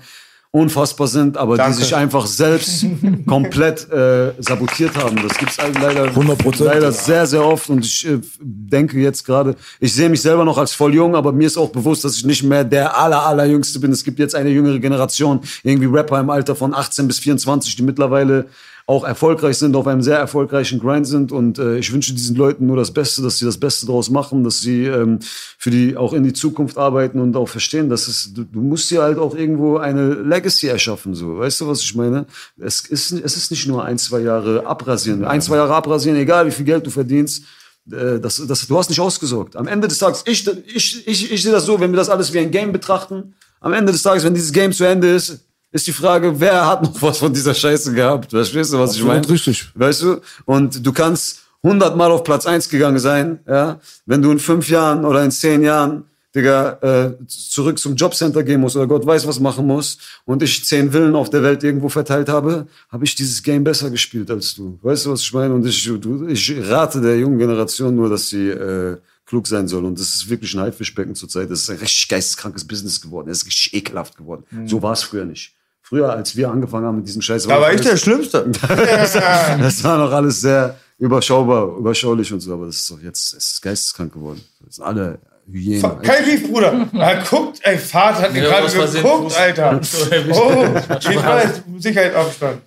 [0.55, 1.77] unfassbar sind, aber Danke.
[1.77, 2.87] die sich einfach selbst
[3.27, 5.17] komplett äh, sabotiert haben.
[5.27, 6.63] Das gibt's leider, 100%.
[6.63, 10.57] leider sehr, sehr oft und ich äh, denke jetzt gerade, ich sehe mich selber noch
[10.57, 13.81] als voll jung, aber mir ist auch bewusst, dass ich nicht mehr der aller, allerjüngste
[13.81, 13.91] bin.
[13.91, 17.83] Es gibt jetzt eine jüngere Generation, irgendwie Rapper im Alter von 18 bis 24, die
[17.83, 18.47] mittlerweile
[18.87, 21.33] auch erfolgreich sind, auf einem sehr erfolgreichen Grind sind.
[21.33, 24.45] Und äh, ich wünsche diesen Leuten nur das Beste, dass sie das Beste daraus machen,
[24.45, 25.21] dass sie ähm,
[25.59, 28.91] für die auch in die Zukunft arbeiten und auch verstehen, dass es du, du musst
[28.91, 32.27] dir halt auch irgendwo eine Legacy erschaffen, so, weißt du, was ich meine?
[32.59, 36.47] Es ist es ist nicht nur ein, zwei Jahre abrasieren, ein, zwei Jahre abrasieren, egal
[36.47, 37.45] wie viel Geld du verdienst,
[37.91, 39.57] äh, das, das, du hast nicht ausgesorgt.
[39.57, 42.35] Am Ende des Tages, ich, ich, ich, ich sehe das so, wenn wir das alles
[42.35, 45.41] wie ein Game betrachten, am Ende des Tages, wenn dieses Game zu Ende ist,
[45.75, 48.31] ist die Frage, wer hat noch was von dieser Scheiße gehabt?
[48.31, 49.29] Verstehst du, was ich Absolut meine?
[49.29, 49.71] richtig.
[49.75, 50.21] Weißt du?
[50.45, 53.81] Und du kannst 100 Mal auf Platz 1 gegangen sein, ja?
[54.07, 58.61] Wenn du in fünf Jahren oder in zehn Jahren, Digga, äh, zurück zum Jobcenter gehen
[58.61, 61.89] musst oder Gott weiß was machen musst und ich zehn Villen auf der Welt irgendwo
[61.89, 64.79] verteilt habe, habe ich dieses Game besser gespielt als du.
[64.83, 65.55] Weißt du, was ich meine?
[65.55, 68.97] Und ich, du, ich rate der jungen Generation nur, dass sie äh,
[69.27, 69.85] klug sein soll.
[69.85, 71.51] Und das ist wirklich ein Haifischbecken zurzeit.
[71.51, 73.29] Das ist ein richtig geisteskrankes Business geworden.
[73.29, 74.45] Das ist richtig ekelhaft geworden.
[74.67, 75.55] So war es früher nicht.
[75.95, 78.51] Früher, als wir angefangen haben mit diesem Scheiß, da war ich alles- der Schlimmste.
[78.69, 83.53] das war noch alles sehr überschaubar, überschaulich und so, aber das ist doch jetzt, es
[83.53, 84.41] ist geisteskrank geworden.
[84.67, 86.03] Das sind alle Hyänen.
[86.03, 86.89] Kein Beef, Bruder.
[86.95, 89.39] Er guckt, ey, Vater hat Ja, gerade geguckt.
[89.39, 89.81] Alter.
[90.33, 90.65] Oh,
[90.99, 92.63] ich weiß, Sicherheitsabstand.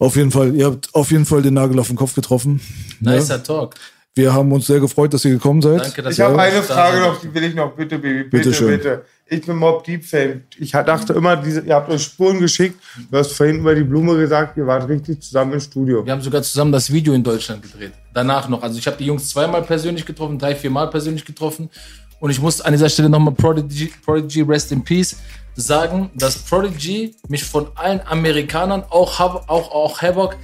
[0.00, 2.60] Auf jeden Fall, ihr habt auf jeden Fall den Nagel auf den Kopf getroffen.
[2.98, 3.76] Nicer Talk.
[4.14, 5.80] Wir haben uns sehr gefreut, dass ihr gekommen seid.
[5.82, 7.72] Danke, dass Ich habe ihr eine Frage noch, die will ich noch.
[7.76, 8.82] Bitte, Baby, bitte, Bitte bitte.
[8.82, 9.00] schön.
[9.38, 10.42] Ich bin Mob Deep Fan.
[10.58, 12.80] Ich dachte immer, diese, ihr habt euch Spuren geschickt.
[13.08, 16.04] Du hast vorhin über die Blume gesagt, ihr wart richtig zusammen im Studio.
[16.04, 17.92] Wir haben sogar zusammen das Video in Deutschland gedreht.
[18.12, 18.64] Danach noch.
[18.64, 21.70] Also ich habe die Jungs zweimal persönlich getroffen, drei, vier Mal persönlich getroffen.
[22.18, 25.16] Und ich muss an dieser Stelle nochmal Prodigy, Prodigy Rest in Peace
[25.54, 30.36] sagen, dass Prodigy mich von allen Amerikanern, auch, auch, auch Havoc,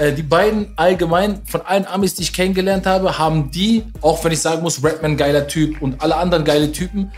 [0.00, 4.32] äh, die beiden allgemein, von allen Amis, die ich kennengelernt habe, haben die, auch wenn
[4.32, 7.12] ich sagen muss, Redman geiler Typ und alle anderen geile Typen,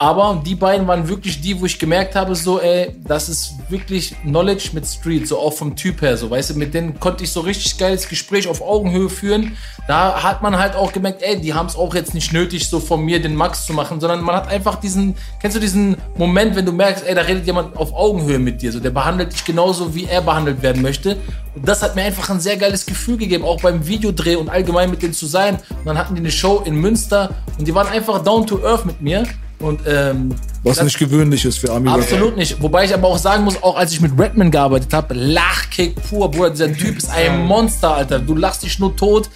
[0.00, 4.14] Aber die beiden waren wirklich die, wo ich gemerkt habe, so, ey, das ist wirklich
[4.22, 7.32] Knowledge mit Street, so auch vom Typ her, so, weißt du, mit denen konnte ich
[7.32, 9.56] so richtig geiles Gespräch auf Augenhöhe führen.
[9.88, 12.78] Da hat man halt auch gemerkt, ey, die haben es auch jetzt nicht nötig, so
[12.78, 16.54] von mir den Max zu machen, sondern man hat einfach diesen, kennst du diesen Moment,
[16.54, 19.44] wenn du merkst, ey, da redet jemand auf Augenhöhe mit dir, so, der behandelt dich
[19.44, 21.16] genauso, wie er behandelt werden möchte.
[21.56, 24.90] Und das hat mir einfach ein sehr geiles Gefühl gegeben, auch beim Videodreh und allgemein
[24.90, 25.56] mit denen zu sein.
[25.56, 28.86] Und dann hatten die eine Show in Münster und die waren einfach down to earth
[28.86, 29.26] mit mir.
[29.60, 31.88] Und ähm, Was das- nicht gewöhnlich ist für Ami.
[31.88, 32.62] Absolut nicht.
[32.62, 36.30] Wobei ich aber auch sagen muss, auch als ich mit Redman gearbeitet habe, Lachkick pur,
[36.30, 38.18] Bruder, dieser Typ ist ein Monster, Alter.
[38.20, 39.28] Du lachst dich nur tot.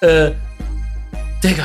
[0.00, 0.32] Äh,
[1.44, 1.64] Digga.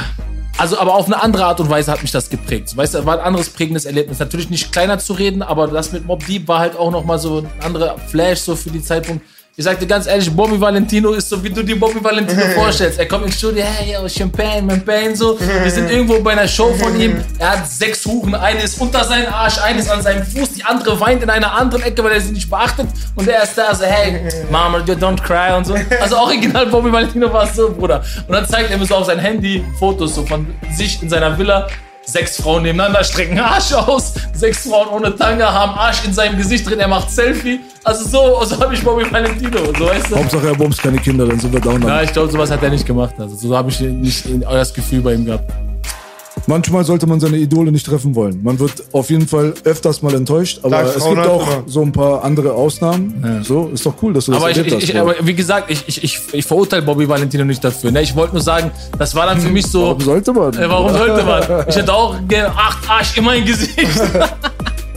[0.60, 2.78] Also, aber auf eine andere Art und Weise hat mich das geprägt.
[2.78, 4.20] Weißt du, war ein anderes prägendes Erlebnis.
[4.20, 7.40] Natürlich nicht kleiner zu reden, aber das mit Mob Deep war halt auch nochmal so
[7.40, 9.26] ein anderer Flash so für die Zeitpunkt.
[9.56, 12.98] Ich sag dir ganz ehrlich, Bobby Valentino ist so, wie du dir Bobby Valentino vorstellst.
[12.98, 15.40] Er kommt ins Studio, hey, yo, Champagne, Champagne, so.
[15.40, 17.24] Wir sind irgendwo bei einer Show von ihm.
[17.38, 18.34] Er hat sechs Huchen.
[18.34, 21.52] Eine ist unter seinem Arsch, eine ist an seinem Fuß, die andere weint in einer
[21.54, 22.88] anderen Ecke, weil er sie nicht beachtet.
[23.14, 25.76] Und er ist da so, hey, Mama, you don't cry und so.
[26.02, 28.04] Also original Bobby Valentino war es so, Bruder.
[28.28, 31.38] Und dann zeigt er mir so auf sein Handy Fotos so von sich in seiner
[31.38, 31.68] Villa.
[32.06, 34.14] Sechs Frauen nebeneinander strecken Arsch aus.
[34.34, 36.80] Sechs Frauen ohne Tanga haben Arsch in seinem Gesicht drin.
[36.80, 37.62] Er macht Selfie.
[37.84, 39.60] Also so, so habe ich Bobby Valentino.
[39.78, 40.18] So weißt du?
[40.18, 41.82] Hauptsache er bumst keine Kinder, dann sind wir down.
[41.82, 43.14] Ja, ich glaube, sowas hat er nicht gemacht.
[43.18, 45.52] Also so habe ich nicht das Gefühl bei ihm gehabt.
[46.46, 48.42] Manchmal sollte man seine Idole nicht treffen wollen.
[48.44, 51.64] Man wird auf jeden Fall öfters mal enttäuscht, aber Sag es Frauen gibt auch immer.
[51.68, 53.42] so ein paar andere Ausnahmen.
[53.44, 55.02] So, ist doch cool, dass du das Aber, ich, erlebt ich, ich, hast.
[55.02, 57.92] aber wie gesagt, ich, ich, ich, ich verurteile Bobby Valentino nicht dafür.
[57.92, 58.02] Ne?
[58.02, 59.84] Ich wollte nur sagen, das war dann für mich so.
[59.84, 60.54] Warum sollte man?
[60.54, 61.44] Äh, warum sollte man?
[61.70, 63.78] Ich hätte auch gerne acht Arsch in mein Gesicht.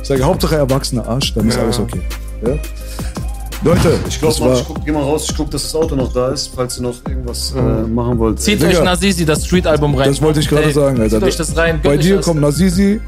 [0.03, 2.01] Ich sage, Hauptsache erwachsener Arsch, dann ist alles okay.
[2.47, 2.53] Ja?
[3.65, 6.29] Leute, Ich glaube, ich guck, geh mal raus, ich guck, dass das Auto noch da
[6.29, 8.41] ist, falls ihr noch irgendwas äh, machen wollt.
[8.41, 10.09] Zieht Digga, euch Nazizi, das Street-Album rein.
[10.11, 11.17] das wollte ich gerade sagen, Alter.
[11.19, 11.81] Zieht euch das rein.
[11.83, 13.01] Bei dir kommt Nazizi,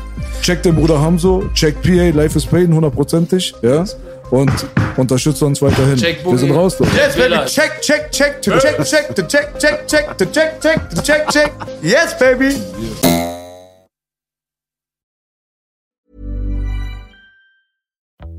[0.43, 3.85] check den Bruder Hamzo, check PA, Life is Pain, hundertprozentig, ja?
[4.31, 4.53] Und
[4.97, 5.97] unterstützt uns weiterhin.
[5.97, 6.93] Check Wir sind raus, Leute.
[6.97, 7.35] Yes, baby.
[7.47, 9.15] Check, check, check, check, check, check,
[9.59, 11.53] check, check, to check, check, to check, check.
[11.83, 13.38] Yes, baby.